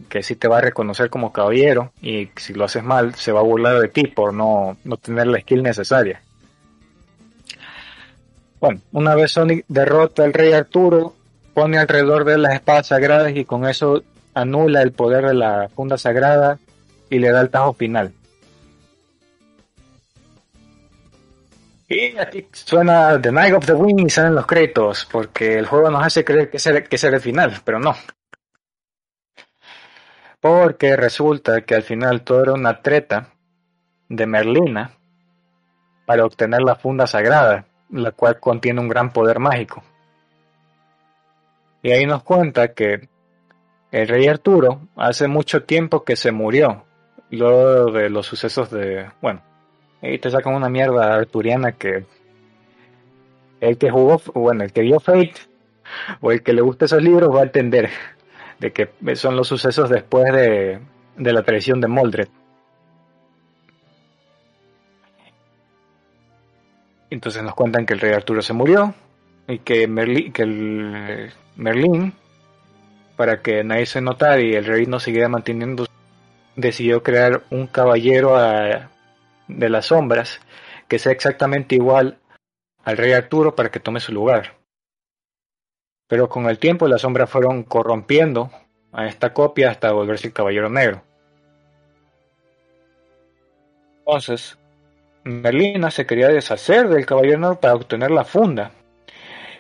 que 0.10 0.24
sí 0.24 0.36
te 0.36 0.48
va 0.48 0.58
a 0.58 0.62
reconocer 0.62 1.10
como 1.10 1.32
caballero 1.32 1.92
y 2.02 2.30
si 2.36 2.54
lo 2.54 2.66
haces 2.66 2.84
mal 2.84 3.16
se 3.16 3.32
va 3.32 3.40
a 3.40 3.44
burlar 3.44 3.80
de 3.80 3.88
ti 3.88 4.08
por 4.08 4.34
no, 4.34 4.78
no 4.84 4.98
tener 4.98 5.28
la 5.28 5.40
skill 5.40 5.64
necesaria. 5.64 6.22
Bueno, 8.60 8.82
una 8.92 9.14
vez 9.16 9.32
Sonic 9.32 9.66
derrota 9.68 10.24
al 10.24 10.34
rey 10.34 10.54
Arturo, 10.54 11.16
pone 11.54 11.78
alrededor 11.78 12.26
de 12.26 12.38
las 12.38 12.56
espadas 12.56 12.88
sagradas 12.88 13.36
y 13.36 13.46
con 13.46 13.68
eso 13.68 14.04
anula 14.34 14.82
el 14.82 14.94
poder 14.94 15.26
de 15.26 15.34
la 15.34 15.70
funda 15.76 15.98
sagrada 15.98 16.58
y 17.10 17.20
le 17.20 17.32
da 17.32 17.42
el 17.42 17.50
tajo 17.50 17.74
final. 17.74 18.14
Y 21.88 22.18
aquí 22.18 22.48
suena 22.54 23.22
The 23.22 23.32
Night 23.32 23.54
of 23.54 23.66
the 23.66 23.74
Wind 23.74 24.00
y 24.00 24.10
salen 24.10 24.34
los 24.34 24.48
créditos, 24.48 25.08
porque 25.12 25.60
el 25.60 25.68
juego 25.68 25.92
nos 25.92 26.04
hace 26.04 26.24
creer 26.24 26.50
que 26.50 26.58
es 26.58 26.64
que 26.64 26.96
es 26.96 27.04
el 27.04 27.22
final, 27.22 27.62
pero 27.64 27.80
no. 27.80 27.96
Porque 30.44 30.98
resulta 30.98 31.62
que 31.62 31.74
al 31.74 31.84
final 31.84 32.24
todo 32.24 32.44
era 32.44 32.52
una 32.52 32.82
treta 32.82 33.30
de 34.10 34.28
Merlina 34.28 34.92
para 36.06 36.26
obtener 36.26 36.62
la 36.64 36.76
funda 36.76 37.08
sagrada, 37.08 37.64
la 37.90 38.12
cual 38.12 38.42
contiene 38.42 38.82
un 38.82 38.90
gran 38.90 39.14
poder 39.14 39.40
mágico. 39.40 39.82
Y 41.82 41.92
ahí 41.92 42.06
nos 42.06 42.24
cuenta 42.24 42.74
que 42.74 43.08
el 43.94 44.08
rey 44.10 44.28
Arturo 44.28 44.82
hace 44.98 45.30
mucho 45.30 45.64
tiempo 45.64 46.04
que 46.04 46.18
se 46.18 46.34
murió, 46.34 46.84
luego 47.30 47.94
de 47.94 48.10
los 48.10 48.26
sucesos 48.26 48.70
de, 48.70 49.10
bueno, 49.22 49.42
ahí 50.02 50.20
te 50.20 50.30
sacan 50.30 50.56
una 50.56 50.68
mierda 50.68 51.16
arturiana 51.16 51.72
que 51.72 52.06
el 53.62 53.78
que 53.78 53.90
jugó, 53.90 54.22
bueno, 54.34 54.66
el 54.66 54.74
que 54.74 54.82
vio 54.82 55.00
Fate 55.00 55.36
o 56.20 56.34
el 56.34 56.44
que 56.44 56.52
le 56.52 56.62
guste 56.62 56.84
esos 56.84 57.02
libros 57.02 57.34
va 57.34 57.40
a 57.40 57.44
entender 57.44 57.90
de 58.60 58.72
que 58.72 58.90
son 59.16 59.36
los 59.36 59.48
sucesos 59.48 59.90
después 59.90 60.32
de, 60.34 60.80
la 61.18 61.44
traición 61.44 61.82
de 61.82 61.88
Moldred. 61.88 62.28
Entonces 67.10 67.44
nos 67.44 67.54
cuentan 67.54 67.86
que 67.86 67.94
el 67.94 68.00
rey 68.00 68.14
Arturo 68.14 68.42
se 68.42 68.54
murió 68.54 68.96
y 69.48 69.60
que, 69.60 69.88
que 70.34 70.42
el 70.42 71.32
Merlín, 71.56 72.14
para 73.16 73.42
que 73.42 73.64
nadie 73.64 73.86
se 73.86 74.02
notara 74.02 74.42
y 74.42 74.54
el 74.54 74.66
rey 74.66 74.86
no 74.88 75.00
siguiera 75.00 75.30
manteniendo, 75.30 75.86
decidió 76.56 77.04
crear 77.04 77.44
un 77.52 77.68
caballero 77.68 78.36
de 79.48 79.70
las 79.70 79.88
sombras 79.88 80.40
que 80.88 80.98
sea 81.00 81.12
exactamente 81.12 81.76
igual 81.76 82.18
al 82.84 82.98
rey 82.98 83.14
Arturo 83.14 83.56
para 83.56 83.70
que 83.70 83.80
tome 83.80 84.00
su 84.00 84.12
lugar. 84.12 84.63
Pero 86.14 86.30
con 86.30 86.46
el 86.46 86.60
tiempo 86.60 86.88
las 86.88 87.02
sombras 87.02 87.28
fueron 87.28 87.64
corrompiendo 87.64 88.52
a 88.92 89.08
esta 89.08 89.34
copia 89.34 89.72
hasta 89.72 89.92
volverse 89.92 90.28
el 90.28 90.34
Caballero 90.34 90.70
Negro. 90.70 91.02
Entonces, 93.98 94.60
Merlina 95.24 95.90
se 95.90 96.06
quería 96.06 96.28
deshacer 96.28 96.88
del 96.88 97.08
Caballero 97.08 97.40
Negro 97.40 97.60
para 97.60 97.74
obtener 97.74 98.12
la 98.12 98.26
funda 98.26 98.70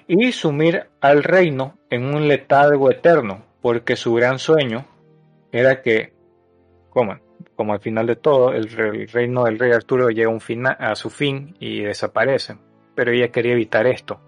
y 0.07 0.31
sumir 0.31 0.85
al 1.01 1.23
reino 1.23 1.79
en 1.89 2.13
un 2.13 2.27
letargo 2.27 2.91
eterno, 2.91 3.41
porque 3.63 3.95
su 3.95 4.13
gran 4.13 4.37
sueño 4.37 4.85
era 5.51 5.81
que, 5.81 6.13
como, 6.91 7.17
al 7.73 7.79
final 7.79 8.05
de 8.05 8.15
todo, 8.15 8.53
el, 8.53 8.69
reino 9.07 9.45
del 9.45 9.57
rey 9.57 9.71
Arturo 9.71 10.11
llega 10.11 10.31
a 10.77 10.95
su 10.95 11.09
fin 11.09 11.55
y 11.59 11.81
desaparece, 11.81 12.57
pero 12.93 13.11
ella 13.11 13.29
quería 13.29 13.53
evitar 13.53 13.87
esto 13.87 14.19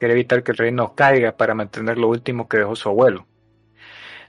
Quiere 0.00 0.14
evitar 0.14 0.42
que 0.42 0.50
el 0.50 0.58
reino 0.58 0.94
caiga 0.96 1.36
para 1.36 1.54
mantener 1.54 1.98
lo 1.98 2.08
último 2.08 2.48
que 2.48 2.58
dejó 2.58 2.74
su 2.74 2.88
abuelo. 2.88 3.26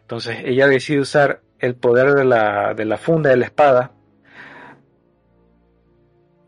Entonces 0.01 0.39
ella 0.43 0.67
decide 0.67 0.99
usar 0.99 1.41
el 1.57 1.76
poder 1.76 2.13
de 2.13 2.26
la, 2.26 2.74
de 2.76 2.86
la 2.86 2.97
funda 2.97 3.30
de 3.30 3.38
la 3.38 3.45
espada 3.45 3.91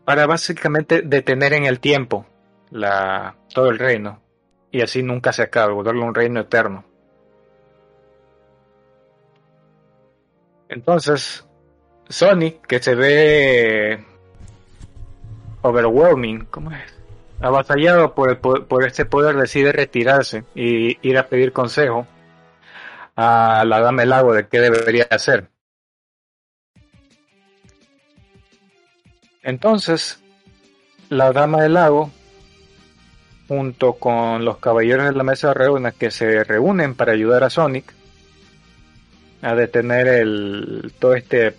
para 0.04 0.26
básicamente 0.26 1.02
detener 1.02 1.54
en 1.54 1.64
el 1.64 1.80
tiempo 1.80 2.26
todo 3.54 3.70
el 3.70 3.78
reino 3.78 4.20
y 4.70 4.82
así 4.82 5.02
nunca 5.02 5.32
se 5.32 5.42
acabe, 5.42 5.72
volverlo 5.72 6.04
un 6.04 6.14
reino 6.14 6.40
eterno. 6.40 6.84
Entonces, 10.68 11.46
Sonic, 12.08 12.66
que 12.66 12.82
se 12.82 12.94
ve 12.94 14.04
overwhelming, 15.62 16.46
¿cómo 16.50 16.72
es? 16.72 16.93
Abatallado 17.40 18.14
por, 18.14 18.38
por 18.38 18.84
este 18.84 19.04
poder, 19.04 19.36
decide 19.36 19.72
retirarse 19.72 20.44
y 20.54 20.98
ir 21.06 21.18
a 21.18 21.28
pedir 21.28 21.52
consejo 21.52 22.06
a 23.16 23.64
la 23.66 23.80
Dama 23.80 24.02
del 24.02 24.10
Lago 24.10 24.32
de 24.32 24.48
qué 24.48 24.60
debería 24.60 25.06
hacer. 25.10 25.48
Entonces, 29.42 30.22
la 31.10 31.32
Dama 31.32 31.62
del 31.62 31.74
Lago, 31.74 32.10
junto 33.46 33.94
con 33.94 34.44
los 34.44 34.58
caballeros 34.58 35.06
de 35.06 35.12
la 35.12 35.22
mesa 35.22 35.52
reúna 35.52 35.92
que 35.92 36.10
se 36.10 36.44
reúnen 36.44 36.94
para 36.94 37.12
ayudar 37.12 37.44
a 37.44 37.50
Sonic 37.50 37.92
a 39.42 39.54
detener 39.54 40.08
el 40.08 40.94
todo 40.98 41.14
este 41.14 41.54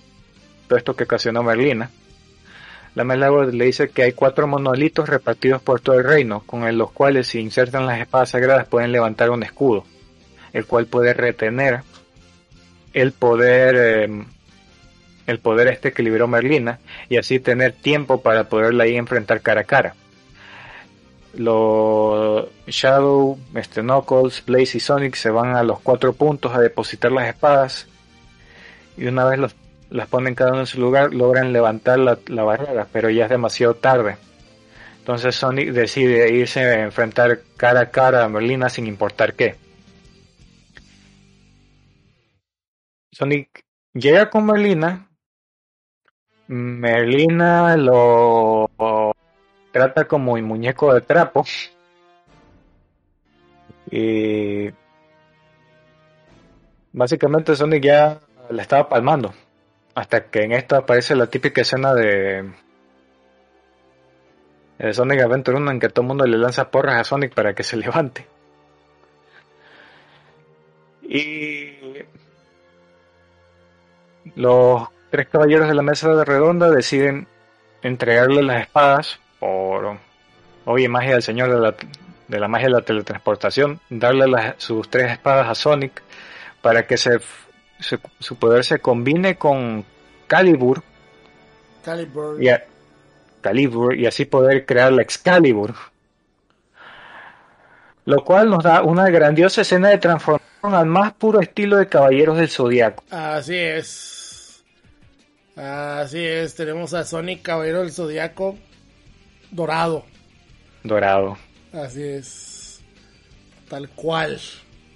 todo 0.67 0.80
esto 0.80 0.95
que 0.95 1.03
ocasionó 1.03 1.43
Merlina, 1.43 1.91
la 2.96 3.04
Melago 3.04 3.43
le 3.43 3.66
dice 3.66 3.89
que 3.89 4.04
hay 4.04 4.14
cuatro 4.14 4.48
monolitos 4.48 5.10
repartidos 5.10 5.62
por 5.62 5.82
todo 5.82 6.00
el 6.00 6.06
reino, 6.06 6.41
con 6.46 6.78
los 6.78 6.91
cuales 6.91 7.28
si 7.28 7.39
insertan 7.39 7.86
las 7.86 8.00
espadas 8.00 8.30
sagradas 8.30 8.68
pueden 8.68 8.93
levantar 8.93 9.30
un 9.30 9.43
escudo, 9.43 9.84
el 10.54 10.66
cual 10.66 10.86
puede 10.86 11.14
retener 11.14 11.82
el 12.93 13.12
poder 13.12 13.76
eh, 13.78 14.26
el 15.28 15.39
poder 15.39 15.68
este 15.68 15.91
que 15.91 16.04
liberó 16.04 16.28
Merlina 16.28 16.80
y 17.10 17.18
así 17.18 17.39
tener 17.39 17.74
tiempo 17.74 18.22
para 18.22 18.48
poderla 18.48 18.86
ahí 18.86 18.96
enfrentar 18.96 19.41
cara 19.41 19.62
a 19.62 19.66
cara. 19.66 19.96
Los 21.34 22.48
Shadow, 22.68 23.38
este 23.56 23.82
Knuckles, 23.82 24.46
Blaze 24.46 24.78
y 24.78 24.80
Sonic 24.80 25.16
se 25.16 25.32
van 25.32 25.56
a 25.58 25.64
los 25.64 25.82
cuatro 25.82 26.14
puntos 26.14 26.56
a 26.56 26.62
depositar 26.62 27.12
las 27.12 27.28
espadas 27.28 27.88
y 28.96 29.08
una 29.08 29.26
vez 29.26 29.39
los 29.39 29.54
las 29.89 30.07
ponen 30.07 30.36
cada 30.36 30.51
uno 30.51 30.61
en 30.61 30.65
su 30.65 30.79
lugar, 30.79 31.13
logran 31.13 31.53
levantar 31.53 31.99
la, 31.99 32.43
barrera, 32.43 32.88
pero 32.91 33.09
ya 33.09 33.25
es 33.25 33.29
demasiado 33.29 33.75
tarde. 33.75 34.17
Entonces 34.99 35.36
Sonic 35.36 35.69
decide 35.69 36.33
irse 36.33 36.61
a 36.61 36.83
enfrentar 36.83 37.39
cara 37.57 37.81
a 37.81 37.91
cara 37.91 38.23
a 38.23 38.29
Merlina 38.29 38.69
sin 38.69 38.88
importar 38.88 39.36
qué. 39.36 39.55
Sonic 43.11 43.63
llega 43.93 44.29
con 44.29 44.45
Merlina. 44.45 45.07
Merlina 46.47 47.77
lo 47.77 48.69
trata 49.71 50.05
como 50.07 50.33
un 50.33 50.43
muñeco 50.43 50.93
de 50.93 51.01
trapo. 51.01 51.45
Y 53.91 54.69
básicamente 56.91 57.55
Sonic 57.55 57.83
ya 57.83 58.19
le 58.49 58.61
estaba 58.61 58.89
palmando. 58.89 59.33
Hasta 59.96 60.26
que 60.26 60.43
en 60.43 60.52
esto 60.52 60.76
aparece 60.76 61.16
la 61.16 61.28
típica 61.28 61.62
escena 61.62 61.93
de, 61.93 62.52
Sonic 64.91 65.22
Adventure 65.22 65.58
1 65.58 65.72
en 65.72 65.80
que 65.80 65.88
todo 65.88 66.02
el 66.02 66.08
mundo 66.10 66.26
le 66.26 66.38
lanza 66.38 66.70
porras 66.70 67.00
a 67.00 67.04
Sonic 67.06 67.34
para 67.34 67.54
que 67.54 67.64
se 67.64 67.78
levante. 67.78 68.28
Y 71.02 72.04
los 74.36 74.89
tres 75.12 75.30
caballeros 75.30 75.70
de 75.70 75.76
la 75.76 75.82
mesa 75.82 76.14
de 76.14 76.26
redonda 76.26 76.70
deciden 76.70 77.26
entregarle 77.82 78.43
las 78.43 78.64
espadas 78.64 79.20
por 79.39 79.98
obvia 80.66 80.89
magia 80.89 81.14
del 81.14 81.24
señor 81.24 81.52
de 81.52 81.60
la, 81.60 81.76
de 82.28 82.39
la 82.39 82.50
magia 82.50 82.68
de 82.68 82.74
la 82.74 82.82
teletransportación, 82.82 83.80
darle 83.89 84.56
sus 84.58 84.89
tres 84.89 85.14
espadas 85.14 85.48
a 85.48 85.56
Sonic 85.56 86.02
para 86.62 86.86
que 86.86 86.98
se, 86.98 87.20
su 87.80 88.36
poder 88.38 88.63
se 88.63 88.80
combine 88.80 89.36
con 89.38 89.84
Calibur 90.28 90.82
Calibur. 91.84 92.41
y, 92.41 92.49
a- 92.49 92.63
Calibur 93.41 93.95
y 93.95 94.05
así 94.07 94.26
poder 94.26 94.65
crear 94.65 94.91
la 94.93 95.01
Excalibur. 95.03 95.73
Lo 98.05 98.23
cual 98.23 98.49
nos 98.49 98.63
da 98.63 98.84
una 98.84 99.09
grandiosa 99.09 99.61
escena 99.61 99.89
de 99.89 99.97
transformación 99.97 100.73
al 100.76 100.86
más 100.86 101.13
puro 101.13 101.39
estilo 101.41 101.78
de 101.78 101.88
Caballeros 101.88 102.38
del 102.38 102.49
Zodiaco. 102.49 103.03
Así 103.09 103.55
es. 103.57 104.63
Así 105.55 106.23
es. 106.23 106.55
Tenemos 106.55 106.93
a 106.93 107.03
Sonic 107.03 107.41
Caballero 107.41 107.80
del 107.82 107.91
Zodiaco 107.91 108.57
dorado. 109.51 110.05
Dorado. 110.84 111.38
Así 111.73 112.03
es. 112.03 112.82
Tal 113.69 113.89
cual. 113.89 114.39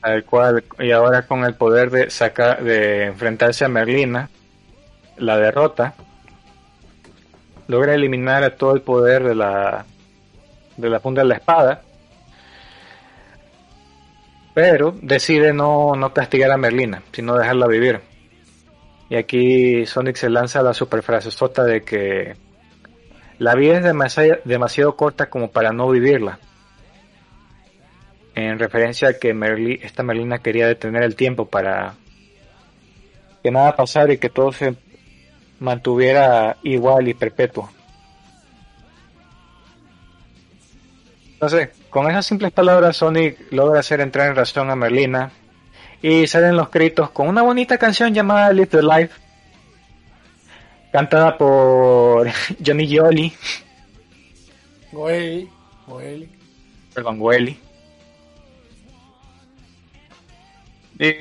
Al 0.01 0.23
cual, 0.23 0.63
y 0.79 0.91
ahora 0.91 1.23
con 1.23 1.43
el 1.43 1.55
poder 1.55 1.89
de 1.89 2.09
sacar, 2.09 2.63
de 2.63 3.05
enfrentarse 3.05 3.65
a 3.65 3.69
Merlina, 3.69 4.29
la 5.17 5.37
derrota, 5.37 5.93
logra 7.67 7.93
eliminar 7.93 8.43
a 8.43 8.55
todo 8.55 8.73
el 8.73 8.81
poder 8.81 9.23
de 9.23 9.35
la 9.35 9.85
de 10.77 10.89
la 10.89 10.99
punta 10.99 11.21
de 11.21 11.27
la 11.27 11.35
espada, 11.35 11.81
pero 14.53 14.95
decide 15.01 15.51
no, 15.51 15.93
no 15.95 16.13
castigar 16.13 16.51
a 16.51 16.57
Merlina, 16.57 17.03
sino 17.11 17.37
dejarla 17.37 17.67
vivir. 17.67 17.99
Y 19.09 19.15
aquí 19.15 19.85
Sonic 19.85 20.15
se 20.15 20.29
lanza 20.29 20.61
la 20.61 20.73
super 20.73 21.03
de 21.03 21.81
que 21.81 22.37
la 23.37 23.55
vida 23.55 23.77
es 23.77 24.43
demasiado 24.45 24.95
corta 24.95 25.29
como 25.29 25.51
para 25.51 25.73
no 25.73 25.89
vivirla 25.89 26.39
en 28.45 28.59
referencia 28.59 29.09
a 29.09 29.13
que 29.13 29.33
Merli, 29.33 29.79
esta 29.83 30.03
Merlina 30.03 30.39
quería 30.39 30.67
detener 30.67 31.03
el 31.03 31.15
tiempo 31.15 31.45
para 31.45 31.95
que 33.43 33.51
nada 33.51 33.75
pasara 33.75 34.13
y 34.13 34.17
que 34.17 34.29
todo 34.29 34.51
se 34.51 34.75
mantuviera 35.59 36.57
igual 36.63 37.07
y 37.07 37.13
perpetuo. 37.13 37.69
Entonces, 41.33 41.69
con 41.89 42.09
esas 42.09 42.25
simples 42.25 42.51
palabras, 42.51 42.97
Sonic 42.97 43.51
logra 43.51 43.79
hacer 43.79 44.01
entrar 44.01 44.27
en 44.29 44.35
razón 44.35 44.69
a 44.69 44.75
Merlina 44.75 45.31
y 46.01 46.27
salen 46.27 46.57
los 46.57 46.69
créditos 46.69 47.11
con 47.11 47.27
una 47.27 47.41
bonita 47.41 47.77
canción 47.77 48.13
llamada 48.13 48.51
Live 48.51 48.67
the 48.67 48.81
Life, 48.81 49.13
cantada 50.91 51.37
por 51.37 52.27
Johnny 52.65 52.97
Jolly, 52.97 53.33
Goeli. 54.91 55.49
Goeli. 55.87 56.29
perdón, 56.93 57.17
Welly. 57.19 57.68
Y 60.99 61.13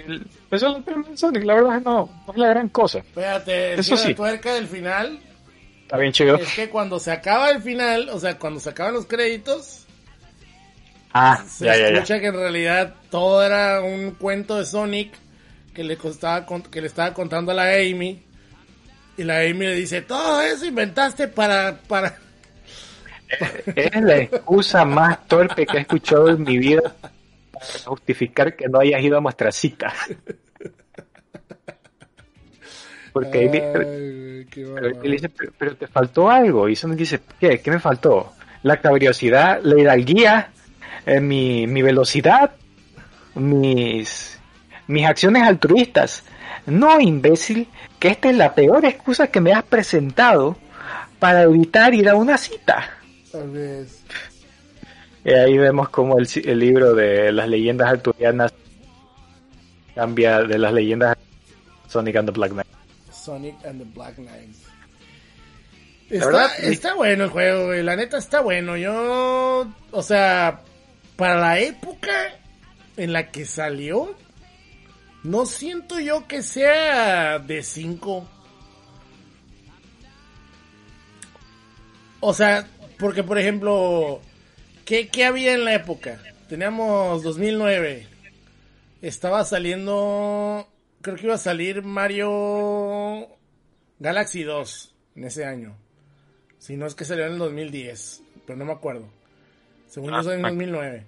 pues 0.48 0.62
el 0.62 0.82
primer 0.82 1.16
Sonic, 1.16 1.44
la 1.44 1.54
verdad 1.54 1.80
no, 1.82 2.10
no 2.26 2.32
es 2.32 2.38
la 2.38 2.48
gran 2.48 2.68
cosa. 2.68 2.98
Espérate, 2.98 3.74
el 3.74 3.78
Eso 3.80 3.96
sí. 3.96 4.12
tuerca 4.14 4.54
del 4.54 4.66
final 4.66 5.20
Está 5.82 5.96
bien 5.98 6.12
chido. 6.12 6.36
es 6.36 6.52
que 6.54 6.68
cuando 6.68 6.98
se 6.98 7.12
acaba 7.12 7.50
el 7.50 7.62
final, 7.62 8.08
o 8.10 8.18
sea, 8.18 8.38
cuando 8.38 8.58
se 8.60 8.70
acaban 8.70 8.94
los 8.94 9.06
créditos, 9.06 9.86
Ah, 11.12 11.42
se 11.48 11.64
ya, 11.64 11.74
escucha 11.74 12.16
ya. 12.16 12.20
que 12.20 12.26
en 12.26 12.34
realidad 12.34 12.94
todo 13.10 13.42
era 13.42 13.80
un 13.80 14.10
cuento 14.12 14.56
de 14.58 14.66
Sonic 14.66 15.12
que 15.72 15.82
le 15.84 15.96
costaba 15.96 16.44
que 16.70 16.80
le 16.82 16.86
estaba 16.88 17.14
contando 17.14 17.52
a 17.52 17.54
la 17.54 17.72
Amy 17.72 18.22
y 19.16 19.22
la 19.24 19.38
Amy 19.40 19.60
le 19.66 19.74
dice 19.76 20.02
todo 20.02 20.42
eso 20.42 20.66
inventaste 20.66 21.28
para 21.28 21.78
para 21.88 22.14
Es 23.74 23.94
la 24.02 24.16
excusa 24.18 24.84
más 24.84 25.26
torpe 25.28 25.64
que 25.66 25.78
he 25.78 25.80
escuchado 25.80 26.28
en 26.28 26.42
mi 26.42 26.58
vida 26.58 26.94
para 27.58 27.84
justificar 27.84 28.56
que 28.56 28.68
no 28.68 28.80
hayas 28.80 29.02
ido 29.02 29.18
a 29.18 29.20
nuestra 29.20 29.52
cita. 29.52 29.92
Porque 33.12 33.38
Ay, 33.38 33.48
qué 34.50 34.66
pero 34.74 34.88
dice, 35.00 35.28
pero, 35.28 35.52
pero 35.58 35.76
te 35.76 35.86
faltó 35.86 36.30
algo. 36.30 36.68
Y 36.68 36.76
Sonic 36.76 36.98
dice, 36.98 37.20
¿qué? 37.40 37.60
¿Qué 37.60 37.70
me 37.70 37.80
faltó? 37.80 38.32
La 38.62 38.80
caballerosidad, 38.80 39.60
la 39.62 39.80
hidalguía, 39.80 40.50
eh, 41.06 41.20
mi, 41.20 41.66
mi 41.66 41.82
velocidad, 41.82 42.52
mis, 43.34 44.38
mis 44.86 45.06
acciones 45.06 45.42
altruistas. 45.42 46.24
No, 46.66 47.00
imbécil, 47.00 47.68
que 47.98 48.08
esta 48.08 48.30
es 48.30 48.36
la 48.36 48.54
peor 48.54 48.84
excusa 48.84 49.28
que 49.28 49.40
me 49.40 49.52
has 49.52 49.64
presentado 49.64 50.56
para 51.18 51.42
evitar 51.42 51.94
ir 51.94 52.08
a 52.08 52.14
una 52.14 52.36
cita. 52.36 52.90
Tal 53.32 53.50
vez. 53.50 54.04
Y 55.28 55.34
ahí 55.34 55.58
vemos 55.58 55.90
como 55.90 56.18
el, 56.18 56.26
el 56.42 56.58
libro 56.58 56.94
de 56.94 57.30
las 57.32 57.46
leyendas 57.50 57.90
arturianas 57.90 58.50
cambia 59.94 60.40
de 60.40 60.56
las 60.56 60.72
leyendas 60.72 61.18
Sonic 61.86 62.16
and 62.16 62.28
the 62.28 62.32
Black 62.32 62.52
Knight. 62.52 62.66
Sonic 63.12 63.54
and 63.66 63.78
the 63.78 63.84
Black 63.94 64.14
Knight. 64.14 64.56
Está, 66.08 66.24
verdad, 66.24 66.50
está 66.62 66.94
bueno 66.94 67.24
el 67.24 67.30
juego, 67.30 67.66
güey. 67.66 67.82
La 67.82 67.94
neta 67.94 68.16
está 68.16 68.40
bueno. 68.40 68.78
Yo, 68.78 69.66
o 69.90 70.02
sea, 70.02 70.62
para 71.16 71.38
la 71.38 71.58
época 71.58 72.34
en 72.96 73.12
la 73.12 73.30
que 73.30 73.44
salió, 73.44 74.16
no 75.24 75.44
siento 75.44 76.00
yo 76.00 76.26
que 76.26 76.42
sea 76.42 77.38
de 77.38 77.62
5. 77.62 78.26
O 82.20 82.32
sea, 82.32 82.66
porque 82.98 83.22
por 83.22 83.38
ejemplo, 83.38 84.22
¿qué, 84.88 85.08
qué 85.08 85.26
había 85.26 85.52
en 85.52 85.64
la 85.66 85.74
época? 85.74 86.18
Teníamos 86.48 87.22
2009. 87.22 88.06
Estaba 89.02 89.44
saliendo, 89.44 90.66
creo 91.02 91.16
que 91.16 91.26
iba 91.26 91.34
a 91.34 91.38
salir 91.38 91.82
Mario 91.82 93.28
Galaxy 93.98 94.42
2 94.42 94.94
en 95.16 95.24
ese 95.24 95.44
año. 95.44 95.76
Si 96.58 96.76
no 96.76 96.86
es 96.86 96.94
que 96.94 97.04
salió 97.04 97.26
en 97.26 97.32
el 97.34 97.38
2010, 97.38 98.22
pero 98.46 98.58
no 98.58 98.64
me 98.64 98.72
acuerdo. 98.72 99.04
Según 99.88 100.10
yo 100.10 100.16
Ah, 100.16 100.22
salió 100.22 100.38
en 100.38 100.46
ah. 100.46 100.48
2009. 100.48 101.06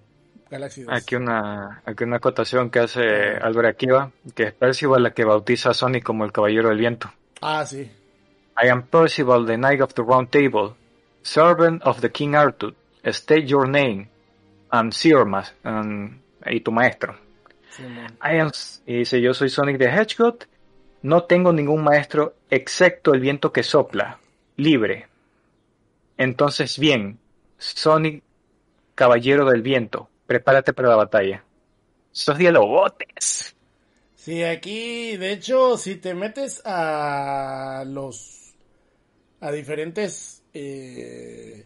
Galaxy 0.50 0.82
2. 0.82 0.92
Aquí 0.94 1.14
una, 1.16 1.82
aquí 1.86 2.04
una 2.04 2.16
acotación 2.16 2.70
que 2.70 2.80
hace 2.80 3.00
Albert 3.40 3.68
Akiva, 3.68 4.12
que 4.34 4.42
es 4.44 4.52
Percival 4.52 5.02
la 5.02 5.12
que 5.12 5.24
bautiza 5.24 5.70
a 5.70 5.74
Sonic 5.74 6.04
como 6.04 6.24
el 6.24 6.32
Caballero 6.32 6.68
del 6.68 6.78
Viento. 6.78 7.10
Ah, 7.40 7.64
sí. 7.64 7.90
I 8.62 8.68
am 8.68 8.82
Percival, 8.82 9.46
the 9.46 9.56
Knight 9.56 9.80
of 9.80 9.94
the 9.94 10.02
Round 10.02 10.28
Table, 10.28 10.74
servant 11.22 11.82
of 11.84 12.00
the 12.00 12.10
King 12.10 12.34
Arthur. 12.34 12.74
State 13.04 13.46
your 13.46 13.68
name, 13.68 14.08
and 14.70 14.92
Sir 14.92 15.24
Mas- 15.24 15.54
and- 15.64 16.20
y 16.46 16.60
tu 16.60 16.70
maestro. 16.72 17.16
I 18.22 18.38
am, 18.38 18.50
y 18.86 18.98
dice, 18.98 19.20
yo 19.20 19.32
soy 19.32 19.48
Sonic 19.48 19.78
the 19.78 19.86
Hedgehog, 19.88 20.38
no 21.02 21.24
tengo 21.24 21.52
ningún 21.52 21.82
maestro 21.82 22.34
excepto 22.50 23.14
el 23.14 23.20
viento 23.20 23.52
que 23.52 23.62
sopla, 23.62 24.18
libre. 24.56 25.06
Entonces, 26.18 26.78
bien, 26.78 27.18
Sonic, 27.56 28.22
caballero 28.94 29.48
del 29.48 29.62
viento, 29.62 30.10
prepárate 30.26 30.72
para 30.74 30.88
la 30.90 30.96
batalla. 30.96 31.42
Esos 32.12 32.36
dialogotes. 32.36 33.56
Sí, 34.14 34.42
aquí, 34.42 35.16
de 35.16 35.32
hecho, 35.32 35.78
si 35.78 35.96
te 35.96 36.12
metes 36.14 36.60
a 36.66 37.84
los. 37.86 38.52
a 39.40 39.50
diferentes. 39.52 40.42
eh, 40.52 41.64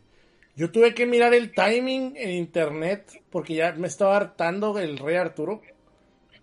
yo 0.57 0.71
tuve 0.71 0.95
que 0.95 1.07
mirar 1.07 1.35
el 1.35 1.53
timing 1.53 2.15
en 2.17 2.31
internet 2.31 3.23
porque 3.31 3.55
ya 3.55 3.73
me 3.73 3.89
estaba 3.89 4.17
hartando 4.17 4.79
el 4.79 4.99
Rey 4.99 5.17
Arturo. 5.17 5.63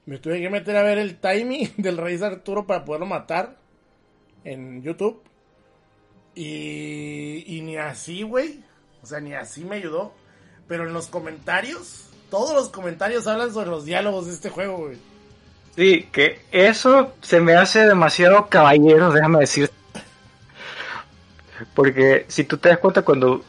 Me 0.06 0.18
tuve 0.18 0.42
que 0.42 0.50
meter 0.50 0.76
a 0.76 0.84
ver 0.84 0.98
el 0.98 1.18
timing 1.18 1.74
del 1.78 1.98
Rey 1.98 2.22
Arturo 2.22 2.68
para 2.68 2.84
poderlo 2.84 3.06
matar 3.06 3.58
en 4.44 4.82
YouTube. 4.82 5.22
Y, 6.36 7.44
y 7.48 7.62
ni 7.62 7.78
así, 7.78 8.24
güey. 8.24 8.64
O 9.02 9.06
sea, 9.06 9.20
ni 9.22 9.34
así 9.34 9.64
me 9.64 9.78
ayudó. 9.78 10.14
Pero 10.68 10.88
en 10.88 10.94
los 10.94 11.08
comentarios, 11.08 12.10
todos 12.30 12.54
los 12.54 12.70
comentarios 12.70 13.28
hablan 13.28 13.54
sobre 13.54 13.70
los 13.70 13.86
diálogos 13.86 14.28
de 14.28 14.34
este 14.34 14.50
juego, 14.50 14.78
güey. 14.78 14.98
Sí, 15.76 16.10
que 16.12 16.42
eso 16.52 17.14
se 17.22 17.40
me 17.40 17.54
hace 17.56 17.88
demasiado 17.88 18.48
caballero, 18.48 19.12
déjame 19.12 19.40
decir. 19.40 19.70
Porque 21.74 22.26
si 22.28 22.44
tú 22.44 22.58
te 22.58 22.70
das 22.70 22.80
cuenta 22.80 23.04
cuando 23.04 23.44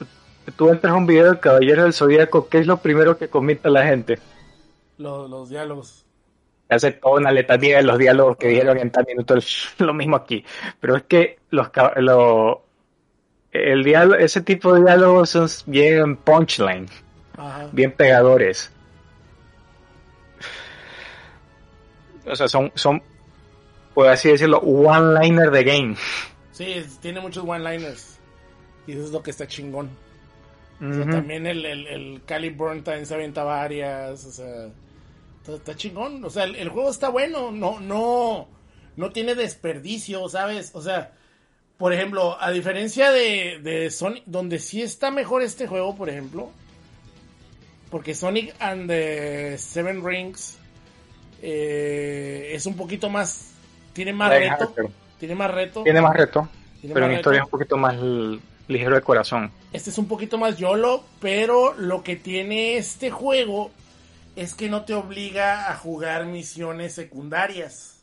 tú 0.50 0.70
entras 0.70 0.92
a 0.92 0.96
un 0.96 1.06
video 1.06 1.26
del 1.26 1.40
Caballero 1.40 1.84
del 1.84 1.92
Zodíaco, 1.92 2.48
¿qué 2.48 2.58
es 2.58 2.66
lo 2.66 2.78
primero 2.78 3.16
que 3.16 3.28
comenta 3.28 3.70
la 3.70 3.84
gente? 3.84 4.18
Los, 4.98 5.30
los 5.30 5.48
diálogos. 5.48 6.04
hace 6.68 6.92
toda 6.92 7.20
una 7.20 7.30
letanía 7.30 7.76
de 7.76 7.82
los 7.84 7.98
diálogos 7.98 8.36
que 8.36 8.48
dijeron 8.48 8.78
en 8.78 8.90
tal 8.90 9.06
minuto, 9.06 9.36
lo 9.78 9.94
mismo 9.94 10.16
aquí. 10.16 10.44
Pero 10.80 10.96
es 10.96 11.04
que 11.04 11.38
los 11.50 11.68
el 13.52 13.84
diálogo, 13.84 14.14
ese 14.16 14.40
tipo 14.40 14.72
de 14.74 14.80
diálogos 14.80 15.30
son 15.30 15.46
bien 15.66 16.16
punchline, 16.16 16.88
Ajá. 17.36 17.68
bien 17.70 17.92
pegadores. 17.92 18.72
O 22.24 22.34
sea, 22.34 22.48
son, 22.48 22.72
son 22.74 23.02
por 23.94 24.08
así 24.08 24.30
decirlo, 24.30 24.58
one-liner 24.58 25.50
de 25.50 25.64
game. 25.64 25.96
Sí, 26.52 26.84
tiene 27.00 27.20
muchos 27.20 27.44
one-liners. 27.46 28.18
Y 28.86 28.92
eso 28.92 29.04
es 29.04 29.10
lo 29.10 29.22
que 29.22 29.30
está 29.30 29.46
chingón. 29.46 29.90
O 30.82 30.92
sea, 30.92 31.02
Ujú. 31.02 31.10
también 31.12 31.46
el, 31.46 31.64
el, 31.64 31.86
el 31.86 32.22
Cali 32.26 32.50
Burn 32.50 32.82
también 32.82 33.06
se 33.06 33.14
avienta 33.14 33.44
varias. 33.44 34.24
O 34.24 34.32
sea, 34.32 34.66
está, 35.40 35.54
está 35.54 35.76
chingón. 35.76 36.24
O 36.24 36.30
sea, 36.30 36.44
el, 36.44 36.56
el 36.56 36.68
juego 36.70 36.90
está 36.90 37.08
bueno. 37.08 37.52
No, 37.52 37.78
no, 37.78 38.48
no 38.96 39.10
tiene 39.12 39.34
desperdicio, 39.36 40.28
¿sabes? 40.28 40.72
O 40.74 40.82
sea, 40.82 41.12
por 41.78 41.92
ejemplo, 41.92 42.36
a 42.40 42.50
diferencia 42.50 43.10
de, 43.10 43.60
de 43.62 43.90
Sonic, 43.90 44.24
donde 44.26 44.58
sí 44.58 44.82
está 44.82 45.10
mejor 45.10 45.42
este 45.42 45.66
juego, 45.66 45.94
por 45.96 46.08
ejemplo, 46.10 46.50
porque 47.90 48.14
Sonic 48.14 48.54
and 48.60 48.88
the 48.88 49.56
Seven 49.58 50.04
Rings 50.04 50.58
eh, 51.42 52.52
es 52.52 52.66
un 52.66 52.76
poquito 52.76 53.10
más, 53.10 53.52
tiene 53.92 54.12
más 54.12 54.30
reto, 54.30 54.74
tiene 55.18 55.34
más 55.34 55.50
reto. 55.50 55.82
Tiene 55.82 56.00
más 56.00 56.14
reto, 56.14 56.48
tiene 56.80 56.94
pero 56.94 57.08
la 57.08 57.14
historia 57.14 57.44
un 57.44 57.50
poquito 57.50 57.76
más 57.76 57.96
ligero 58.72 58.94
de 58.96 59.02
corazón. 59.02 59.50
Este 59.72 59.90
es 59.90 59.98
un 59.98 60.08
poquito 60.08 60.38
más 60.38 60.56
YOLO, 60.58 61.04
pero 61.20 61.74
lo 61.78 62.02
que 62.02 62.16
tiene 62.16 62.76
este 62.76 63.10
juego 63.10 63.70
es 64.36 64.54
que 64.54 64.68
no 64.68 64.82
te 64.84 64.94
obliga 64.94 65.70
a 65.70 65.76
jugar 65.76 66.26
misiones 66.26 66.94
secundarias. 66.94 68.02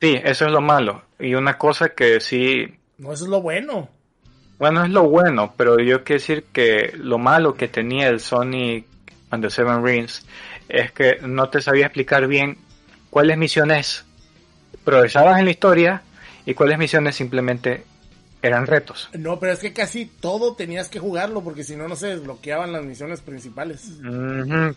Sí, 0.00 0.18
eso 0.24 0.46
es 0.46 0.52
lo 0.52 0.60
malo. 0.60 1.02
Y 1.18 1.34
una 1.34 1.56
cosa 1.58 1.90
que 1.90 2.20
sí, 2.20 2.66
No, 2.98 3.12
eso 3.12 3.24
es 3.24 3.30
lo 3.30 3.40
bueno. 3.42 3.88
bueno, 4.58 4.84
es 4.84 4.90
lo 4.90 5.04
bueno, 5.04 5.54
pero 5.56 5.78
yo 5.78 6.02
quiero 6.04 6.20
decir 6.20 6.44
que 6.52 6.92
lo 6.96 7.18
malo 7.18 7.54
que 7.54 7.68
tenía 7.68 8.08
el 8.08 8.20
Sonic 8.20 8.86
and 9.30 9.42
the 9.44 9.50
Seven 9.50 9.84
Rings 9.84 10.26
es 10.68 10.92
que 10.92 11.18
no 11.22 11.48
te 11.48 11.60
sabía 11.60 11.86
explicar 11.86 12.26
bien 12.26 12.56
cuáles 13.10 13.36
misiones 13.38 14.04
progresabas 14.84 15.38
en 15.38 15.44
la 15.46 15.50
historia 15.50 16.02
y 16.44 16.54
cuáles 16.54 16.78
misiones 16.78 17.16
simplemente 17.16 17.84
eran 18.46 18.66
retos. 18.66 19.08
No, 19.12 19.38
pero 19.38 19.52
es 19.52 19.58
que 19.58 19.72
casi 19.72 20.06
todo 20.06 20.54
tenías 20.54 20.88
que 20.88 20.98
jugarlo 20.98 21.42
porque 21.42 21.64
si 21.64 21.76
no, 21.76 21.88
no 21.88 21.96
se 21.96 22.08
desbloqueaban 22.08 22.72
las 22.72 22.84
misiones 22.84 23.20
principales. 23.20 23.88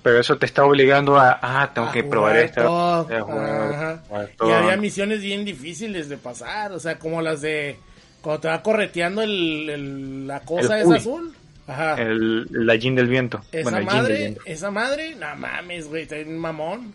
Pero 0.03 0.19
eso 0.19 0.37
te 0.37 0.45
está 0.45 0.63
obligando 0.63 1.17
a, 1.17 1.39
ah, 1.41 1.71
tengo 1.73 1.87
A 1.87 1.91
que 1.91 2.01
jugar 2.03 2.51
probar 2.51 3.13
jugar 3.21 4.29
Y 4.45 4.51
había 4.51 4.77
misiones 4.77 5.21
bien 5.21 5.45
difíciles 5.45 6.09
de 6.09 6.17
pasar, 6.17 6.71
o 6.71 6.79
sea, 6.79 6.97
como 6.99 7.21
las 7.21 7.41
de 7.41 7.77
cuando 8.21 8.41
te 8.41 8.47
va 8.49 8.61
correteando 8.61 9.21
el, 9.21 9.69
el- 9.69 10.27
la 10.27 10.41
cosa 10.41 10.79
El 10.79 10.87
Uy. 10.87 10.97
azul. 10.97 11.33
Ajá. 11.67 12.01
El, 12.01 12.47
la 12.49 12.77
Jin 12.77 12.95
del 12.95 13.07
viento. 13.07 13.41
Esa 13.51 13.63
bueno, 13.63 13.77
del 13.77 13.85
madre, 13.85 14.17
viento. 14.17 14.41
esa 14.45 14.71
madre, 14.71 15.15
no 15.15 15.35
mames, 15.35 15.87
güey, 15.87 16.01
está 16.03 16.15
bien 16.15 16.37
mamón. 16.37 16.93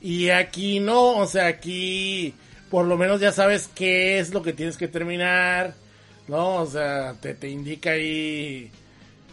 Y 0.00 0.30
aquí 0.30 0.80
no, 0.80 1.18
o 1.18 1.26
sea, 1.26 1.46
aquí 1.46 2.34
por 2.70 2.86
lo 2.86 2.96
menos 2.96 3.20
ya 3.20 3.32
sabes 3.32 3.68
qué 3.74 4.18
es 4.18 4.32
lo 4.34 4.42
que 4.42 4.52
tienes 4.52 4.76
que 4.76 4.88
terminar, 4.88 5.74
¿no? 6.28 6.56
O 6.56 6.66
sea, 6.66 7.14
te, 7.14 7.34
te 7.34 7.48
indica 7.48 7.90
ahí 7.90 8.70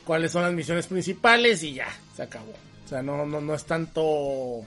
cuáles 0.05 0.31
son 0.31 0.43
las 0.43 0.53
misiones 0.53 0.88
principales 0.88 1.63
y 1.63 1.73
ya, 1.76 1.88
se 2.15 2.23
acabó. 2.23 2.53
O 2.85 2.88
sea, 2.88 3.01
no, 3.01 3.26
no, 3.26 3.39
no 3.41 3.53
es 3.53 3.65
tanto, 3.65 4.65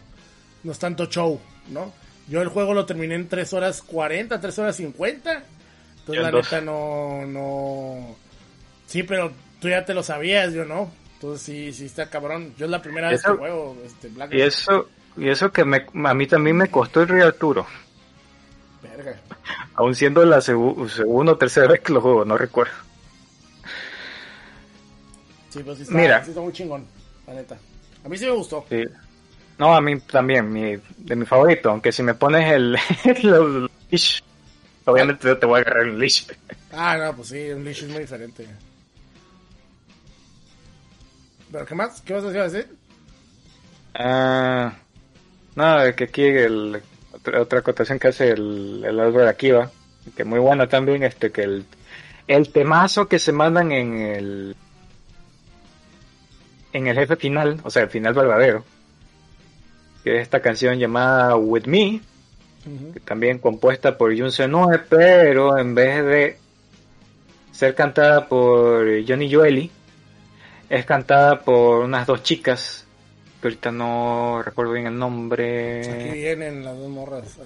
no 0.63 0.73
es 0.73 0.79
tanto 0.79 1.07
show, 1.07 1.41
¿no? 1.69 1.93
Yo 2.29 2.41
el 2.41 2.49
juego 2.49 2.73
lo 2.73 2.87
terminé 2.87 3.17
en 3.17 3.29
3 3.29 3.53
horas 3.53 3.83
40, 3.83 4.41
3 4.41 4.59
horas 4.61 4.77
50. 4.77 5.33
Yo 5.33 5.41
Entonces 5.99 6.17
en 6.17 6.23
la 6.23 6.31
neta 6.31 6.61
no, 6.61 7.27
no... 7.27 8.17
Sí, 8.87 9.03
pero 9.03 9.33
tú 9.61 9.69
ya 9.69 9.85
te 9.85 9.95
lo 9.95 10.03
sabías, 10.03 10.53
yo 10.55 10.65
no. 10.65 10.91
Entonces 11.15 11.43
sí, 11.43 11.73
sí 11.73 11.87
está 11.87 12.09
cabrón. 12.09 12.55
Yo 12.57 12.65
es 12.67 12.71
la 12.71 12.83
primera 12.83 13.11
vez 13.11 13.23
que 13.23 13.33
juego 13.33 13.77
este 13.85 14.09
Black 14.09 14.33
Y 14.33 14.41
eso, 14.41 14.89
y 15.17 15.29
eso 15.29 15.53
que 15.53 15.65
me, 15.65 15.87
a 16.05 16.15
mí 16.15 16.27
también 16.27 16.57
me 16.57 16.71
costó 16.71 17.03
el 17.03 17.09
Rey 17.09 17.23
Arturo. 17.23 17.67
Verga. 18.83 19.17
Aún 19.75 19.95
siendo 19.95 20.25
la 20.25 20.39
segu- 20.39 20.89
segunda 20.89 21.33
o 21.33 21.39
tercera 21.39 21.67
vez 21.69 21.81
que 21.81 21.93
lo 21.93 22.01
juego, 22.01 22.25
no 22.25 22.37
recuerdo. 22.39 22.73
Sí, 25.51 25.61
pero 25.63 25.77
sí 25.77 25.83
está, 25.83 25.95
Mira. 25.95 26.25
sí 26.25 26.31
está 26.31 26.41
muy 26.43 26.53
chingón, 26.53 26.87
la 27.27 27.35
neta. 27.35 27.57
A 28.05 28.09
mí 28.09 28.19
sí 28.19 28.25
me 28.27 28.33
gustó. 28.33 28.65
Sí. 28.69 28.85
No, 29.59 29.75
a 29.75 29.81
mí 29.81 30.01
también, 30.01 30.53
mi, 30.53 30.77
de 30.97 31.17
mi 31.17 31.25
favorito. 31.25 31.71
Aunque 31.71 31.93
si 31.93 32.03
me 32.03 32.15
pones 32.15 32.51
el, 32.53 32.77
el 33.05 33.71
leash, 33.91 34.21
obviamente 34.85 35.29
yo 35.29 35.39
te 35.39 35.47
voy 35.47 35.59
a 35.59 35.63
agarrar 35.63 35.87
el 35.87 35.99
leash. 35.99 36.27
Ah, 36.73 36.97
no, 36.99 37.15
pues 37.17 37.29
sí, 37.29 37.51
un 37.51 37.65
leash 37.65 37.85
es 37.85 37.89
muy 37.91 38.01
diferente. 38.01 38.49
¿Pero 41.53 41.65
qué 41.67 41.75
más? 41.75 42.01
¿Qué 42.01 42.13
vas 42.15 42.25
a 42.25 42.31
decir? 42.31 42.69
Ah, 43.95 44.73
no, 45.55 45.95
que 45.95 46.05
aquí 46.05 46.23
el, 46.25 46.83
otra, 47.25 47.41
otra 47.41 47.59
acotación 47.61 47.99
que 47.99 48.09
hace 48.09 48.31
el, 48.31 48.83
el 48.85 49.01
Álvaro 49.01 49.29
Akiva, 49.29 49.71
que 50.17 50.25
muy 50.25 50.39
bueno 50.39 50.69
también, 50.69 51.03
este, 51.03 51.31
que 51.31 51.43
el, 51.43 51.65
el 52.29 52.51
temazo 52.51 53.09
que 53.09 53.19
se 53.19 53.33
mandan 53.33 53.73
en 53.73 53.95
el, 53.99 54.57
en 56.73 56.87
el 56.87 56.97
jefe 56.97 57.17
final, 57.17 57.61
o 57.65 57.71
sea, 57.71 57.83
el 57.85 57.91
final 57.91 58.15
verdadero, 58.15 58.65
que 60.03 60.17
es 60.17 60.23
esta 60.23 60.41
canción 60.41 60.79
llamada 60.79 61.37
With 61.37 61.67
Me, 61.67 62.01
que 62.93 63.01
también 63.01 63.39
compuesta 63.39 63.97
por 63.97 64.17
Jun 64.17 64.33
Senoe, 64.33 64.79
pero 64.79 65.59
en 65.59 65.75
vez 65.75 66.05
de 66.05 66.39
ser 67.53 67.75
cantada 67.75 68.27
por 68.27 68.87
Johnny 69.07 69.33
Joeli, 69.33 69.71
es 70.69 70.85
cantada 70.87 71.41
por 71.41 71.85
unas 71.85 72.07
dos 72.07 72.23
chicas, 72.23 72.84
que 73.45 73.49
ahorita 73.49 73.73
no 73.73 74.43
recuerdo 74.43 74.73
bien 74.73 74.87
el 74.87 74.95
Aquí 74.95 75.01
nombre. 75.01 76.13
vienen 76.15 76.65
las 76.65 76.79
dos 76.79 76.89
morras. 76.89 77.37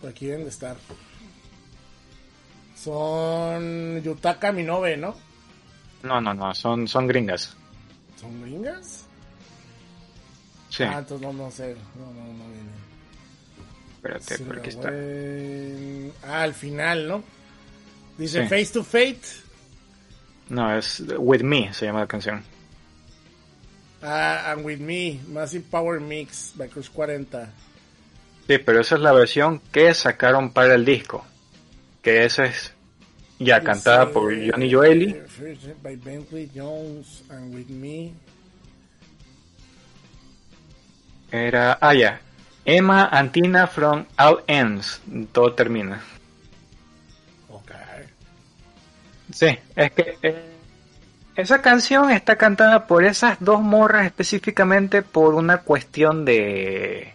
por 0.00 0.08
aquí 0.08 0.24
deben 0.28 0.44
de 0.44 0.48
estar. 0.48 0.76
Son 2.74 4.02
Yutaka 4.02 4.52
Minobe, 4.52 4.96
¿no? 4.96 5.14
No, 6.02 6.20
no, 6.22 6.32
no, 6.32 6.54
son, 6.54 6.88
son 6.88 7.06
gringas. 7.06 7.54
¿Son 8.18 8.40
gringas? 8.42 9.04
Sí, 10.70 10.84
Ah, 10.84 10.98
entonces 11.00 11.20
no, 11.26 11.32
no 11.34 11.50
sé. 11.50 11.76
No, 11.98 12.06
no, 12.06 12.32
no 12.32 12.44
vienen. 12.46 12.74
espérate, 13.96 14.36
Sí, 14.38 14.44
por 14.44 14.58
aquí 14.58 14.68
está. 14.70 14.90
buen- 14.90 16.12
Ah, 16.24 16.42
al 16.42 16.54
final, 16.54 17.08
¿no? 17.08 17.22
Dice 18.16 18.42
Sí. 18.42 18.48
Face 18.48 18.72
to 18.72 18.82
Fate. 18.84 19.20
No, 20.48 20.74
es 20.74 21.02
With 21.18 21.42
Me, 21.42 21.74
se 21.74 21.84
llama 21.86 22.00
la 22.00 22.06
canción. 22.06 22.42
Ah, 24.02 24.52
and 24.52 24.64
With 24.64 24.78
Me. 24.80 25.20
Massive 25.28 25.64
Power 25.70 26.00
Mix. 26.00 26.52
By 26.56 26.68
Cruz 26.68 26.88
40. 26.90 27.48
Sí, 28.46 28.58
pero 28.58 28.80
esa 28.80 28.94
es 28.96 29.00
la 29.00 29.12
versión 29.12 29.60
que 29.72 29.92
sacaron 29.94 30.50
para 30.52 30.74
el 30.74 30.84
disco. 30.84 31.24
Que 32.02 32.24
esa 32.24 32.44
es 32.44 32.72
ya 33.38 33.60
cantada 33.62 34.10
por 34.10 34.32
Johnny 34.32 34.72
Joeli. 34.72 35.10
eh, 35.40 35.74
By 35.82 35.96
Bentley 35.96 36.50
Jones 36.54 37.24
and 37.30 37.54
With 37.54 37.68
Me. 37.68 38.12
Era, 41.32 41.78
ah, 41.80 41.92
ya. 41.94 42.20
Emma 42.64 43.06
Antina 43.10 43.66
from 43.66 44.06
All 44.18 44.42
Ends. 44.46 45.00
Todo 45.32 45.52
termina. 45.54 46.00
Ok. 47.48 47.72
Sí, 49.32 49.58
es 49.74 49.90
que 49.92 50.18
eh, 50.22 50.55
esa 51.36 51.60
canción 51.62 52.10
está 52.10 52.36
cantada 52.36 52.86
por 52.86 53.04
esas 53.04 53.38
dos 53.40 53.60
morras 53.60 54.06
específicamente 54.06 55.02
por 55.02 55.34
una 55.34 55.58
cuestión 55.58 56.24
de 56.24 57.12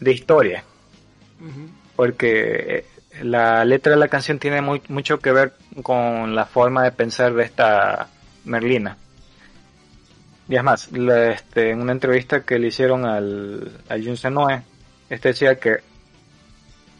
de 0.00 0.12
historia, 0.12 0.64
porque 1.96 2.78
eh, 3.12 3.22
la 3.22 3.64
letra 3.64 3.92
de 3.92 3.98
la 3.98 4.08
canción 4.08 4.38
tiene 4.38 4.60
muy- 4.60 4.82
mucho 4.88 5.18
que 5.18 5.32
ver 5.32 5.54
con 5.82 6.34
la 6.34 6.44
forma 6.44 6.82
de 6.82 6.92
pensar 6.92 7.32
de 7.32 7.44
esta 7.44 8.08
Merlina. 8.44 8.98
Y 10.46 10.56
es 10.56 10.62
más, 10.62 10.92
la- 10.92 11.30
este, 11.30 11.70
en 11.70 11.80
una 11.80 11.92
entrevista 11.92 12.42
que 12.42 12.58
le 12.58 12.66
hicieron 12.68 13.06
al, 13.06 13.80
a 13.88 13.94
Jun 13.94 14.16
Senoe, 14.18 14.62
este 15.08 15.28
decía 15.28 15.58
que 15.58 15.76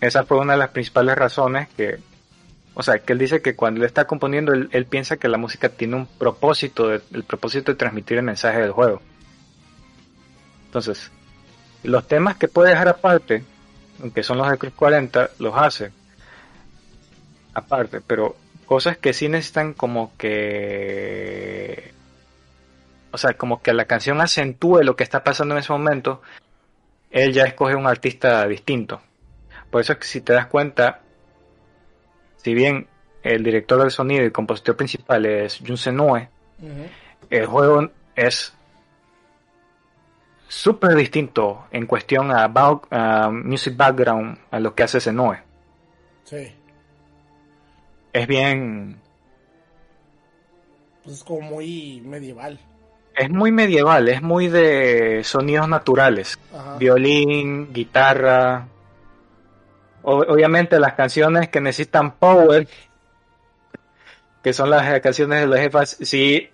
esa 0.01 0.25
fue 0.25 0.39
una 0.39 0.55
de 0.55 0.61
las 0.61 0.71
principales 0.71 1.17
razones 1.19 1.69
que 1.77 1.99
o 2.75 2.83
sea, 2.83 2.99
que 2.99 3.13
él 3.13 3.19
dice 3.21 3.41
que 3.41 3.55
cuando 3.55 3.81
él 3.81 3.87
está 3.87 4.07
componiendo, 4.07 4.53
él, 4.53 4.87
piensa 4.87 5.17
que 5.17 5.29
la 5.29 5.39
música 5.39 5.69
tiene 5.69 5.95
un 5.97 6.07
propósito, 6.07 6.93
el 6.93 7.25
propósito 7.25 7.73
de 7.73 7.79
transmitir 7.79 8.19
el 8.19 8.25
mensaje 8.25 8.61
del 8.61 8.73
juego. 8.73 9.01
Entonces, 10.67 11.13
los 11.85 12.09
temas 12.09 12.37
que 12.37 12.49
puede 12.49 12.71
dejar 12.71 12.89
aparte, 12.89 13.45
aunque 14.03 14.25
son 14.25 14.39
los 14.39 14.51
de 14.51 14.59
Cruz 14.59 14.73
40, 14.75 15.31
los 15.39 15.57
hace 15.57 15.93
aparte, 17.55 18.01
pero 18.01 18.35
cosas 18.67 18.97
que 18.99 19.13
sí 19.13 19.29
necesitan 19.29 19.73
como 19.75 20.17
que... 20.17 21.93
O 23.13 23.19
sea, 23.19 23.35
como 23.35 23.63
que 23.63 23.73
la 23.73 23.85
canción 23.85 24.21
acentúe 24.21 24.83
lo 24.83 24.97
que 24.97 25.05
está 25.05 25.23
pasando 25.23 25.55
en 25.55 25.61
ese 25.61 25.73
momento, 25.73 26.21
él 27.13 27.33
ya 27.33 27.45
escoge 27.45 27.77
un 27.77 27.87
artista 27.87 28.45
distinto. 28.49 29.01
Por 29.71 29.81
eso 29.81 29.93
es 29.93 29.99
que 30.01 30.07
si 30.09 30.21
te 30.21 30.33
das 30.33 30.47
cuenta, 30.47 31.04
si 32.45 32.55
bien 32.55 32.87
el 33.23 33.43
director 33.43 33.81
del 33.81 33.91
sonido 33.91 34.25
y 34.25 34.31
compositor 34.31 34.77
principal 34.77 35.25
es 35.27 35.59
Jun 35.67 35.77
Senoe, 35.79 36.29
Ujú. 36.61 36.87
el 37.31 37.47
juego 37.47 37.89
es 38.15 38.53
súper 40.49 40.95
distinto 40.95 41.65
en 41.73 41.87
cuestión 41.87 42.31
a, 42.31 42.47
back- 42.49 42.87
a 42.91 43.31
music 43.31 43.77
background 43.77 44.39
a 44.51 44.61
lo 44.61 44.75
que 44.75 44.83
hace 44.85 45.01
Senue. 45.01 45.39
Sí. 46.25 46.55
Es 48.13 48.27
bien, 48.27 49.01
Pues 51.03 51.17
es 51.17 51.25
como 51.25 51.41
muy 51.41 52.01
medieval. 52.05 52.59
es 53.17 53.31
muy 53.31 53.51
medieval, 53.53 54.09
es 54.09 54.23
muy 54.23 54.49
de 54.49 55.23
sonidos 55.25 55.69
naturales. 55.69 56.39
Ajá. 56.55 56.77
Violín, 56.79 57.73
guitarra. 57.73 58.69
Obviamente 60.05 60.79
las 60.79 60.93
canciones 60.95 61.49
que 61.49 61.61
necesitan 61.61 62.13
power, 62.17 62.69
que 64.43 64.53
son 64.53 64.69
las 64.71 65.01
canciones 65.01 65.41
de 65.41 65.47
los 65.47 65.59
jefas, 65.59 65.97
sí. 66.01 66.51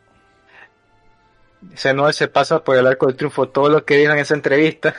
Senua 1.74 2.12
se 2.12 2.28
pasa 2.28 2.62
por 2.64 2.76
el 2.76 2.86
arco 2.86 3.06
del 3.06 3.16
triunfo 3.16 3.48
todo 3.48 3.68
lo 3.68 3.84
que 3.84 3.96
dijo 3.98 4.12
en 4.12 4.18
esa 4.18 4.34
entrevista 4.34 4.94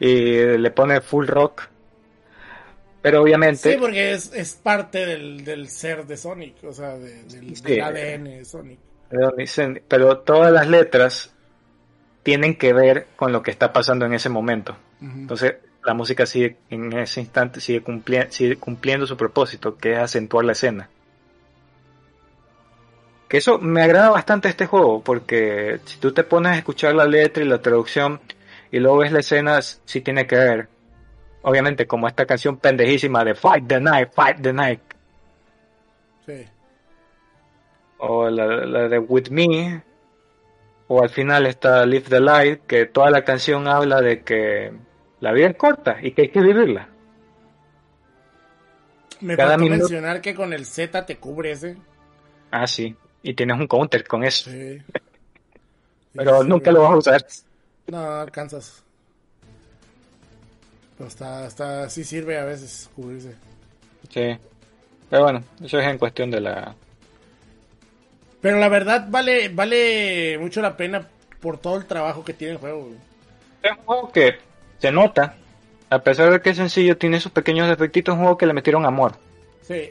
y 0.00 0.56
le 0.56 0.70
pone 0.70 1.00
full 1.00 1.26
rock. 1.26 1.68
Pero 3.02 3.20
obviamente 3.22 3.72
Sí, 3.72 3.76
porque 3.78 4.12
es, 4.12 4.32
es 4.32 4.54
parte 4.54 5.04
del, 5.04 5.44
del 5.44 5.68
ser 5.68 6.06
de 6.06 6.16
Sonic, 6.16 6.62
o 6.64 6.72
sea, 6.72 6.96
de- 6.96 7.24
del, 7.24 7.56
Sí. 7.56 7.62
del 7.64 7.80
ADN 7.82 8.24
de 8.38 8.44
Sonic. 8.44 8.78
Pero 9.10 9.32
dicen- 9.32 9.82
pero 9.88 10.18
todas 10.20 10.52
las 10.52 10.68
letras 10.68 11.34
tienen 12.22 12.56
que 12.56 12.72
ver 12.72 13.08
con 13.16 13.32
lo 13.32 13.42
que 13.42 13.50
está 13.50 13.72
pasando 13.72 14.06
en 14.06 14.14
ese 14.14 14.28
momento. 14.28 14.76
Entonces, 15.00 15.56
la 15.84 15.94
música 15.94 16.26
sigue 16.26 16.56
en 16.70 16.92
ese 16.92 17.20
instante 17.20 17.60
sigue, 17.60 17.82
sigue 18.30 18.56
cumpliendo 18.56 19.06
su 19.06 19.16
propósito, 19.16 19.76
que 19.76 19.92
es 19.92 19.98
acentuar 19.98 20.44
la 20.44 20.52
escena. 20.52 20.88
Que 23.28 23.38
eso 23.38 23.58
me 23.58 23.82
agrada 23.82 24.10
bastante 24.10 24.48
este 24.48 24.66
juego, 24.66 25.02
porque 25.02 25.80
si 25.84 25.98
tú 25.98 26.12
te 26.12 26.22
pones 26.22 26.52
a 26.52 26.58
escuchar 26.58 26.94
la 26.94 27.06
letra 27.06 27.42
y 27.42 27.48
la 27.48 27.62
traducción 27.62 28.20
y 28.70 28.78
luego 28.78 28.98
ves 28.98 29.12
la 29.12 29.20
escena, 29.20 29.60
sí 29.62 30.00
tiene 30.00 30.26
que 30.26 30.36
ver. 30.36 30.68
Obviamente, 31.42 31.86
como 31.86 32.06
esta 32.06 32.26
canción 32.26 32.58
pendejísima 32.58 33.24
de 33.24 33.34
Fight 33.34 33.66
the 33.66 33.80
Night, 33.80 34.10
Fight 34.12 34.40
the 34.40 34.52
Night, 34.52 34.80
Sí. 36.26 36.46
o 37.98 38.30
la, 38.30 38.46
la 38.46 38.88
de 38.88 38.98
With 38.98 39.28
Me, 39.30 39.82
o 40.86 41.02
al 41.02 41.08
final 41.08 41.46
está 41.46 41.84
Live 41.86 42.06
the 42.08 42.20
Light, 42.20 42.60
que 42.66 42.86
toda 42.86 43.10
la 43.10 43.24
canción 43.24 43.66
habla 43.66 44.00
de 44.00 44.22
que 44.22 44.72
la 45.22 45.30
vida 45.32 45.46
es 45.48 45.56
corta 45.56 45.96
y 46.02 46.10
que 46.10 46.22
hay 46.22 46.28
que 46.30 46.40
vivirla. 46.40 46.88
Me 49.20 49.36
Cada 49.36 49.50
faltó 49.50 49.62
minuto- 49.64 49.78
mencionar 49.84 50.20
que 50.20 50.34
con 50.34 50.52
el 50.52 50.66
Z 50.66 51.06
te 51.06 51.16
cubre 51.16 51.52
ese. 51.52 51.76
Ah, 52.50 52.66
sí. 52.66 52.94
Y 53.22 53.34
tienes 53.34 53.58
un 53.58 53.68
counter 53.68 54.04
con 54.06 54.24
eso. 54.24 54.50
Sí. 54.50 54.82
Pero 56.14 56.42
Sí, 56.42 56.48
nunca 56.48 56.70
sí. 56.70 56.74
lo 56.74 56.82
vas 56.82 56.92
a 56.92 56.96
usar. 56.96 57.26
No, 57.86 58.04
alcanzas. 58.20 58.82
Pero 60.98 61.08
está, 61.08 61.46
está, 61.46 61.88
sí 61.88 62.02
sirve 62.04 62.36
a 62.38 62.44
veces 62.44 62.90
cubrirse. 62.96 63.34
Sí. 64.10 64.36
Pero 65.08 65.22
bueno, 65.22 65.42
eso 65.62 65.78
es 65.78 65.86
en 65.86 65.98
cuestión 65.98 66.30
de 66.30 66.40
la... 66.40 66.74
Pero 68.40 68.58
la 68.58 68.68
verdad 68.68 69.06
vale, 69.08 69.48
vale 69.50 70.36
mucho 70.40 70.60
la 70.60 70.76
pena 70.76 71.06
por 71.40 71.58
todo 71.58 71.76
el 71.76 71.86
trabajo 71.86 72.24
que 72.24 72.34
tiene 72.34 72.54
el 72.54 72.58
juego. 72.58 72.86
güey. 72.86 72.96
Es 73.62 73.70
un 73.70 73.84
juego 73.84 74.10
que 74.12 74.34
se 74.82 74.90
nota. 74.90 75.36
A 75.90 76.00
pesar 76.00 76.32
de 76.32 76.40
que 76.40 76.50
es 76.50 76.56
sencillo, 76.56 76.98
tiene 76.98 77.20
sus 77.20 77.30
pequeños 77.30 77.68
defectitos. 77.68 78.14
Un 78.14 78.22
juego 78.22 78.36
que 78.36 78.46
le 78.46 78.52
metieron 78.52 78.84
amor. 78.84 79.12
Sí. 79.62 79.90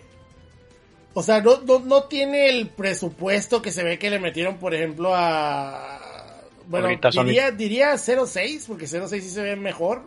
O 1.14 1.24
sea, 1.24 1.42
no, 1.42 1.62
no, 1.62 1.80
no 1.80 2.04
tiene 2.04 2.50
el 2.50 2.68
presupuesto 2.68 3.62
que 3.62 3.72
se 3.72 3.84
ve 3.84 3.98
que 3.98 4.10
le 4.10 4.20
metieron, 4.20 4.58
por 4.58 4.74
ejemplo, 4.74 5.14
a... 5.16 6.00
Bueno, 6.68 6.88
Ahorita 6.88 7.10
diría, 7.10 7.52
diría 7.52 7.98
06, 7.98 8.66
porque 8.68 8.88
06 8.88 9.24
sí 9.24 9.30
se 9.30 9.42
ve 9.42 9.56
mejor, 9.56 10.04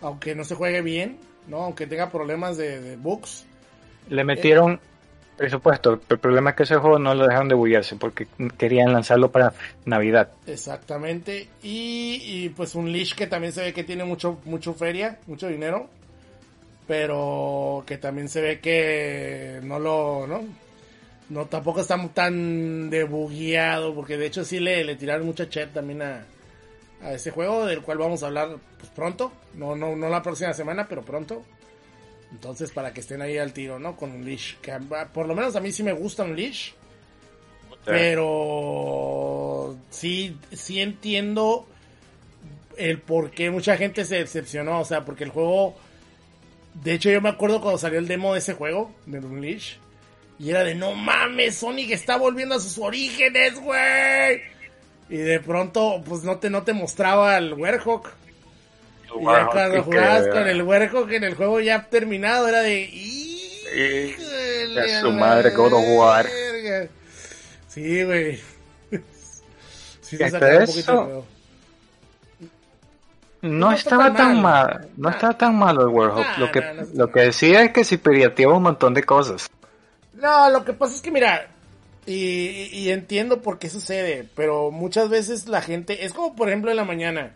aunque 0.00 0.34
no 0.34 0.44
se 0.44 0.54
juegue 0.54 0.82
bien, 0.82 1.18
¿no? 1.48 1.64
Aunque 1.64 1.86
tenga 1.86 2.10
problemas 2.10 2.56
de, 2.56 2.80
de 2.80 2.96
bugs. 2.96 3.44
Le 4.08 4.24
metieron 4.24 4.80
presupuesto. 5.42 6.00
El 6.08 6.18
problema 6.18 6.50
es 6.50 6.56
que 6.56 6.62
ese 6.62 6.76
juego 6.76 7.00
no 7.00 7.16
lo 7.16 7.26
dejaron 7.26 7.48
de 7.48 7.56
bullarse 7.56 7.96
porque 7.96 8.28
querían 8.56 8.92
lanzarlo 8.92 9.32
para 9.32 9.52
Navidad. 9.84 10.28
Exactamente. 10.46 11.48
Y, 11.64 12.48
pues 12.50 12.76
un 12.76 12.92
Leash 12.92 13.14
que 13.14 13.26
también 13.26 13.52
se 13.52 13.62
ve 13.62 13.72
que 13.72 13.82
tiene 13.82 14.04
mucho, 14.04 14.38
mucho 14.44 14.72
feria, 14.72 15.18
mucho 15.26 15.48
dinero. 15.48 15.88
Pero 16.86 17.82
que 17.86 17.98
también 17.98 18.28
se 18.28 18.40
ve 18.40 18.60
que 18.60 19.58
no 19.64 19.80
lo, 19.80 20.26
¿no? 20.28 20.44
No, 21.28 21.46
tampoco 21.46 21.80
está 21.80 21.98
tan 22.14 22.88
debugueado, 22.88 23.94
porque 23.94 24.16
de 24.16 24.26
hecho 24.26 24.44
sí 24.44 24.60
le, 24.60 24.84
le 24.84 24.94
tiraron 24.94 25.26
mucha 25.26 25.48
chat 25.48 25.72
también 25.72 26.02
a, 26.02 26.24
a 27.02 27.14
ese 27.14 27.32
juego, 27.32 27.66
del 27.66 27.82
cual 27.82 27.98
vamos 27.98 28.22
a 28.22 28.26
hablar 28.26 28.56
pues, 28.78 28.90
pronto. 28.92 29.32
No, 29.54 29.74
no, 29.74 29.96
no 29.96 30.08
la 30.08 30.22
próxima 30.22 30.52
semana, 30.52 30.86
pero 30.88 31.02
pronto. 31.02 31.42
Entonces, 32.32 32.72
para 32.72 32.92
que 32.92 33.00
estén 33.00 33.22
ahí 33.22 33.38
al 33.38 33.52
tiro, 33.52 33.78
¿no? 33.78 33.96
Con 33.96 34.10
un 34.10 34.24
leash. 34.24 34.56
Que 34.56 34.72
por 35.12 35.26
lo 35.26 35.34
menos 35.34 35.54
a 35.54 35.60
mí 35.60 35.70
sí 35.70 35.82
me 35.82 35.92
gusta 35.92 36.24
un 36.24 36.34
leash. 36.34 36.72
Pero 37.84 39.76
sí, 39.90 40.36
sí 40.52 40.80
entiendo 40.80 41.66
el 42.76 43.00
por 43.00 43.30
qué 43.32 43.50
mucha 43.50 43.76
gente 43.76 44.04
se 44.04 44.16
decepcionó. 44.16 44.80
O 44.80 44.84
sea, 44.84 45.04
porque 45.04 45.24
el 45.24 45.30
juego. 45.30 45.76
De 46.82 46.94
hecho, 46.94 47.10
yo 47.10 47.20
me 47.20 47.28
acuerdo 47.28 47.60
cuando 47.60 47.78
salió 47.78 47.98
el 47.98 48.08
demo 48.08 48.32
de 48.32 48.38
ese 48.38 48.54
juego, 48.54 48.92
de 49.04 49.18
Unleash. 49.18 49.74
Y 50.38 50.50
era 50.50 50.64
de 50.64 50.74
no 50.74 50.94
mames, 50.94 51.56
Sonic 51.56 51.90
está 51.90 52.16
volviendo 52.16 52.54
a 52.54 52.60
sus 52.60 52.78
orígenes, 52.78 53.60
güey. 53.60 54.40
Y 55.10 55.18
de 55.18 55.38
pronto, 55.40 56.02
pues 56.04 56.24
no 56.24 56.38
te, 56.38 56.48
no 56.48 56.62
te 56.62 56.72
mostraba 56.72 57.36
el 57.36 57.52
Werehog. 57.52 58.08
Y 59.22 59.24
ya 59.24 59.46
cuando 59.46 59.82
jugabas 59.84 60.28
con 60.28 60.48
el 60.48 60.62
Werehog 60.62 61.12
en 61.12 61.24
el 61.24 61.34
juego 61.34 61.60
ya 61.60 61.84
terminado, 61.88 62.48
era 62.48 62.60
de. 62.62 62.80
"Híjole 62.82 64.80
a 64.80 65.00
su 65.00 65.12
madre, 65.12 65.50
War". 65.56 66.26
verga". 66.26 66.88
Sí, 67.68 68.02
güey. 68.04 68.40
Sí, 70.02 70.16
Y 70.16 70.18
se 70.18 70.30
sacaba 70.30 70.58
un 70.58 70.66
poquito 70.66 70.92
eso-. 70.92 71.26
No, 73.42 73.72
estaba 73.72 74.12
tan 74.14 74.40
mal. 74.40 74.42
mal, 74.42 74.88
no 74.96 75.08
estaba 75.10 75.36
tan 75.38 75.56
malo 75.56 75.82
el 75.82 75.88
Warhawk. 75.88 76.26
Ah, 76.28 76.34
lo 76.38 76.52
que 76.52 76.60
no, 76.60 76.74
no 76.74 76.82
está 76.82 76.94
lo 76.98 77.10
que 77.10 77.20
decía 77.20 77.62
es 77.64 77.72
que 77.72 77.82
si 77.84 77.96
pirateaba 77.96 78.56
un 78.56 78.62
montón 78.62 78.94
de 78.94 79.02
cosas. 79.02 79.50
No, 80.14 80.48
lo 80.50 80.64
que 80.64 80.72
pasa 80.74 80.94
es 80.94 81.00
que 81.02 81.10
mira, 81.10 81.48
y, 82.06 82.14
y- 82.14 82.68
y 82.72 82.90
entiendo 82.90 83.40
por 83.42 83.58
qué 83.58 83.68
sucede, 83.68 84.28
pero 84.36 84.70
muchas 84.70 85.08
veces 85.08 85.48
la 85.48 85.60
gente, 85.60 86.04
es 86.04 86.12
como 86.12 86.36
por 86.36 86.48
ejemplo 86.48 86.70
en 86.70 86.76
la 86.76 86.84
mañana, 86.84 87.34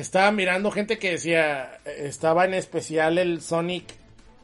estaba 0.00 0.30
mirando 0.30 0.70
gente 0.70 0.98
que 0.98 1.12
decía, 1.12 1.80
estaba 1.84 2.44
en 2.44 2.54
especial 2.54 3.18
el 3.18 3.40
Sonic 3.40 3.84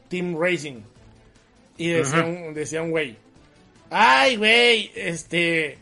Team 0.09 0.35
Racing, 0.39 0.81
y 1.77 1.89
decía, 1.89 2.25
un, 2.25 2.53
decía 2.53 2.81
un 2.81 2.91
güey, 2.91 3.15
ay 3.89 4.35
güey, 4.35 4.91
este, 4.95 5.77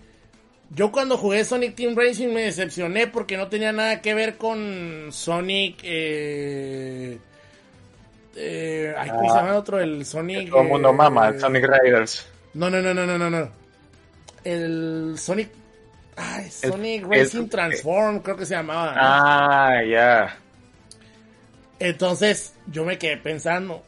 yo 0.69 0.91
cuando 0.91 1.17
jugué 1.17 1.43
Sonic 1.43 1.75
Team 1.75 1.95
Racing 1.95 2.29
me 2.29 2.43
decepcioné 2.43 3.07
porque 3.07 3.35
no 3.35 3.47
tenía 3.47 3.71
nada 3.71 4.01
que 4.01 4.13
ver 4.13 4.37
con 4.37 5.07
Sonic, 5.11 5.79
eh... 5.83 7.17
Eh, 8.35 8.95
ay, 8.97 9.09
¿cómo 9.11 9.29
se 9.29 9.35
llama 9.35 9.49
el 9.49 9.55
otro? 9.55 9.79
El 9.79 10.05
Sonic. 10.05 10.49
Todo 10.49 10.61
el 10.61 10.67
mundo 10.67 10.89
eh, 10.89 10.93
mama, 10.93 11.27
el 11.27 11.39
Sonic 11.39 11.67
Riders. 11.67 12.27
no, 12.55 12.67
no, 12.67 12.81
no, 12.81 12.91
no, 12.91 13.05
no, 13.05 13.17
no, 13.19 13.29
no. 13.29 13.49
El 14.43 15.13
Sonic. 15.19 15.49
Ay, 16.15 16.49
Sonic 16.52 17.06
Racing 17.07 17.48
Transform, 17.49 18.19
creo 18.19 18.38
que 18.38 18.45
se 18.45 18.53
llamaba. 18.56 18.94
Ah, 18.95 19.84
ya. 19.84 20.38
Entonces, 21.80 22.53
yo 22.68 22.85
me 22.85 22.98
quedé 22.98 23.18
pensando. 23.18 23.84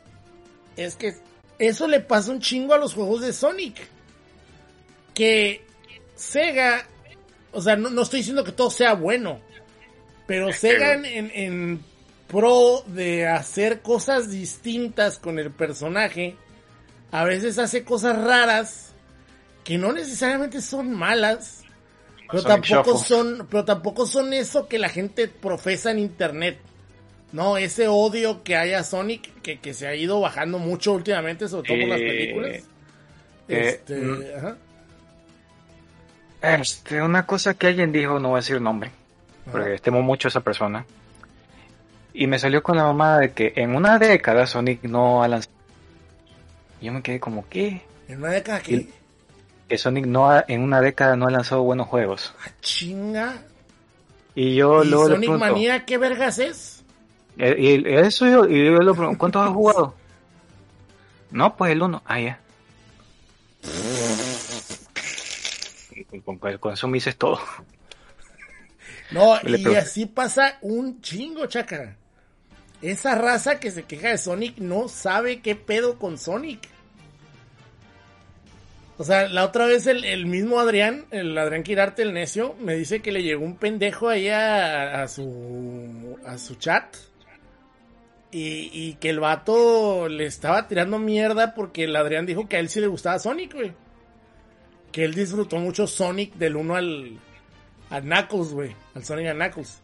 Es 0.76 0.96
que 0.96 1.16
eso 1.60 1.88
le 1.88 2.00
pasa 2.02 2.32
un 2.32 2.40
chingo 2.42 2.74
a 2.74 2.78
los 2.78 2.94
juegos 2.94 3.22
de 3.22 3.32
Sonic. 3.34 3.88
Que 5.14 5.64
Sega. 6.16 6.86
O 7.52 7.62
sea, 7.62 7.76
no, 7.78 7.90
no 7.90 8.02
estoy 8.02 8.20
diciendo 8.20 8.44
que 8.44 8.52
todo 8.52 8.70
sea 8.70 8.94
bueno. 8.94 9.40
Pero 10.28 10.52
Sega 10.52 10.94
en, 10.94 11.06
en- 11.06 11.32
en 11.34 11.84
pro 12.28 12.84
de 12.88 13.28
hacer 13.28 13.82
cosas 13.82 14.30
distintas 14.32 15.20
con 15.20 15.40
el 15.40 15.52
personaje. 15.52 16.36
A 17.12 17.24
veces 17.24 17.58
hace 17.60 17.84
cosas 17.86 18.18
raras. 18.22 18.94
Que 19.64 19.78
no 19.78 19.94
necesariamente 19.94 20.62
son 20.62 20.92
malas. 20.94 21.64
Pero 22.30 22.44
Sonic 22.44 22.66
tampoco 22.68 22.92
Shuffle. 22.98 23.08
son, 23.08 23.48
pero 23.50 23.66
tampoco 23.66 24.06
son 24.06 24.34
eso 24.34 24.68
que 24.68 24.80
la 24.80 24.90
gente 24.90 25.28
profesa 25.28 25.92
en 25.92 26.00
internet. 26.00 26.60
No, 27.32 27.58
ese 27.58 27.88
odio 27.88 28.44
que 28.44 28.56
hay 28.56 28.74
a 28.74 28.84
Sonic, 28.84 29.42
que, 29.42 29.60
que 29.60 29.74
se 29.74 29.88
ha 29.88 29.96
ido 29.96 30.20
bajando 30.22 30.58
mucho 30.60 30.94
últimamente, 30.94 31.48
sobre 31.48 31.68
todo 31.68 31.80
por 31.82 31.90
las 31.90 32.00
Eh, 32.00 32.08
películas. 32.08 32.52
eh, 32.52 32.64
Este, 33.48 33.96
mm. 33.98 34.24
ajá. 34.38 34.58
Este, 36.42 37.02
una 37.02 37.26
cosa 37.26 37.56
que 37.56 37.68
alguien 37.68 37.92
dijo, 37.92 38.20
no 38.20 38.30
voy 38.30 38.38
a 38.38 38.42
decir 38.42 38.62
nombre, 38.62 38.92
porque 39.52 39.76
estimo 39.76 40.02
mucho 40.02 40.28
a 40.28 40.30
esa 40.30 40.42
persona. 40.42 40.86
Y 42.14 42.28
me 42.28 42.40
salió 42.40 42.64
con 42.64 42.78
la 42.78 42.84
mamada 42.84 43.20
de 43.20 43.34
que 43.34 43.54
en 43.56 43.76
una 43.76 43.98
década 44.00 44.46
Sonic 44.48 44.84
no 44.84 45.22
ha 45.24 45.28
lanzado. 45.28 45.54
Yo 46.82 46.94
me 46.94 47.02
quedé 47.02 47.20
como, 47.20 47.48
¿qué? 47.50 47.82
En 48.08 48.20
una 48.20 48.30
década 48.30 48.62
que. 48.62 48.88
Que 49.68 49.78
Sonic 49.78 50.06
no 50.06 50.30
ha- 50.30 50.46
en 50.48 50.62
una 50.62 50.80
década 50.82 51.16
no 51.16 51.28
ha 51.28 51.32
lanzado 51.32 51.64
buenos 51.64 51.88
juegos. 51.88 52.34
Ah, 52.46 52.52
chinga. 52.62 53.42
Y 54.36 54.56
yo 54.56 54.84
¿Y 54.84 54.88
luego 54.90 55.06
le 55.10 55.16
Sonic 55.16 55.30
pregunto, 55.30 55.46
Manía 55.54 55.86
qué 55.86 55.98
vergas 55.98 56.40
es? 56.40 56.84
eh, 57.38 57.56
y, 57.58 57.88
y 57.90 57.96
eso 57.96 58.26
yo, 58.28 58.46
y 58.48 58.66
yo 58.66 58.80
le 58.80 58.94
pregunto, 58.94 59.18
¿cuántos 59.18 59.46
has 59.48 59.54
jugado? 59.54 59.96
No, 61.32 61.56
pues 61.58 61.72
el 61.72 61.82
uno. 61.82 62.02
Ah, 62.06 62.20
ya. 62.20 62.40
Con, 66.24 66.38
con- 66.60 66.74
eso 66.74 66.88
me 66.88 66.96
dices 66.96 67.18
todo. 67.18 67.40
No, 69.12 69.36
y 69.44 69.44
pregunto. 69.44 69.80
así 69.80 70.06
pasa 70.06 70.58
un 70.62 71.02
chingo, 71.02 71.46
chaca. 71.48 71.96
Esa 72.82 73.16
raza 73.16 73.60
que 73.60 73.72
se 73.72 73.84
queja 73.84 74.10
de 74.10 74.18
Sonic 74.18 74.58
no 74.60 74.88
sabe 74.90 75.42
qué 75.42 75.56
pedo 75.56 75.98
con 75.98 76.18
Sonic. 76.18 76.68
O 78.98 79.04
sea, 79.04 79.28
la 79.28 79.44
otra 79.44 79.66
vez 79.66 79.88
el, 79.88 80.06
el 80.06 80.26
mismo 80.26 80.60
Adrián, 80.60 81.06
el 81.12 81.38
Adrián 81.38 81.64
Quirarte, 81.64 82.02
el 82.02 82.14
necio, 82.14 82.56
me 82.60 82.76
dice 82.76 83.02
que 83.02 83.12
le 83.12 83.24
llegó 83.24 83.44
un 83.44 83.58
pendejo 83.58 84.08
ahí 84.08 84.30
a, 84.30 85.02
a 85.04 85.08
su, 85.10 86.18
a 86.26 86.38
su 86.38 86.56
chat. 86.56 86.96
Y, 88.32 88.70
y 88.74 88.94
que 88.96 89.10
el 89.10 89.20
vato 89.20 90.10
le 90.10 90.26
estaba 90.26 90.68
tirando 90.68 90.98
mierda 91.00 91.54
porque 91.54 91.86
el 91.86 91.96
Adrián 91.96 92.26
dijo 92.26 92.48
que 92.50 92.58
a 92.58 92.60
él 92.60 92.70
sí 92.70 92.80
le 92.82 92.88
gustaba 92.88 93.20
Sonic, 93.20 93.54
güey. 93.54 93.74
Que 94.92 95.06
él 95.06 95.14
disfrutó 95.14 95.58
mucho 95.58 95.88
Sonic 95.88 96.34
del 96.36 96.56
1 96.56 96.76
al, 96.76 97.20
al 97.90 98.02
Knuckles, 98.04 98.50
güey. 98.54 98.76
Al 98.94 99.04
Sonic 99.06 99.28
and 99.28 99.42
Knuckles. 99.42 99.82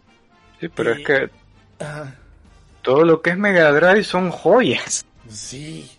Sí, 0.60 0.68
pero 0.70 0.92
Y- 0.98 1.02
es 1.02 1.08
que 1.08 1.30
Ajá. 1.84 2.16
todo 2.82 3.04
lo 3.04 3.22
que 3.22 3.32
es 3.32 3.38
Mega 3.38 3.72
Drive 3.72 4.04
son 4.04 4.32
joyas. 4.32 5.06
Sí. 5.30 5.90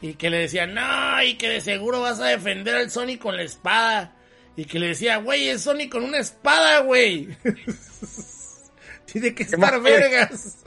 Y 0.00 0.14
que 0.14 0.30
le 0.30 0.38
decía, 0.38 0.66
no, 0.66 1.22
y 1.22 1.34
que 1.34 1.48
de 1.48 1.60
seguro 1.60 2.00
vas 2.00 2.20
a 2.20 2.26
defender 2.26 2.76
al 2.76 2.90
Sonic 2.90 3.20
con 3.20 3.36
la 3.36 3.42
espada. 3.42 4.14
Y 4.56 4.64
que 4.64 4.78
le 4.78 4.88
decía, 4.88 5.18
güey, 5.18 5.48
es 5.48 5.62
Sonic 5.62 5.90
con 5.90 6.04
una 6.04 6.18
espada, 6.18 6.80
güey. 6.80 7.28
Tiene 9.12 9.34
que 9.34 9.42
estar 9.42 9.80
vergas. 9.80 10.58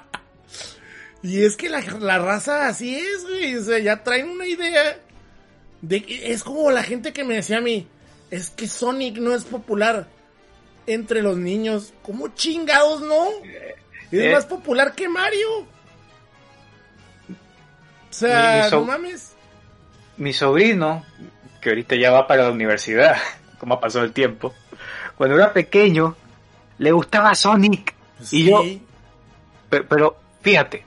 y 1.22 1.44
es 1.44 1.56
que 1.56 1.68
la, 1.68 1.80
la 2.00 2.18
raza 2.18 2.68
así 2.68 2.96
es, 2.96 3.22
güey. 3.22 3.56
O 3.56 3.64
sea, 3.64 3.78
ya 3.78 4.02
traen 4.02 4.28
una 4.28 4.46
idea. 4.46 4.98
De 5.80 6.02
que 6.02 6.32
es 6.32 6.44
como 6.44 6.70
la 6.70 6.82
gente 6.82 7.14
que 7.14 7.24
me 7.24 7.36
decía 7.36 7.58
a 7.58 7.62
mí, 7.62 7.86
es 8.30 8.50
que 8.50 8.68
Sonic 8.68 9.16
no 9.16 9.34
es 9.34 9.44
popular 9.44 10.08
entre 10.86 11.22
los 11.22 11.38
niños. 11.38 11.94
¿Cómo 12.02 12.28
chingados 12.28 13.00
no? 13.00 13.28
Es 14.10 14.20
eh. 14.20 14.32
más 14.32 14.46
popular 14.46 14.94
que 14.94 15.08
Mario. 15.08 15.66
O 18.10 18.12
sea, 18.12 18.52
Mi- 18.56 18.62
mi 18.64 18.68
so- 18.70 18.80
no 18.80 18.86
mames. 18.86 19.36
Mi 20.16 20.32
sobrino, 20.32 21.04
que 21.60 21.70
ahorita 21.70 21.96
ya 21.96 22.10
va 22.10 22.26
para 22.26 22.44
la 22.44 22.50
universidad, 22.50 23.16
como 23.58 23.74
ha 23.74 23.80
pasado 23.80 24.04
el 24.04 24.12
tiempo, 24.12 24.52
cuando 25.16 25.36
era 25.36 25.52
pequeño, 25.52 26.16
le 26.78 26.92
gustaba 26.92 27.34
Sonic. 27.34 27.94
Y 28.32 28.44
yo, 28.50 28.62
Pero, 29.70 30.16
fíjate, 30.42 30.84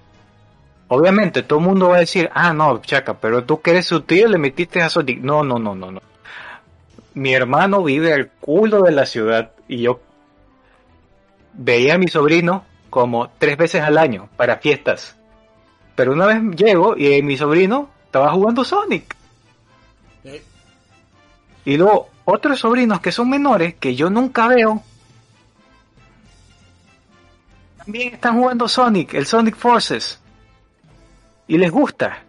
obviamente 0.90 1.42
todo 1.44 1.60
el 1.60 1.66
mundo 1.66 1.90
va 1.90 1.96
a 1.98 2.00
decir, 2.02 2.30
ah, 2.34 2.54
no, 2.54 2.80
chaca, 2.82 3.14
pero 3.16 3.44
tú 3.46 3.62
que 3.62 3.72
eres 3.72 3.86
su 3.88 4.02
tío 4.02 4.28
le 4.28 4.38
metiste 4.38 4.82
a 4.82 4.90
Sonic. 4.90 5.20
No, 5.22 5.44
no, 5.44 5.58
no, 5.58 5.74
no, 5.74 5.92
no. 5.92 6.02
Mi 7.14 7.34
hermano 7.34 7.84
vive 7.84 8.14
al 8.14 8.28
culo 8.42 8.82
de 8.82 8.92
la 8.92 9.06
ciudad 9.06 9.52
y 9.68 9.82
yo 9.84 10.02
veía 11.54 11.96
a 11.96 11.98
mi 11.98 12.08
sobrino 12.08 12.66
como 12.90 13.30
tres 13.38 13.56
veces 13.58 13.82
al 13.82 13.98
año 13.98 14.30
para 14.36 14.58
fiestas. 14.58 15.16
Pero 15.96 16.14
una 16.14 16.26
vez 16.26 16.42
llego 16.56 16.98
y 16.98 17.22
mi 17.22 17.38
sobrino 17.38 17.90
estaba 18.06 18.32
jugando 18.32 18.64
Sonic. 18.64 19.16
Eh, 20.24 20.44
Y 21.66 21.78
luego 21.78 22.10
otros 22.26 22.60
sobrinos 22.60 23.00
que 23.02 23.12
son 23.12 23.30
menores 23.30 23.76
que 23.76 23.96
yo 23.96 24.10
nunca 24.10 24.48
veo 24.48 24.82
también 27.78 28.14
están 28.14 28.38
jugando 28.40 28.68
Sonic, 28.68 29.14
el 29.14 29.26
Sonic 29.26 29.56
Forces. 29.56 30.20
Y 31.48 31.58
les 31.58 31.70
gusta. 31.72 32.24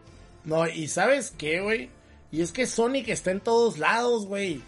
No, 0.44 0.66
y 0.66 0.88
¿sabes 0.88 1.32
qué, 1.38 1.60
güey? 1.60 1.90
Y 2.32 2.42
es 2.42 2.52
que 2.52 2.66
Sonic 2.66 3.08
está 3.08 3.30
en 3.30 3.40
todos 3.40 3.78
lados, 3.78 4.26
güey. 4.26 4.60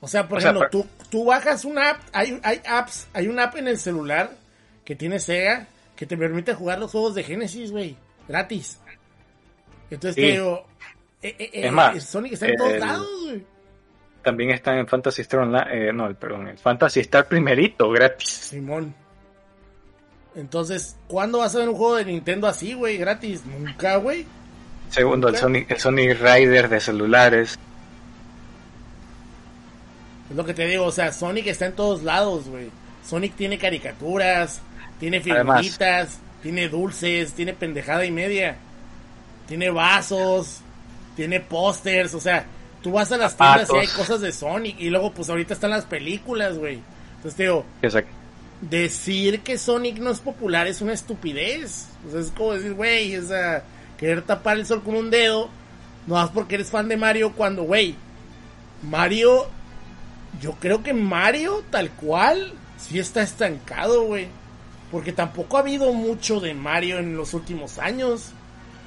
O 0.00 0.06
sea, 0.06 0.28
por 0.28 0.38
O 0.38 0.40
sea, 0.40 0.50
ejemplo, 0.50 0.68
pero- 0.70 0.84
tú, 0.84 1.08
tú 1.10 1.24
bajas 1.24 1.64
una 1.64 1.90
app, 1.90 2.00
hay, 2.12 2.38
hay 2.42 2.60
apps, 2.68 3.08
hay 3.14 3.26
una 3.28 3.44
app 3.44 3.56
en 3.56 3.68
el 3.68 3.78
celular 3.78 4.30
que 4.84 4.94
tiene 4.94 5.18
Sega 5.18 5.66
que 5.96 6.06
te 6.06 6.16
permite 6.16 6.54
jugar 6.54 6.78
los 6.78 6.90
juegos 6.92 7.14
de 7.14 7.24
Genesis, 7.24 7.72
güey, 7.72 7.96
gratis. 8.28 8.78
Entonces 9.90 10.14
Sí. 10.14 10.20
te 10.20 10.32
digo, 10.32 10.66
eh, 11.22 11.34
eh, 11.38 11.50
eh, 11.52 11.66
Es 11.66 11.72
más, 11.72 12.04
Sonic 12.04 12.34
está 12.34 12.46
en 12.46 12.56
todos 12.56 12.78
lados, 12.78 13.08
güey. 13.24 13.46
También 14.22 14.50
están 14.50 14.78
en 14.78 14.86
Fantasy 14.86 15.22
Star 15.22 15.40
Online, 15.40 15.88
eh, 15.88 15.92
no, 15.92 16.12
perdón, 16.14 16.48
en 16.48 16.58
Fantasy 16.58 17.00
Star 17.00 17.26
primerito, 17.26 17.88
gratis. 17.90 18.28
Simón. 18.28 18.94
Entonces, 20.34 20.96
¿cuándo 21.08 21.38
vas 21.38 21.54
a 21.54 21.58
ver 21.60 21.68
un 21.68 21.74
juego 21.76 21.96
de 21.96 22.04
Nintendo 22.04 22.46
así, 22.46 22.74
güey, 22.74 22.98
gratis? 22.98 23.42
Nunca, 23.46 23.96
güey. 23.96 24.26
Segundo, 24.90 25.28
el. 25.28 25.36
Sonic, 25.36 25.70
el 25.70 25.78
Sonic 25.78 26.20
Rider 26.20 26.68
de 26.68 26.80
celulares. 26.80 27.58
Es 30.30 30.36
lo 30.36 30.44
que 30.44 30.54
te 30.54 30.66
digo, 30.66 30.84
o 30.84 30.92
sea, 30.92 31.10
Sonic 31.12 31.46
está 31.46 31.66
en 31.66 31.72
todos 31.74 32.02
lados, 32.02 32.48
güey. 32.48 32.70
Sonic 33.04 33.34
tiene 33.34 33.58
caricaturas, 33.58 34.60
tiene 35.00 35.22
Además- 35.30 35.62
figuritas, 35.62 36.18
tiene 36.42 36.68
dulces, 36.68 37.32
tiene 37.32 37.52
pendejada 37.52 38.04
y 38.04 38.10
media. 38.10 38.56
Tiene 39.46 39.70
vasos, 39.70 40.60
tiene 41.16 41.40
pósters, 41.40 42.14
o 42.14 42.20
sea, 42.20 42.46
tú 42.82 42.92
vas 42.92 43.10
a 43.10 43.16
las 43.16 43.36
tiendas 43.36 43.68
y 43.72 43.76
hay 43.76 43.86
cosas 43.88 44.20
de 44.20 44.32
Sonic 44.32 44.78
y 44.78 44.90
luego 44.90 45.12
pues 45.12 45.28
ahorita 45.30 45.54
están 45.54 45.70
las 45.70 45.84
películas, 45.84 46.58
güey. 46.58 46.80
Entonces 47.16 47.34
te 47.34 47.42
digo, 47.44 47.64
decir 48.60 49.40
que 49.40 49.58
Sonic 49.58 49.98
no 49.98 50.10
es 50.10 50.20
popular 50.20 50.66
es 50.66 50.80
una 50.80 50.92
estupidez. 50.92 51.88
O 52.06 52.10
sea, 52.10 52.20
es 52.20 52.30
como 52.30 52.54
decir, 52.54 52.74
güey, 52.74 53.16
o 53.16 53.26
sea, 53.26 53.62
querer 53.98 54.22
tapar 54.22 54.58
el 54.58 54.66
sol 54.66 54.82
con 54.82 54.94
un 54.94 55.10
dedo, 55.10 55.48
no 56.06 56.14
más 56.14 56.30
porque 56.30 56.56
eres 56.56 56.70
fan 56.70 56.88
de 56.88 56.96
Mario 56.96 57.32
cuando, 57.32 57.64
güey, 57.64 57.94
Mario, 58.82 59.48
yo 60.40 60.52
creo 60.60 60.82
que 60.82 60.94
Mario 60.94 61.64
tal 61.70 61.90
cual 61.90 62.52
sí 62.78 62.98
está 62.98 63.22
estancado, 63.22 64.04
güey. 64.04 64.28
Porque 64.90 65.12
tampoco 65.12 65.56
ha 65.56 65.60
habido 65.60 65.92
mucho 65.92 66.40
de 66.40 66.54
Mario 66.54 66.98
en 66.98 67.16
los 67.16 67.34
últimos 67.34 67.78
años. 67.78 68.30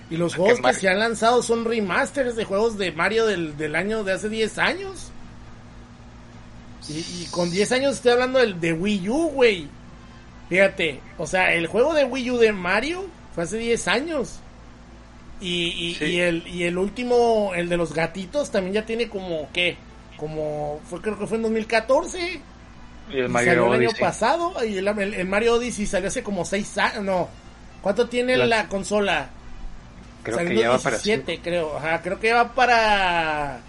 Y 0.10 0.18
los 0.18 0.36
juegos 0.36 0.56
que 0.58 0.62
Mario- 0.64 0.80
se 0.80 0.90
han 0.90 1.00
lanzado 1.00 1.42
son 1.44 1.64
remasters 1.64 2.36
de 2.36 2.44
juegos 2.46 2.78
de 2.78 2.92
Mario 2.92 3.26
del, 3.28 3.56
del 3.58 3.76
año 3.76 4.04
de 4.04 4.14
hace 4.14 4.28
10 4.30 4.58
años. 4.58 5.12
Y, 6.90 6.94
y 7.00 7.28
con 7.32 7.50
10 7.52 7.72
años 7.74 7.96
estoy 7.96 8.12
hablando 8.14 8.40
del, 8.40 8.60
de 8.60 8.74
Wii 8.74 9.10
U, 9.10 9.30
güey. 9.30 9.68
Fíjate, 10.50 11.00
o 11.18 11.26
sea, 11.28 11.54
el 11.54 11.68
juego 11.68 11.94
de 11.94 12.04
Wii 12.04 12.32
U 12.32 12.38
de 12.38 12.52
Mario 12.52 13.06
fue 13.34 13.44
hace 13.46 13.58
10 13.58 13.88
años. 13.88 14.40
Y, 15.40 15.68
y, 15.68 15.96
Sí. 15.96 16.06
y 16.06 16.20
el, 16.20 16.48
y 16.48 16.64
el 16.64 16.78
último, 16.78 17.52
el 17.56 17.70
de 17.70 17.78
los 17.78 17.94
gatitos, 17.94 18.52
también 18.52 18.74
ya 18.74 18.86
tiene 18.86 19.08
como, 19.10 19.48
¿qué? 19.54 19.78
Como, 20.18 20.80
fue, 20.90 21.02
creo 21.02 21.18
que 21.18 21.26
fue 21.28 21.38
en 21.38 21.44
2014. 21.44 22.42
Y 23.10 23.18
el 23.20 23.26
Y 23.26 23.30
Mario 23.30 23.50
salió 23.52 23.66
el 23.68 23.80
año 23.80 23.90
Odyssey. 23.90 24.02
pasado. 24.06 24.66
Y 24.66 24.78
el, 24.78 24.88
el- 24.88 25.14
el 25.16 25.28
Mario 25.28 25.56
Odyssey 25.56 25.86
salió 25.86 26.08
hace 26.10 26.24
como 26.24 26.46
6 26.46 26.78
años. 26.78 27.04
No. 27.04 27.30
¿Cuánto 27.82 28.08
tiene 28.08 28.38
La- 28.38 28.46
la, 28.46 28.68
consola? 28.68 29.30
Creo 30.24 30.38
Salió 30.38 30.50
que 30.52 30.60
ya 30.62 30.70
va 30.70 30.78
para 30.78 30.98
17, 30.98 31.40
creo. 31.42 31.78
Ajá, 31.78 32.02
creo 32.02 32.20
que 32.20 32.32
va 32.34 32.54
para. 32.54 33.60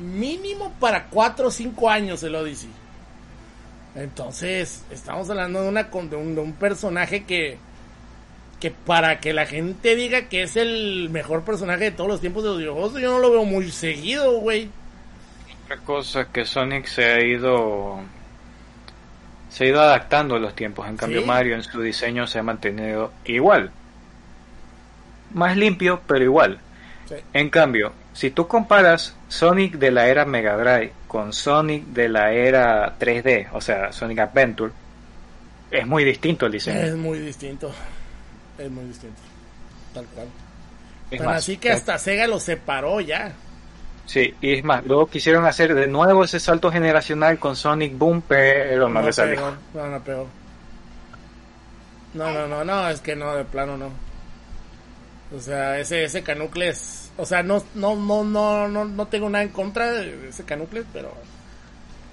Mínimo 0.00 0.72
para 0.80 1.06
4 1.08 1.48
o 1.48 1.50
5 1.50 1.90
años 1.90 2.22
el 2.22 2.34
Odyssey. 2.34 2.70
Entonces, 3.94 4.84
estamos 4.90 5.28
hablando 5.28 5.62
de, 5.62 5.68
una, 5.68 5.82
de, 5.84 6.16
un, 6.16 6.34
de 6.34 6.40
un 6.40 6.52
personaje 6.54 7.24
que. 7.24 7.58
Que 8.60 8.70
para 8.70 9.18
que 9.18 9.32
la 9.32 9.44
gente 9.44 9.96
diga 9.96 10.28
que 10.28 10.44
es 10.44 10.54
el 10.54 11.08
mejor 11.10 11.42
personaje 11.42 11.82
de 11.84 11.90
todos 11.90 12.08
los 12.08 12.20
tiempos 12.20 12.44
de 12.44 12.50
los 12.50 12.58
videojuegos, 12.58 12.92
yo 12.94 13.10
no 13.10 13.18
lo 13.18 13.32
veo 13.32 13.44
muy 13.44 13.72
seguido, 13.72 14.38
güey. 14.38 14.70
Otra 15.64 15.78
cosa 15.78 16.28
que 16.32 16.44
Sonic 16.44 16.86
se 16.86 17.04
ha 17.04 17.20
ido 17.24 17.98
se 19.52 19.64
ha 19.64 19.68
ido 19.68 19.80
adaptando 19.82 20.36
a 20.36 20.38
los 20.38 20.54
tiempos. 20.54 20.88
En 20.88 20.96
cambio 20.96 21.20
Sí. 21.20 21.26
Mario 21.26 21.54
en 21.54 21.62
su 21.62 21.80
diseño 21.80 22.26
se 22.26 22.38
ha 22.38 22.42
mantenido 22.42 23.12
igual. 23.26 23.70
Más 25.34 25.56
limpio, 25.56 26.00
pero 26.06 26.24
igual. 26.24 26.58
Sí. 27.06 27.16
En 27.34 27.50
cambio, 27.50 27.92
si 28.14 28.30
tú 28.30 28.48
comparas 28.48 29.14
Sonic 29.28 29.74
de 29.74 29.90
la 29.90 30.08
era 30.08 30.24
Mega 30.24 30.56
Drive 30.56 30.92
con 31.06 31.32
Sonic 31.34 31.84
de 31.86 32.08
la 32.08 32.32
era 32.32 32.98
3D, 32.98 33.48
o 33.52 33.60
sea, 33.60 33.92
Sonic 33.92 34.20
Adventure, 34.20 34.72
es 35.70 35.86
muy 35.86 36.04
distinto 36.04 36.46
el 36.46 36.52
diseño. 36.52 36.80
Es 36.80 36.94
muy 36.94 37.18
distinto. 37.18 37.70
Es 38.58 38.70
muy 38.70 38.84
distinto. 38.84 39.20
Tal 39.92 40.06
cual. 40.06 40.28
Es 41.10 41.18
Tan 41.18 41.26
más, 41.26 41.36
así 41.38 41.58
que 41.58 41.70
hasta 41.70 41.98
Sega 41.98 42.26
lo 42.26 42.40
separó 42.40 43.00
ya. 43.02 43.32
Sí, 44.06 44.34
y 44.40 44.54
es 44.54 44.64
más, 44.64 44.84
luego 44.84 45.06
quisieron 45.06 45.44
hacer 45.46 45.74
de 45.74 45.86
nuevo 45.86 46.24
ese 46.24 46.40
salto 46.40 46.70
generacional 46.70 47.38
con 47.38 47.56
Sonic 47.56 47.96
Boom, 47.96 48.22
pero 48.26 48.88
no, 48.88 49.00
le 49.00 49.12
salió. 49.12 49.56
no, 49.74 49.86
no 49.86 50.00
pegó. 50.02 50.28
No, 52.14 52.30
no, 52.30 52.46
no, 52.46 52.64
no, 52.64 52.88
es 52.88 53.00
que 53.00 53.16
no, 53.16 53.34
de 53.34 53.44
plano 53.44 53.76
no. 53.76 53.90
O 55.34 55.40
sea, 55.40 55.78
ese, 55.78 56.04
ese 56.04 56.22
Canucles, 56.22 57.10
o 57.16 57.24
sea, 57.24 57.42
no, 57.42 57.62
no, 57.74 57.96
no, 57.96 58.22
no, 58.22 58.68
no, 58.68 58.84
no 58.84 59.06
tengo 59.06 59.30
nada 59.30 59.44
en 59.44 59.50
contra 59.50 59.90
de 59.90 60.28
ese 60.28 60.44
Canucles, 60.44 60.84
pero 60.92 61.14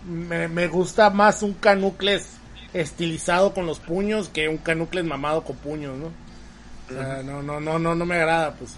me, 0.07 0.48
me 0.48 0.68
gusta 0.68 1.10
más 1.10 1.44
un 1.44 1.53
Canucles 1.56 2.40
estilizado 2.74 3.53
con 3.53 3.66
los 3.66 3.80
puños 3.80 4.30
que 4.30 4.48
un 4.48 4.57
canucles 4.57 5.03
mamado 5.03 5.44
con 5.44 5.56
puños, 5.57 5.98
¿no? 5.98 6.07
O 6.88 6.94
sea, 6.94 7.22
no, 7.24 7.41
no, 7.41 7.60
no, 7.60 7.78
no, 7.78 7.95
no 7.95 8.06
me 8.06 8.16
agrada, 8.16 8.53
pues. 8.53 8.76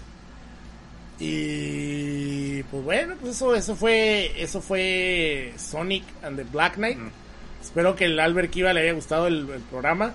Y 1.24 2.64
pues 2.64 2.82
bueno, 2.82 3.14
pues 3.20 3.36
eso, 3.36 3.54
eso 3.54 3.76
fue, 3.76 4.32
eso 4.42 4.60
fue 4.60 5.52
Sonic 5.56 6.02
and 6.24 6.36
the 6.36 6.42
Black 6.42 6.74
Knight. 6.74 6.98
Espero 7.62 7.94
que 7.94 8.06
el 8.06 8.18
Albert 8.18 8.50
Kiva 8.50 8.72
le 8.72 8.80
haya 8.80 8.92
gustado 8.92 9.28
el, 9.28 9.48
el 9.48 9.60
programa. 9.60 10.14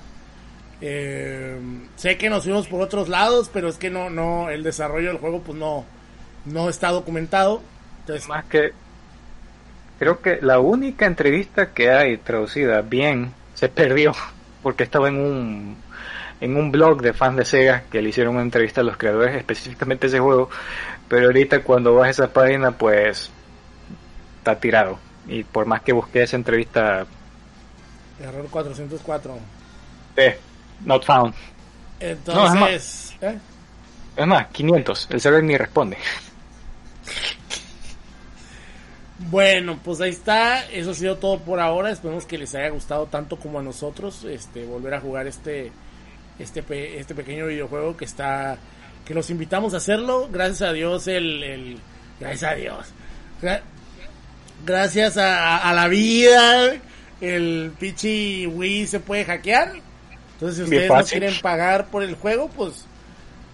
Eh, 0.82 1.58
sé 1.96 2.18
que 2.18 2.30
nos 2.30 2.44
fuimos 2.44 2.68
por 2.68 2.82
otros 2.82 3.08
lados, 3.08 3.50
pero 3.54 3.70
es 3.70 3.78
que 3.78 3.90
no, 3.90 4.10
no, 4.10 4.50
el 4.50 4.64
desarrollo 4.64 5.08
del 5.08 5.18
juego 5.18 5.42
pues 5.42 5.58
no, 5.58 5.86
no 6.44 6.68
está 6.68 6.90
documentado. 6.90 7.62
Entonces, 8.02 8.28
Más 8.28 8.44
que 8.44 8.74
creo 9.98 10.20
que 10.22 10.40
la 10.42 10.60
única 10.60 11.06
entrevista 11.06 11.72
que 11.72 11.90
hay 11.90 12.18
traducida 12.18 12.82
bien 12.82 13.32
se 13.54 13.70
perdió 13.70 14.12
porque 14.62 14.84
estaba 14.84 15.08
en 15.08 15.20
un 15.20 15.88
en 16.40 16.56
un 16.56 16.72
blog 16.72 17.02
de 17.02 17.14
fans 17.14 17.38
de 17.38 17.46
Sega 17.46 17.84
que 17.92 18.02
le 18.02 18.10
hicieron 18.10 18.36
una 18.36 18.44
entrevista 18.44 18.82
a 18.82 18.84
los 18.84 18.98
creadores 18.98 19.36
específicamente 19.36 20.08
de 20.08 20.10
ese 20.10 20.20
juego, 20.20 20.50
pero 21.08 21.28
ahorita 21.28 21.64
cuando 21.64 21.96
vas 21.96 22.08
a 22.08 22.12
esa 22.12 22.34
página 22.34 22.72
pues 22.72 23.32
está 24.40 24.60
tirado 24.60 25.00
y 25.28 25.44
por 25.44 25.66
más 25.66 25.82
que 25.82 25.94
busqué 25.94 26.24
esa 26.24 26.36
entrevista 26.36 27.06
error 28.20 28.48
404. 28.50 29.38
eh, 30.18 30.38
not 30.86 31.06
found. 31.06 31.34
Entonces, 32.00 33.16
¿eh? 33.22 33.38
Es 34.16 34.26
más, 34.26 34.48
500, 34.48 35.08
el 35.12 35.22
server 35.22 35.44
ni 35.44 35.58
responde. 35.58 35.98
Bueno, 39.20 39.80
pues 39.84 40.00
ahí 40.02 40.12
está. 40.12 40.66
Eso 40.70 40.92
ha 40.92 40.94
sido 40.94 41.18
todo 41.18 41.40
por 41.40 41.60
ahora. 41.60 41.92
Esperemos 41.92 42.26
que 42.26 42.38
les 42.38 42.54
haya 42.56 42.70
gustado 42.70 43.08
tanto 43.08 43.38
como 43.38 43.60
a 43.60 43.64
nosotros. 43.64 44.24
Este, 44.24 44.66
volver 44.66 44.94
a 44.94 45.02
jugar 45.02 45.28
este, 45.28 45.72
este, 46.40 47.00
este 47.00 47.16
pequeño 47.16 47.48
videojuego 47.48 47.98
que 47.98 48.06
está, 48.06 48.58
que 49.08 49.14
los 49.14 49.30
invitamos 49.30 49.74
a 49.74 49.78
hacerlo. 49.78 50.28
Gracias 50.32 50.62
a 50.70 50.74
Dios, 50.74 51.08
el, 51.08 51.44
el 51.44 51.80
gracias 52.20 52.52
a 52.52 52.56
Dios. 52.56 52.88
Gra- 53.42 53.62
gracias 54.66 55.18
a, 55.18 55.56
a- 55.58 55.70
a 55.70 55.74
la 55.74 55.88
vida, 55.88 56.74
el 57.22 57.72
pichi 57.80 58.48
Wii 58.48 58.88
se 58.88 59.00
puede 59.00 59.26
hackear. 59.26 59.74
Entonces, 60.34 60.58
si 60.58 60.64
ustedes 60.64 60.90
no 60.90 60.96
quieren 61.20 61.34
pagar 61.42 61.88
por 61.88 62.04
el 62.04 62.16
juego, 62.16 62.50
pues 62.50 62.86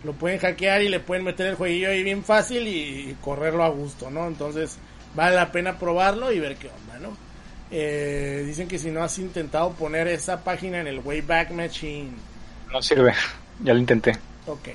lo 0.04 0.12
pueden 0.14 0.40
hackear 0.40 0.82
y 0.82 0.90
le 0.90 1.00
pueden 1.00 1.24
meter 1.24 1.48
el 1.48 1.56
jueguillo 1.56 1.90
ahí 1.90 2.04
bien 2.04 2.24
fácil 2.26 2.68
y 2.68 3.16
correrlo 3.22 3.64
a 3.64 3.70
gusto, 3.70 4.10
¿no? 4.12 4.28
Entonces 4.28 4.78
vale 5.16 5.36
la 5.36 5.52
pena 5.52 5.78
probarlo 5.80 6.32
y 6.34 6.40
ver 6.40 6.58
qué 6.58 6.68
onda, 6.68 7.00
¿no? 7.00 7.16
Eh, 7.72 8.44
dicen 8.46 8.68
que 8.68 8.78
si 8.80 8.92
no 8.92 9.02
has 9.02 9.18
intentado 9.18 9.72
poner 9.74 10.08
esa 10.08 10.44
página 10.44 10.82
en 10.82 10.88
el 10.88 11.00
Wayback 11.00 11.52
Machine, 11.52 12.10
No 12.72 12.82
sirve, 12.82 13.14
ya 13.64 13.74
lo 13.74 13.80
intenté. 13.80 14.12
ok. 14.46 14.70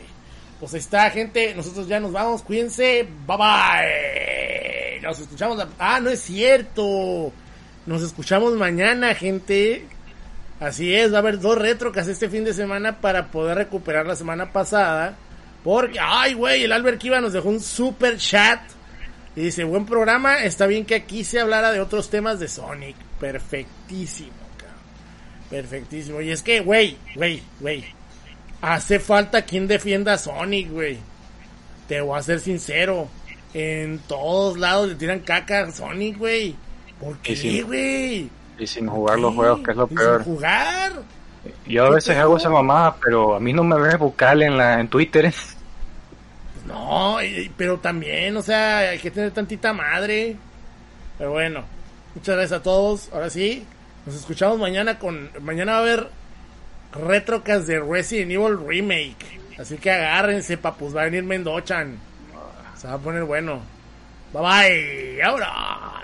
Pues 0.60 0.74
está, 0.74 1.10
gente. 1.10 1.54
Nosotros 1.54 1.86
ya 1.88 2.00
nos 2.00 2.12
vamos. 2.12 2.42
Cuídense. 2.42 3.06
Bye 3.26 3.36
bye. 3.36 5.00
Nos 5.02 5.18
escuchamos. 5.20 5.64
Ah, 5.78 6.00
no 6.00 6.10
es 6.10 6.20
cierto. 6.20 7.32
Nos 7.86 8.02
escuchamos 8.02 8.54
mañana, 8.54 9.14
gente. 9.14 9.86
Así 10.60 10.92
es, 10.92 11.12
va 11.12 11.16
a 11.16 11.20
haber 11.20 11.38
dos 11.38 11.56
retrocas 11.56 12.08
este 12.08 12.28
fin 12.28 12.44
de 12.44 12.52
semana 12.52 13.00
para 13.00 13.28
poder 13.28 13.58
recuperar 13.58 14.06
la 14.06 14.16
semana 14.16 14.52
pasada. 14.52 15.16
Porque, 15.62 15.98
ay, 16.00 16.34
güey, 16.34 16.64
el 16.64 16.72
Albert 16.72 16.98
Kiva 16.98 17.20
nos 17.20 17.32
dejó 17.32 17.48
un 17.48 17.60
super 17.60 18.16
chat. 18.18 18.60
Y 19.36 19.42
dice, 19.42 19.62
buen 19.62 19.86
programa, 19.86 20.42
está 20.42 20.66
bien 20.66 20.84
que 20.84 20.96
aquí 20.96 21.22
se 21.22 21.38
hablara 21.38 21.70
de 21.70 21.80
otros 21.80 22.10
temas 22.10 22.40
de 22.40 22.48
Sonic. 22.48 22.96
Perfectísimo, 23.20 24.32
cabrón. 24.56 24.78
Perfectísimo. 25.48 26.20
Y 26.20 26.30
es 26.30 26.42
que, 26.42 26.60
güey, 26.60 26.96
güey, 27.14 27.40
güey. 27.60 27.97
Hace 28.60 28.98
falta 28.98 29.42
quien 29.42 29.68
defienda 29.68 30.14
a 30.14 30.18
Sonic, 30.18 30.70
güey. 30.70 30.98
Te 31.86 32.00
voy 32.00 32.18
a 32.18 32.22
ser 32.22 32.40
sincero. 32.40 33.08
En 33.54 33.98
todos 34.00 34.58
lados 34.58 34.88
le 34.88 34.94
tiran 34.96 35.20
caca 35.20 35.60
a 35.60 35.72
Sonic, 35.72 36.18
güey. 36.18 36.54
¿Por 37.00 37.16
qué, 37.18 37.62
güey? 37.62 38.30
Y 38.58 38.66
sin 38.66 38.88
jugar 38.88 39.18
los 39.20 39.34
juegos, 39.34 39.60
que 39.64 39.70
es 39.70 39.76
lo 39.76 39.84
Y 39.84 39.88
sin 39.88 39.96
peor. 39.96 40.24
jugar. 40.24 40.92
Yo 41.66 41.86
a 41.86 41.90
veces 41.90 42.16
hago 42.16 42.36
esa 42.36 42.50
mamada, 42.50 42.96
pero 43.02 43.36
a 43.36 43.40
mí 43.40 43.52
no 43.52 43.62
me 43.62 43.78
ves 43.80 43.96
vocal 43.98 44.42
en 44.42 44.58
la 44.58 44.80
en 44.80 44.88
Twitter. 44.88 45.32
No, 46.66 47.18
pero 47.56 47.78
también, 47.78 48.36
o 48.36 48.42
sea, 48.42 48.78
hay 48.90 48.98
que 48.98 49.10
tener 49.10 49.30
tantita 49.30 49.72
madre. 49.72 50.36
Pero 51.16 51.32
bueno, 51.32 51.64
muchas 52.14 52.36
gracias 52.36 52.60
a 52.60 52.62
todos. 52.62 53.08
Ahora 53.12 53.30
sí, 53.30 53.64
nos 54.04 54.16
escuchamos 54.16 54.58
mañana 54.58 54.98
con. 54.98 55.30
Mañana 55.40 55.72
va 55.72 55.78
a 55.78 55.80
haber 55.82 56.08
retrocas 56.92 57.66
de 57.66 57.80
Resident 57.80 58.30
Evil 58.30 58.58
Remake. 58.58 59.40
Así 59.58 59.76
que 59.76 59.90
agárrense, 59.90 60.56
papus. 60.56 60.96
Va 60.96 61.02
a 61.02 61.04
venir 61.04 61.24
Mendochan. 61.24 61.98
Se 62.76 62.86
va 62.86 62.94
a 62.94 62.98
poner 62.98 63.24
bueno. 63.24 63.60
Bye 64.32 64.42
bye. 64.42 65.22
Ahora. 65.22 66.02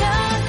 time. 0.00 0.39